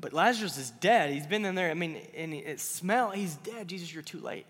but 0.00 0.12
Lazarus 0.12 0.58
is 0.58 0.70
dead. 0.70 1.12
He's 1.12 1.28
been 1.28 1.44
in 1.44 1.54
there. 1.54 1.70
I 1.70 1.74
mean, 1.74 1.98
and 2.16 2.34
it 2.34 2.58
smell. 2.58 3.10
He's 3.10 3.36
dead. 3.36 3.68
Jesus, 3.68 3.94
you're 3.94 4.02
too 4.02 4.20
late. 4.20 4.46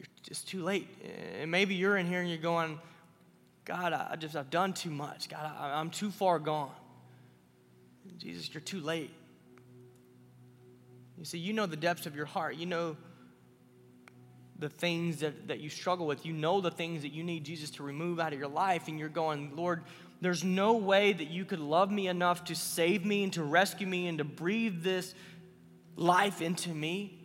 You're 0.00 0.08
just 0.24 0.48
too 0.48 0.64
late. 0.64 0.88
And 1.40 1.52
maybe 1.52 1.76
you're 1.76 1.96
in 1.96 2.06
here 2.06 2.20
and 2.20 2.28
you're 2.28 2.38
going, 2.38 2.80
God, 3.64 3.92
I 3.92 4.16
just, 4.16 4.34
I've 4.34 4.50
done 4.50 4.72
too 4.72 4.90
much. 4.90 5.28
God, 5.28 5.48
I, 5.56 5.78
I'm 5.78 5.90
too 5.90 6.10
far 6.10 6.40
gone. 6.40 6.72
Jesus, 8.22 8.54
you're 8.54 8.60
too 8.60 8.80
late. 8.80 9.10
You 11.18 11.24
see, 11.24 11.38
you 11.38 11.52
know 11.52 11.66
the 11.66 11.76
depths 11.76 12.06
of 12.06 12.14
your 12.14 12.26
heart. 12.26 12.54
You 12.54 12.66
know 12.66 12.96
the 14.60 14.68
things 14.68 15.18
that, 15.18 15.48
that 15.48 15.58
you 15.58 15.68
struggle 15.68 16.06
with. 16.06 16.24
You 16.24 16.32
know 16.32 16.60
the 16.60 16.70
things 16.70 17.02
that 17.02 17.12
you 17.12 17.24
need 17.24 17.42
Jesus 17.42 17.70
to 17.72 17.82
remove 17.82 18.20
out 18.20 18.32
of 18.32 18.38
your 18.38 18.48
life, 18.48 18.86
and 18.86 18.96
you're 18.96 19.08
going, 19.08 19.56
Lord, 19.56 19.82
there's 20.20 20.44
no 20.44 20.74
way 20.74 21.12
that 21.12 21.30
you 21.30 21.44
could 21.44 21.58
love 21.58 21.90
me 21.90 22.06
enough 22.06 22.44
to 22.44 22.54
save 22.54 23.04
me 23.04 23.24
and 23.24 23.32
to 23.32 23.42
rescue 23.42 23.88
me 23.88 24.06
and 24.06 24.18
to 24.18 24.24
breathe 24.24 24.84
this 24.84 25.16
life 25.96 26.40
into 26.40 26.68
me. 26.68 27.18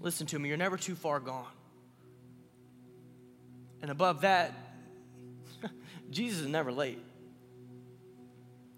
Listen 0.00 0.28
to 0.28 0.38
me, 0.38 0.48
you're 0.48 0.56
never 0.56 0.76
too 0.76 0.94
far 0.94 1.18
gone. 1.18 1.46
And 3.80 3.90
above 3.90 4.20
that, 4.20 4.52
Jesus 6.10 6.42
is 6.42 6.46
never 6.46 6.70
late. 6.70 7.02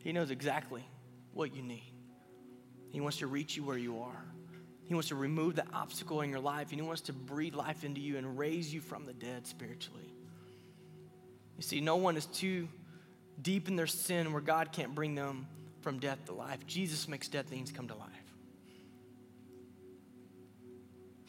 He 0.05 0.13
knows 0.13 0.31
exactly 0.31 0.87
what 1.33 1.57
you 1.57 1.63
need. 1.63 1.93
He 2.91 3.01
wants 3.01 3.17
to 3.19 3.27
reach 3.27 3.57
you 3.57 3.65
where 3.65 3.79
you 3.79 4.01
are. 4.01 4.25
He 4.85 4.93
wants 4.93 5.09
to 5.09 5.15
remove 5.15 5.57
the 5.57 5.65
obstacle 5.73 6.21
in 6.21 6.29
your 6.29 6.41
life, 6.41 6.71
and 6.71 6.81
He 6.81 6.87
wants 6.87 7.01
to 7.03 7.15
breathe 7.15 7.55
life 7.55 7.85
into 7.85 8.03
you 8.03 8.19
and 8.19 8.39
raise 8.39 8.73
you 8.73 8.83
from 8.83 9.07
the 9.07 9.15
dead 9.15 9.47
spiritually. 9.47 10.13
You 11.57 11.63
see, 11.63 11.81
no 11.81 11.97
one 11.97 12.19
is 12.19 12.27
too 12.27 12.69
deep 13.41 13.67
in 13.67 13.77
their 13.77 13.87
sin 13.87 14.33
where 14.33 14.43
God 14.43 14.73
can't 14.73 14.95
bring 14.95 15.15
them 15.15 15.47
from 15.81 15.99
death 15.99 16.27
to 16.27 16.35
life. 16.35 16.67
Jesus 16.67 17.09
makes 17.09 17.27
dead 17.29 17.47
things 17.47 17.73
come 17.73 17.89
to 17.89 17.95
life. 17.95 18.11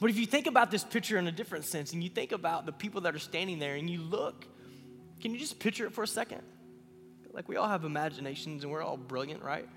But 0.01 0.09
if 0.09 0.17
you 0.17 0.25
think 0.25 0.47
about 0.47 0.69
this 0.69 0.83
picture 0.83 1.17
in 1.17 1.27
a 1.27 1.31
different 1.31 1.63
sense 1.63 1.93
and 1.93 2.03
you 2.03 2.09
think 2.09 2.33
about 2.33 2.65
the 2.65 2.73
people 2.73 3.01
that 3.01 3.15
are 3.15 3.19
standing 3.19 3.59
there 3.59 3.75
and 3.75 3.89
you 3.89 4.01
look, 4.01 4.45
can 5.21 5.31
you 5.31 5.39
just 5.39 5.59
picture 5.59 5.85
it 5.85 5.93
for 5.93 6.03
a 6.03 6.07
second? 6.07 6.41
Like 7.35 7.49
we 7.49 7.57
all 7.57 7.67
have 7.67 7.83
imaginations 7.83 8.63
and 8.63 8.71
we're 8.71 8.81
all 8.81 8.95
brilliant, 8.95 9.43
right? 9.43 9.67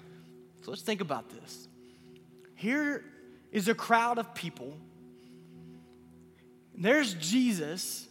So 0.63 0.71
let's 0.71 0.83
think 0.83 1.01
about 1.01 1.29
this. 1.29 1.67
Here 2.55 3.05
is 3.51 3.67
a 3.67 3.75
crowd 3.75 4.19
of 4.19 4.33
people. 4.33 4.79
There's 6.77 7.15
Jesus 7.15 8.07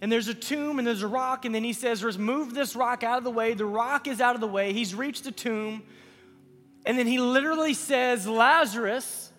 and 0.00 0.10
there's 0.10 0.28
a 0.28 0.34
tomb 0.34 0.78
and 0.78 0.88
there's 0.88 1.02
a 1.02 1.08
rock, 1.08 1.44
and 1.44 1.54
then 1.54 1.62
he 1.62 1.74
says, 1.74 2.02
Remove 2.02 2.54
this 2.54 2.74
rock 2.74 3.02
out 3.02 3.18
of 3.18 3.24
the 3.24 3.30
way. 3.30 3.52
The 3.52 3.66
rock 3.66 4.08
is 4.08 4.18
out 4.18 4.34
of 4.34 4.40
the 4.40 4.48
way. 4.48 4.72
He's 4.72 4.94
reached 4.94 5.24
the 5.24 5.30
tomb. 5.30 5.82
And 6.86 6.98
then 6.98 7.06
he 7.06 7.18
literally 7.18 7.74
says, 7.74 8.26
Lazarus, 8.26 9.30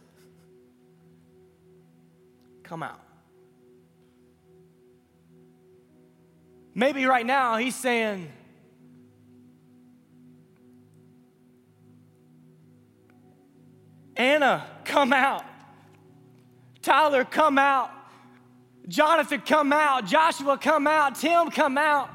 come 2.61 2.83
out. 2.83 3.01
Maybe 6.75 7.07
right 7.07 7.25
now 7.25 7.57
he's 7.57 7.75
saying, 7.75 8.31
Anna, 14.15 14.65
come 14.85 15.13
out. 15.13 15.45
Tyler, 16.81 17.23
come 17.23 17.57
out. 17.57 17.91
Jonathan, 18.87 19.41
come 19.41 19.71
out. 19.71 20.05
Joshua, 20.05 20.57
come 20.57 20.87
out. 20.87 21.15
Tim, 21.15 21.49
come 21.51 21.77
out. 21.77 22.09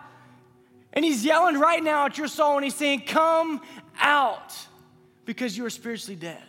And 0.92 1.04
he's 1.04 1.24
yelling 1.24 1.58
right 1.58 1.82
now 1.82 2.06
at 2.06 2.18
your 2.18 2.28
soul 2.28 2.56
and 2.56 2.64
he's 2.64 2.74
saying, 2.74 3.02
Come 3.06 3.60
out 3.98 4.54
because 5.24 5.56
you 5.56 5.64
are 5.66 5.70
spiritually 5.70 6.16
dead. 6.16 6.42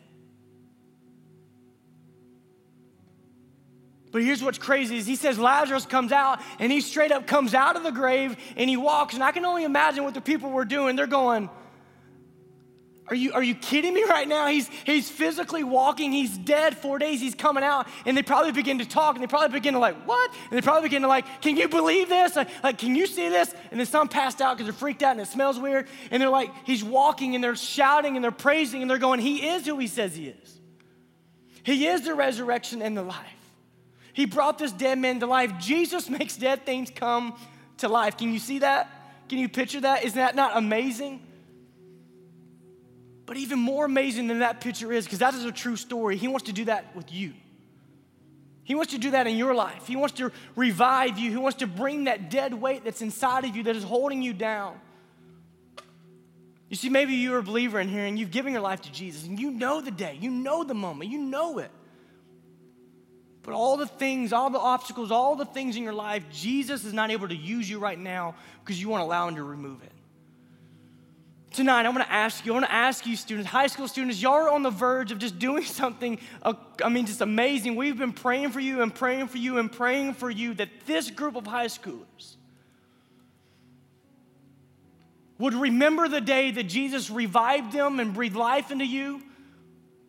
But 4.11 4.23
here's 4.23 4.41
what's 4.41 4.57
crazy 4.57 4.97
is 4.97 5.05
he 5.05 5.15
says 5.15 5.37
Lazarus 5.37 5.85
comes 5.85 6.11
out 6.11 6.39
and 6.59 6.71
he 6.71 6.81
straight 6.81 7.11
up 7.11 7.27
comes 7.27 7.53
out 7.53 7.75
of 7.75 7.83
the 7.83 7.91
grave 7.91 8.37
and 8.55 8.69
he 8.69 8.77
walks. 8.77 9.13
And 9.13 9.23
I 9.23 9.31
can 9.31 9.45
only 9.45 9.63
imagine 9.63 10.03
what 10.03 10.13
the 10.13 10.21
people 10.21 10.49
were 10.49 10.65
doing. 10.65 10.95
They're 10.95 11.07
going, 11.07 11.49
are 13.09 13.15
you, 13.15 13.31
are 13.31 13.43
you 13.43 13.55
kidding 13.55 13.93
me 13.93 14.03
right 14.03 14.27
now? 14.27 14.47
He's, 14.47 14.67
he's 14.85 15.09
physically 15.09 15.63
walking. 15.63 16.11
He's 16.11 16.37
dead 16.37 16.77
four 16.77 16.99
days. 16.99 17.21
He's 17.21 17.35
coming 17.35 17.63
out. 17.63 17.87
And 18.05 18.17
they 18.17 18.21
probably 18.21 18.51
begin 18.51 18.79
to 18.79 18.85
talk 18.85 19.15
and 19.15 19.23
they 19.23 19.27
probably 19.27 19.57
begin 19.57 19.75
to 19.75 19.79
like, 19.79 19.95
what? 20.05 20.29
And 20.49 20.57
they 20.57 20.61
probably 20.61 20.89
begin 20.89 21.03
to 21.03 21.07
like, 21.07 21.41
can 21.41 21.55
you 21.55 21.69
believe 21.69 22.09
this? 22.09 22.35
Like, 22.35 22.77
can 22.77 22.95
you 22.95 23.07
see 23.07 23.29
this? 23.29 23.55
And 23.71 23.79
then 23.79 23.87
some 23.87 24.09
passed 24.09 24.41
out 24.41 24.57
because 24.57 24.65
they're 24.65 24.77
freaked 24.77 25.03
out 25.03 25.11
and 25.11 25.21
it 25.21 25.27
smells 25.27 25.57
weird. 25.57 25.87
And 26.11 26.21
they're 26.21 26.29
like, 26.29 26.51
he's 26.65 26.83
walking 26.83 27.33
and 27.33 27.43
they're 27.43 27.55
shouting 27.55 28.17
and 28.17 28.23
they're 28.23 28.31
praising 28.31 28.81
and 28.81 28.91
they're 28.91 28.97
going, 28.97 29.21
he 29.21 29.47
is 29.47 29.65
who 29.65 29.77
he 29.79 29.87
says 29.87 30.13
he 30.13 30.27
is. 30.27 30.59
He 31.63 31.87
is 31.87 32.01
the 32.01 32.13
resurrection 32.13 32.81
and 32.81 32.95
the 32.97 33.03
life. 33.03 33.25
He 34.11 34.25
brought 34.25 34.57
this 34.57 34.71
dead 34.71 34.97
man 34.97 35.19
to 35.21 35.27
life. 35.27 35.53
Jesus 35.59 36.09
makes 36.09 36.35
dead 36.35 36.65
things 36.65 36.91
come 36.93 37.39
to 37.77 37.87
life. 37.87 38.17
Can 38.17 38.33
you 38.33 38.39
see 38.39 38.59
that? 38.59 38.89
Can 39.29 39.37
you 39.37 39.47
picture 39.47 39.81
that? 39.81 40.03
Isn't 40.03 40.17
that 40.17 40.35
not 40.35 40.57
amazing? 40.57 41.21
But 43.27 43.37
even 43.37 43.59
more 43.59 43.85
amazing 43.85 44.27
than 44.27 44.39
that 44.39 44.61
picture 44.61 44.91
is, 44.91 45.05
because 45.05 45.19
that 45.19 45.35
is 45.35 45.45
a 45.45 45.51
true 45.51 45.75
story, 45.75 46.15
he 46.15 46.27
wants 46.27 46.45
to 46.45 46.53
do 46.53 46.65
that 46.65 46.95
with 46.95 47.13
you. 47.13 47.33
He 48.63 48.73
wants 48.73 48.93
to 48.93 48.97
do 48.97 49.11
that 49.11 49.27
in 49.27 49.37
your 49.37 49.53
life. 49.53 49.85
He 49.85 49.95
wants 49.95 50.15
to 50.15 50.31
revive 50.55 51.19
you. 51.19 51.29
He 51.29 51.37
wants 51.37 51.59
to 51.59 51.67
bring 51.67 52.05
that 52.05 52.29
dead 52.29 52.53
weight 52.53 52.83
that's 52.83 53.01
inside 53.01 53.45
of 53.45 53.55
you 53.55 53.63
that 53.63 53.75
is 53.75 53.83
holding 53.83 54.21
you 54.21 54.33
down. 54.33 54.79
You 56.69 56.75
see, 56.75 56.89
maybe 56.89 57.13
you're 57.13 57.37
a 57.37 57.43
believer 57.43 57.79
in 57.79 57.89
here 57.89 58.05
and 58.05 58.17
you've 58.17 58.31
given 58.31 58.53
your 58.53 58.61
life 58.61 58.81
to 58.81 58.91
Jesus 58.91 59.25
and 59.25 59.39
you 59.39 59.51
know 59.51 59.81
the 59.81 59.91
day, 59.91 60.17
you 60.19 60.29
know 60.29 60.63
the 60.63 60.73
moment, 60.73 61.11
you 61.11 61.19
know 61.19 61.59
it. 61.59 61.71
But 63.43 63.53
all 63.53 63.77
the 63.77 63.87
things, 63.87 64.33
all 64.33 64.49
the 64.49 64.59
obstacles, 64.59 65.11
all 65.11 65.37
the 65.37 65.45
things 65.45 65.77
in 65.77 65.83
your 65.83 65.93
life, 65.93 66.23
Jesus 66.31 66.83
is 66.83 66.91
not 66.91 67.11
able 67.11 67.29
to 67.29 67.35
use 67.35 67.69
you 67.69 67.79
right 67.79 67.97
now 67.97 68.35
because 68.63 68.81
you 68.81 68.89
won't 68.89 69.01
allow 69.01 69.29
Him 69.29 69.35
to 69.35 69.43
remove 69.43 69.83
it. 69.83 69.91
Tonight, 71.57 71.87
I 71.87 71.89
want 71.89 72.03
to 72.03 72.13
ask 72.13 72.45
you, 72.45 72.51
I 72.51 72.53
want 72.53 72.67
to 72.67 72.71
ask 72.71 73.07
you, 73.07 73.15
students, 73.15 73.49
high 73.49 73.65
school 73.65 73.87
students, 73.87 74.21
y'all 74.21 74.33
are 74.33 74.49
on 74.51 74.61
the 74.61 74.69
verge 74.69 75.11
of 75.11 75.17
just 75.17 75.39
doing 75.39 75.63
something, 75.81 76.19
uh, 76.43 76.53
I 76.83 76.89
mean, 76.89 77.07
just 77.07 77.19
amazing. 77.19 77.75
We've 77.75 77.97
been 77.97 78.13
praying 78.13 78.51
for 78.51 78.59
you 78.59 78.83
and 78.83 78.93
praying 78.93 79.29
for 79.29 79.39
you 79.39 79.57
and 79.57 79.71
praying 79.71 80.13
for 80.13 80.29
you 80.29 80.53
that 80.53 80.69
this 80.85 81.09
group 81.09 81.35
of 81.35 81.47
high 81.47 81.65
schoolers 81.65 82.35
would 85.39 85.55
remember 85.55 86.07
the 86.07 86.21
day 86.21 86.51
that 86.51 86.65
Jesus 86.65 87.09
revived 87.09 87.71
them 87.71 87.99
and 87.99 88.13
breathed 88.13 88.35
life 88.35 88.69
into 88.69 88.85
you. 88.85 89.23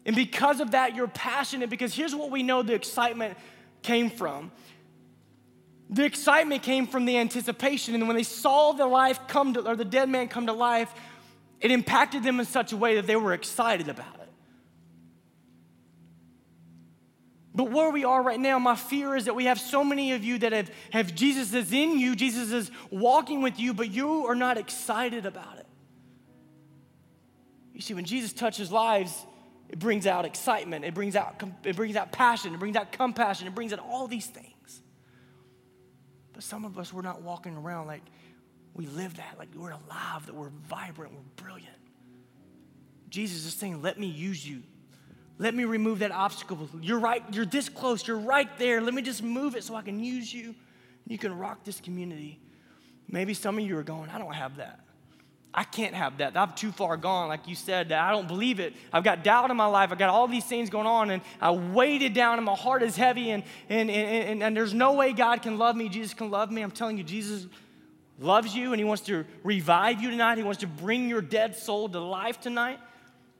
And 0.04 0.14
because 0.14 0.60
of 0.60 0.72
that, 0.72 0.94
you're 0.94 1.08
passionate 1.08 1.70
because 1.70 1.94
here's 1.94 2.14
what 2.14 2.30
we 2.30 2.42
know 2.42 2.62
the 2.62 2.74
excitement 2.74 3.38
came 3.80 4.10
from. 4.10 4.52
The 5.88 6.04
excitement 6.04 6.62
came 6.62 6.86
from 6.86 7.06
the 7.06 7.16
anticipation. 7.16 7.94
And 7.94 8.06
when 8.06 8.18
they 8.18 8.22
saw 8.22 8.72
the 8.72 8.84
life 8.84 9.18
come 9.28 9.54
to, 9.54 9.66
or 9.66 9.76
the 9.76 9.86
dead 9.86 10.10
man 10.10 10.28
come 10.28 10.46
to 10.46 10.52
life, 10.52 10.92
it 11.60 11.70
impacted 11.70 12.22
them 12.22 12.40
in 12.40 12.46
such 12.46 12.72
a 12.72 12.76
way 12.76 12.96
that 12.96 13.06
they 13.06 13.16
were 13.16 13.32
excited 13.32 13.88
about 13.88 14.14
it. 14.20 14.28
But 17.54 17.72
where 17.72 17.90
we 17.90 18.04
are 18.04 18.22
right 18.22 18.38
now, 18.38 18.60
my 18.60 18.76
fear 18.76 19.16
is 19.16 19.24
that 19.24 19.34
we 19.34 19.46
have 19.46 19.58
so 19.58 19.82
many 19.82 20.12
of 20.12 20.22
you 20.22 20.38
that 20.38 20.52
have, 20.52 20.70
have 20.92 21.14
Jesus 21.14 21.52
is 21.52 21.72
in 21.72 21.98
you, 21.98 22.14
Jesus 22.14 22.52
is 22.52 22.70
walking 22.90 23.42
with 23.42 23.58
you, 23.58 23.74
but 23.74 23.90
you 23.90 24.26
are 24.26 24.36
not 24.36 24.58
excited 24.58 25.26
about 25.26 25.58
it. 25.58 25.66
You 27.74 27.80
see, 27.80 27.94
when 27.94 28.04
Jesus 28.04 28.32
touches 28.32 28.70
lives, 28.70 29.26
it 29.68 29.78
brings 29.78 30.06
out 30.06 30.24
excitement, 30.24 30.84
it 30.84 30.94
brings 30.94 31.16
out, 31.16 31.42
it 31.64 31.74
brings 31.74 31.96
out 31.96 32.12
passion, 32.12 32.54
it 32.54 32.60
brings 32.60 32.76
out 32.76 32.92
compassion, 32.92 33.48
it 33.48 33.54
brings 33.54 33.72
out 33.72 33.80
all 33.80 34.06
these 34.06 34.26
things. 34.26 34.82
But 36.32 36.44
some 36.44 36.64
of 36.64 36.78
us, 36.78 36.92
we're 36.92 37.02
not 37.02 37.22
walking 37.22 37.56
around 37.56 37.88
like, 37.88 38.02
we 38.78 38.86
live 38.86 39.16
that, 39.16 39.34
like 39.38 39.48
we're 39.56 39.72
alive, 39.72 40.24
that 40.26 40.34
we're 40.34 40.52
vibrant, 40.68 41.12
we're 41.12 41.44
brilliant. 41.44 41.74
Jesus 43.10 43.44
is 43.44 43.52
saying, 43.52 43.82
Let 43.82 43.98
me 43.98 44.06
use 44.06 44.48
you. 44.48 44.62
Let 45.36 45.52
me 45.54 45.64
remove 45.64 45.98
that 45.98 46.12
obstacle. 46.12 46.68
You're 46.80 47.00
right, 47.00 47.22
you're 47.32 47.44
this 47.44 47.68
close, 47.68 48.06
you're 48.06 48.18
right 48.18 48.48
there. 48.56 48.80
Let 48.80 48.94
me 48.94 49.02
just 49.02 49.22
move 49.22 49.56
it 49.56 49.64
so 49.64 49.74
I 49.74 49.82
can 49.82 49.98
use 49.98 50.32
you. 50.32 50.54
You 51.08 51.18
can 51.18 51.36
rock 51.36 51.64
this 51.64 51.80
community. 51.80 52.40
Maybe 53.08 53.34
some 53.34 53.58
of 53.58 53.64
you 53.64 53.76
are 53.78 53.82
going, 53.82 54.10
I 54.10 54.18
don't 54.18 54.34
have 54.34 54.58
that. 54.58 54.80
I 55.52 55.64
can't 55.64 55.94
have 55.94 56.18
that. 56.18 56.36
I'm 56.36 56.52
too 56.52 56.70
far 56.70 56.96
gone, 56.96 57.28
like 57.28 57.48
you 57.48 57.56
said, 57.56 57.88
that 57.88 58.00
I 58.00 58.12
don't 58.12 58.28
believe 58.28 58.60
it. 58.60 58.74
I've 58.92 59.02
got 59.02 59.24
doubt 59.24 59.50
in 59.50 59.56
my 59.56 59.66
life. 59.66 59.90
I've 59.90 59.98
got 59.98 60.10
all 60.10 60.28
these 60.28 60.44
things 60.44 60.70
going 60.70 60.86
on, 60.86 61.10
and 61.10 61.22
I 61.40 61.50
weighted 61.50 62.14
down, 62.14 62.36
and 62.36 62.44
my 62.44 62.54
heart 62.54 62.82
is 62.82 62.94
heavy, 62.94 63.30
and, 63.30 63.42
and, 63.68 63.90
and, 63.90 64.28
and, 64.28 64.42
and 64.42 64.56
there's 64.56 64.74
no 64.74 64.92
way 64.92 65.12
God 65.12 65.42
can 65.42 65.58
love 65.58 65.74
me. 65.74 65.88
Jesus 65.88 66.14
can 66.14 66.30
love 66.30 66.52
me. 66.52 66.62
I'm 66.62 66.70
telling 66.70 66.98
you, 66.98 67.02
Jesus 67.02 67.46
loves 68.18 68.54
you 68.54 68.72
and 68.72 68.80
He 68.80 68.84
wants 68.84 69.04
to 69.04 69.24
revive 69.42 70.00
you 70.02 70.10
tonight. 70.10 70.38
He 70.38 70.44
wants 70.44 70.60
to 70.60 70.66
bring 70.66 71.08
your 71.08 71.22
dead 71.22 71.56
soul 71.56 71.88
to 71.88 72.00
life 72.00 72.40
tonight. 72.40 72.78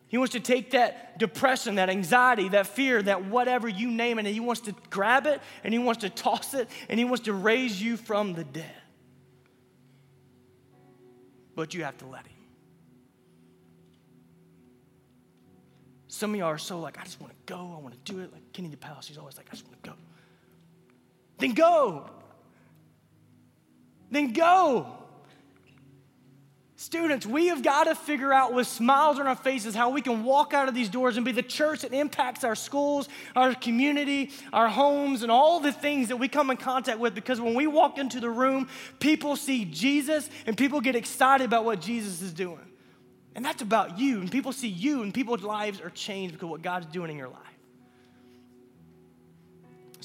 He 0.09 0.16
wants 0.16 0.33
to 0.33 0.41
take 0.41 0.70
that 0.70 1.18
depression, 1.18 1.74
that 1.74 1.91
anxiety, 1.91 2.49
that 2.51 2.66
fear, 2.66 3.03
that 3.03 3.26
whatever 3.26 3.68
you 3.68 3.91
name 3.91 4.18
it, 4.18 4.24
and 4.24 4.35
He 4.35 4.41
wants 4.41 4.62
to 4.62 4.74
grab 4.91 5.26
it 5.26 5.41
and 5.64 5.72
He 5.72 5.79
wants 5.79 6.01
to 6.01 6.11
toss 6.11 6.55
it 6.55 6.68
and 6.89 6.99
He 6.99 7.05
wants 7.05 7.24
to 7.24 7.33
raise 7.33 7.81
you 7.81 7.97
from 7.97 8.35
the 8.35 8.45
dead. 8.45 8.72
But 11.55 11.74
you 11.74 11.85
have 11.85 11.99
to 11.99 12.07
let 12.07 12.26
Him. 12.26 12.39
Some 16.07 16.33
of 16.33 16.41
y'all 16.41 16.49
are 16.49 16.59
so 16.59 16.81
like, 16.81 16.99
I 16.99 17.05
just 17.05 17.20
want 17.20 17.33
to 17.33 17.53
go, 17.53 17.74
I 17.76 17.81
want 17.81 17.93
to 17.93 18.12
do 18.12 18.20
it. 18.20 18.33
Like 18.33 18.53
Kenny 18.53 18.70
DePalace, 18.70 19.07
he's 19.07 19.18
always 19.18 19.37
like, 19.37 19.47
I 19.51 19.53
just 19.53 19.66
want 19.66 19.83
to 19.83 19.91
go. 19.91 19.97
Then 21.39 21.53
go 21.53 22.11
then 24.11 24.33
go. 24.33 24.95
Students, 26.81 27.27
we 27.27 27.49
have 27.49 27.65
got 27.65 27.85
to 27.85 27.97
figure 27.97 28.33
out 28.33 28.55
with 28.55 28.69
smiles 28.69 29.19
on 29.19 29.27
our 29.27 29.35
faces 29.35 29.75
how 29.75 29.91
we 29.91 30.01
can 30.01 30.23
walk 30.23 30.55
out 30.55 30.69
of 30.69 30.77
these 30.77 30.89
doors 30.89 31.17
and 31.17 31.27
be 31.27 31.33
the 31.33 31.43
church 31.43 31.81
that 31.83 31.93
impacts 31.93 32.45
our 32.45 32.55
schools, 32.55 33.09
our 33.35 33.53
community, 33.53 34.31
our 34.53 34.69
homes, 34.69 35.25
and 35.25 35.33
all 35.33 35.59
the 35.59 35.73
things 35.73 36.07
that 36.07 36.19
we 36.19 36.29
come 36.29 36.51
in 36.51 36.57
contact 36.57 37.01
with. 37.01 37.17
Because 37.17 37.41
when 37.41 37.55
we 37.55 37.67
walk 37.67 37.99
into 37.99 38.21
the 38.21 38.31
room, 38.31 38.69
people 39.01 39.35
see 39.35 39.65
Jesus 39.65 40.31
and 40.47 40.57
people 40.57 40.81
get 40.81 40.95
excited 40.95 41.45
about 41.45 41.65
what 41.65 41.81
Jesus 41.81 42.23
is 42.23 42.33
doing. 42.33 42.61
And 43.35 43.45
that's 43.45 43.61
about 43.61 43.99
you. 43.99 44.21
And 44.21 44.31
people 44.31 44.53
see 44.53 44.69
you, 44.69 45.03
and 45.03 45.13
people's 45.13 45.43
lives 45.43 45.81
are 45.81 45.91
changed 45.91 46.35
because 46.35 46.47
of 46.47 46.51
what 46.51 46.63
God's 46.63 46.87
doing 46.87 47.11
in 47.11 47.17
your 47.17 47.29
life. 47.29 47.58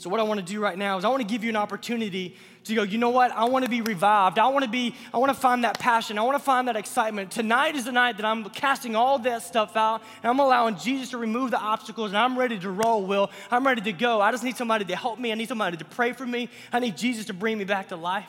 So, 0.04 0.10
what 0.10 0.20
I 0.20 0.24
want 0.24 0.41
to 0.41 0.45
do 0.45 0.60
right 0.60 0.78
now 0.78 0.97
is 0.97 1.06
I 1.06 1.08
want 1.08 1.22
to 1.22 1.26
give 1.26 1.45
you 1.45 1.49
an 1.49 1.56
opportunity 1.56 2.36
to 2.66 2.76
go, 2.76 2.84
you 2.84 2.97
know 2.97 3.12
what? 3.12 3.32
I 3.32 3.45
want 3.45 3.64
to 3.64 3.72
be 3.72 3.80
revived. 3.80 4.38
I 4.38 4.49
want 4.49 4.66
to 4.66 4.70
be, 4.70 4.95
I 5.14 5.18
want 5.18 5.34
to 5.34 5.39
find 5.39 5.64
that 5.64 5.80
passion. 5.80 6.20
I 6.20 6.24
want 6.24 6.38
to 6.38 6.43
find 6.43 6.68
that 6.68 6.76
excitement. 6.76 7.32
Tonight 7.32 7.78
is 7.78 7.86
the 7.86 7.93
night 7.93 8.18
that 8.18 8.26
I'm 8.26 8.43
casting 8.49 8.97
all 8.97 9.18
that 9.20 9.43
stuff 9.43 9.78
out 9.78 10.01
and 10.22 10.30
I'm 10.30 10.39
allowing 10.39 10.76
Jesus 10.76 11.12
to 11.12 11.18
remove 11.18 11.51
the 11.51 11.58
obstacles 11.58 12.10
and 12.10 12.18
I'm 12.18 12.38
ready 12.38 12.60
to 12.60 12.70
roll, 12.70 13.06
Wil. 13.06 13.32
I'm 13.49 13.66
ready 13.66 13.80
to 13.80 13.93
go. 13.93 14.20
I 14.20 14.32
just 14.32 14.43
need 14.43 14.58
somebody 14.58 14.84
to 14.84 14.95
help 14.97 15.20
me. 15.20 15.32
I 15.32 15.36
need 15.36 15.47
somebody 15.47 15.78
to 15.78 15.86
pray 15.86 16.12
for 16.12 16.26
me. 16.26 16.49
I 16.74 16.82
need 16.82 16.97
Jesus 16.97 17.28
to 17.28 17.34
bring 17.34 17.58
me 17.58 17.64
back 17.64 17.88
to 17.88 17.95
life. 17.95 18.28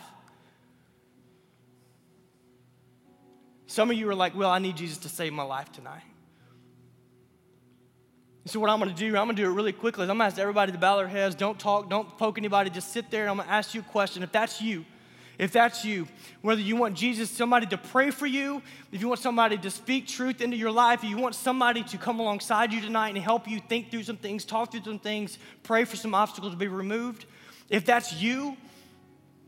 Some 3.66 3.90
of 3.90 3.96
you 3.96 4.08
are 4.08 4.14
like, 4.14 4.36
Wil, 4.36 4.48
I 4.48 4.60
need 4.60 4.76
Jesus 4.76 4.98
to 4.98 5.08
save 5.08 5.32
my 5.32 5.42
life 5.42 5.72
tonight. 5.72 6.04
So 8.46 8.60
what 8.60 8.68
I'm 8.68 8.78
going 8.78 8.94
to 8.94 8.96
do, 8.96 9.06
I'm 9.16 9.26
going 9.26 9.36
to 9.36 9.42
do 9.42 9.50
it 9.50 9.54
really 9.54 9.72
quickly. 9.72 10.02
I'm 10.02 10.08
going 10.08 10.18
to 10.18 10.24
ask 10.24 10.38
everybody 10.38 10.72
to 10.72 10.78
bow 10.78 10.98
their 10.98 11.08
heads. 11.08 11.34
Don't 11.34 11.58
talk. 11.58 11.88
Don't 11.88 12.18
poke 12.18 12.36
anybody. 12.36 12.68
Just 12.68 12.92
sit 12.92 13.10
there, 13.10 13.22
and 13.22 13.30
I'm 13.30 13.36
going 13.36 13.48
to 13.48 13.54
ask 13.54 13.74
you 13.74 13.80
a 13.80 13.84
question. 13.84 14.22
If 14.22 14.32
that's 14.32 14.60
you, 14.60 14.84
if 15.38 15.50
that's 15.50 15.82
you, 15.84 16.06
whether 16.42 16.60
you 16.60 16.76
want 16.76 16.94
Jesus, 16.94 17.30
somebody 17.30 17.66
to 17.66 17.78
pray 17.78 18.10
for 18.10 18.26
you, 18.26 18.60
if 18.92 19.00
you 19.00 19.08
want 19.08 19.20
somebody 19.20 19.56
to 19.56 19.70
speak 19.70 20.06
truth 20.06 20.42
into 20.42 20.56
your 20.58 20.70
life, 20.70 21.02
if 21.02 21.08
you 21.08 21.16
want 21.16 21.34
somebody 21.34 21.82
to 21.84 21.96
come 21.96 22.20
alongside 22.20 22.70
you 22.70 22.82
tonight 22.82 23.14
and 23.14 23.18
help 23.18 23.48
you 23.48 23.60
think 23.60 23.90
through 23.90 24.02
some 24.02 24.18
things, 24.18 24.44
talk 24.44 24.70
through 24.70 24.84
some 24.84 24.98
things, 24.98 25.38
pray 25.62 25.84
for 25.84 25.96
some 25.96 26.14
obstacles 26.14 26.52
to 26.52 26.58
be 26.58 26.68
removed, 26.68 27.24
if 27.70 27.86
that's 27.86 28.12
you, 28.12 28.56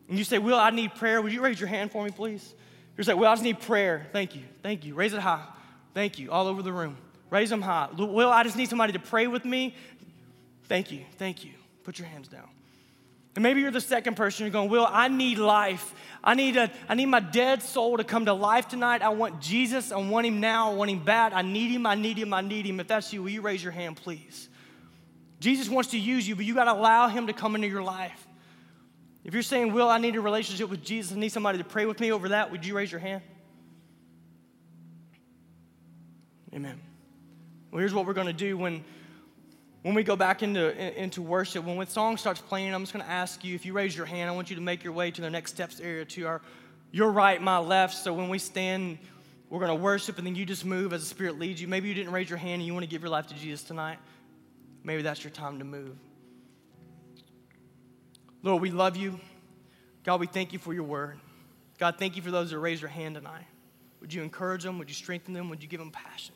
and 0.09 0.17
you 0.19 0.25
say, 0.25 0.39
Wil, 0.39 0.57
I 0.57 0.71
need 0.71 0.95
prayer, 0.95 1.21
would 1.21 1.33
you 1.33 1.43
raise 1.43 1.61
your 1.61 1.69
hand 1.69 1.93
for 1.93 2.03
me, 2.03 2.11
please? 2.11 2.55
You're 2.97 3.05
saying, 3.05 3.19
Wil, 3.19 3.29
I 3.29 3.35
just 3.35 3.45
need 3.45 3.61
prayer. 3.61 4.07
Thank 4.13 4.35
you. 4.35 4.43
Thank 4.63 4.85
you. 4.85 4.95
Raise 4.95 5.13
it 5.13 5.21
high. 5.21 5.45
Thank 5.95 6.19
you. 6.19 6.31
All 6.31 6.47
over 6.47 6.63
the 6.63 6.73
room. 6.73 6.97
Raise 7.31 7.51
them 7.51 7.63
high. 7.63 7.89
Wil, 7.97 8.31
I 8.31 8.43
just 8.45 8.57
need 8.57 8.69
somebody 8.69 8.93
to 8.93 8.99
pray 8.99 9.27
with 9.27 9.45
me. 9.45 9.75
Thank 10.65 10.93
you. 10.93 11.05
Thank 11.19 11.45
you. 11.45 11.53
Put 11.85 11.99
your 11.99 12.09
hands 12.09 12.29
down. 12.29 12.49
And 13.35 13.43
maybe 13.43 13.61
you're 13.61 13.71
the 13.71 13.81
second 13.81 14.17
person. 14.17 14.47
You're 14.47 14.53
going, 14.53 14.71
Wil, 14.71 14.87
I 14.89 15.09
need 15.09 15.39
life. 15.39 15.95
I 16.25 16.35
need, 16.35 16.57
a, 16.57 16.71
I 16.89 16.95
need 16.95 17.07
my 17.07 17.21
dead 17.21 17.63
soul 17.63 17.99
to 17.99 18.05
come 18.05 18.25
to 18.25 18.33
life 18.33 18.67
tonight. 18.67 19.03
I 19.03 19.11
want 19.11 19.41
Jesus. 19.41 19.93
I 19.93 19.97
want 19.97 20.27
him 20.27 20.41
now. 20.41 20.73
I 20.73 20.75
want 20.75 20.91
him 20.91 21.05
bad. 21.05 21.33
I 21.33 21.43
need 21.43 21.71
him. 21.71 21.87
I 21.87 21.95
need 21.95 22.17
him. 22.17 22.33
I 22.33 22.41
need 22.41 22.65
him. 22.65 22.81
If 22.81 22.89
that's 22.89 23.13
you, 23.13 23.23
will 23.23 23.31
you 23.31 23.43
raise 23.43 23.63
your 23.63 23.73
hand, 23.73 23.97
please? 23.97 24.49
Jesus 25.39 25.69
wants 25.69 25.91
to 25.91 25.99
use 25.99 26.27
you, 26.27 26.35
but 26.35 26.47
you 26.47 26.55
got 26.55 26.65
to 26.65 26.73
allow 26.73 27.09
him 27.09 27.27
to 27.27 27.33
come 27.33 27.55
into 27.55 27.69
your 27.69 27.83
life. 27.83 28.27
If 29.23 29.35
you're 29.35 29.43
saying, 29.43 29.73
Wil, 29.73 29.89
I 29.89 29.99
need 29.99 30.17
a 30.17 30.21
relationship 30.21 30.71
with 30.71 30.83
Jesus, 30.83 31.15
I 31.15 31.21
need 31.21 31.33
somebody 31.33 31.59
to 31.59 31.65
pray 31.65 31.85
with 31.85 32.01
me 32.01 32.13
over 32.13 32.31
that, 32.31 32.51
would 32.51 32.65
you 32.65 32.77
raise 32.77 32.91
your 32.91 33.01
hand? 33.01 33.23
Amen. 36.55 36.81
Well, 37.71 37.81
here's 37.81 37.95
what 37.95 38.07
we're 38.07 38.13
going 38.15 38.27
to 38.27 38.33
do 38.33 38.57
when, 38.57 38.85
when 39.83 39.95
we 39.95 40.03
go 40.03 40.17
back 40.17 40.43
into, 40.43 41.03
into 41.03 41.23
worship. 41.23 41.65
When 41.65 41.79
the 41.79 41.87
song 41.87 42.17
starts 42.17 42.41
playing, 42.41 42.75
I'm 42.75 42.83
just 42.83 42.93
going 42.93 43.05
to 43.05 43.11
ask 43.11 43.45
you 43.45 43.55
if 43.55 43.67
you 43.67 43.73
raise 43.73 43.97
your 43.97 44.07
hand, 44.07 44.31
I 44.31 44.33
want 44.33 44.51
you 44.51 44.57
to 44.57 44.63
make 44.63 44.85
your 44.85 44.93
way 44.93 45.11
to 45.11 45.21
the 45.21 45.31
next 45.31 45.53
steps 45.53 45.81
area 45.81 46.05
to 46.05 46.27
our 46.27 46.43
your 46.93 47.11
right, 47.11 47.43
my 47.43 47.59
left. 47.59 47.95
So 47.95 48.15
when 48.15 48.29
we 48.29 48.39
stand, 48.39 48.99
we're 49.51 49.61
going 49.61 49.77
to 49.77 49.83
worship, 49.83 50.19
and 50.19 50.27
then 50.27 50.35
you 50.35 50.47
just 50.47 50.65
move 50.65 50.93
as 50.93 51.03
the 51.03 51.07
Spirit 51.07 51.39
leads 51.39 51.61
you. 51.61 51.69
Maybe 51.69 51.89
you 51.89 51.95
didn't 51.95 52.13
raise 52.13 52.31
your 52.31 52.39
hand 52.39 52.61
and 52.61 52.67
you 52.67 52.73
want 52.73 52.85
to 52.85 52.91
give 52.91 53.03
your 53.03 53.11
life 53.11 53.27
to 53.29 53.35
Jesus 53.35 53.63
tonight. 53.63 53.99
Maybe 54.83 55.03
that's 55.03 55.23
your 55.23 55.33
time 55.33 55.59
to 55.59 55.65
move. 55.65 55.97
Lord, 58.43 58.63
we 58.63 58.71
love 58.71 58.97
you. 58.97 59.19
God, 60.05 60.21
we 60.21 60.29
thank 60.29 60.53
you 60.53 60.61
for 60.61 60.73
your 60.73 60.85
word. 60.85 61.19
God, 61.79 61.97
thank 61.99 62.15
you 62.15 62.23
for 62.23 62.31
those 62.31 62.51
that 62.53 62.59
raised 62.59 62.83
their 62.83 62.89
hand 62.89 63.17
tonight. 63.17 63.45
Would 64.01 64.15
you 64.15 64.23
encourage 64.23 64.63
them? 64.63 64.79
Would 64.79 64.89
you 64.89 64.95
strengthen 64.95 65.35
them? 65.35 65.51
Would 65.51 65.63
you 65.63 65.69
give 65.69 65.81
them 65.81 65.91
passion? 65.91 66.36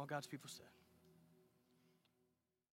All 0.00 0.06
God's 0.06 0.26
people 0.26 0.48
said. 0.48 0.69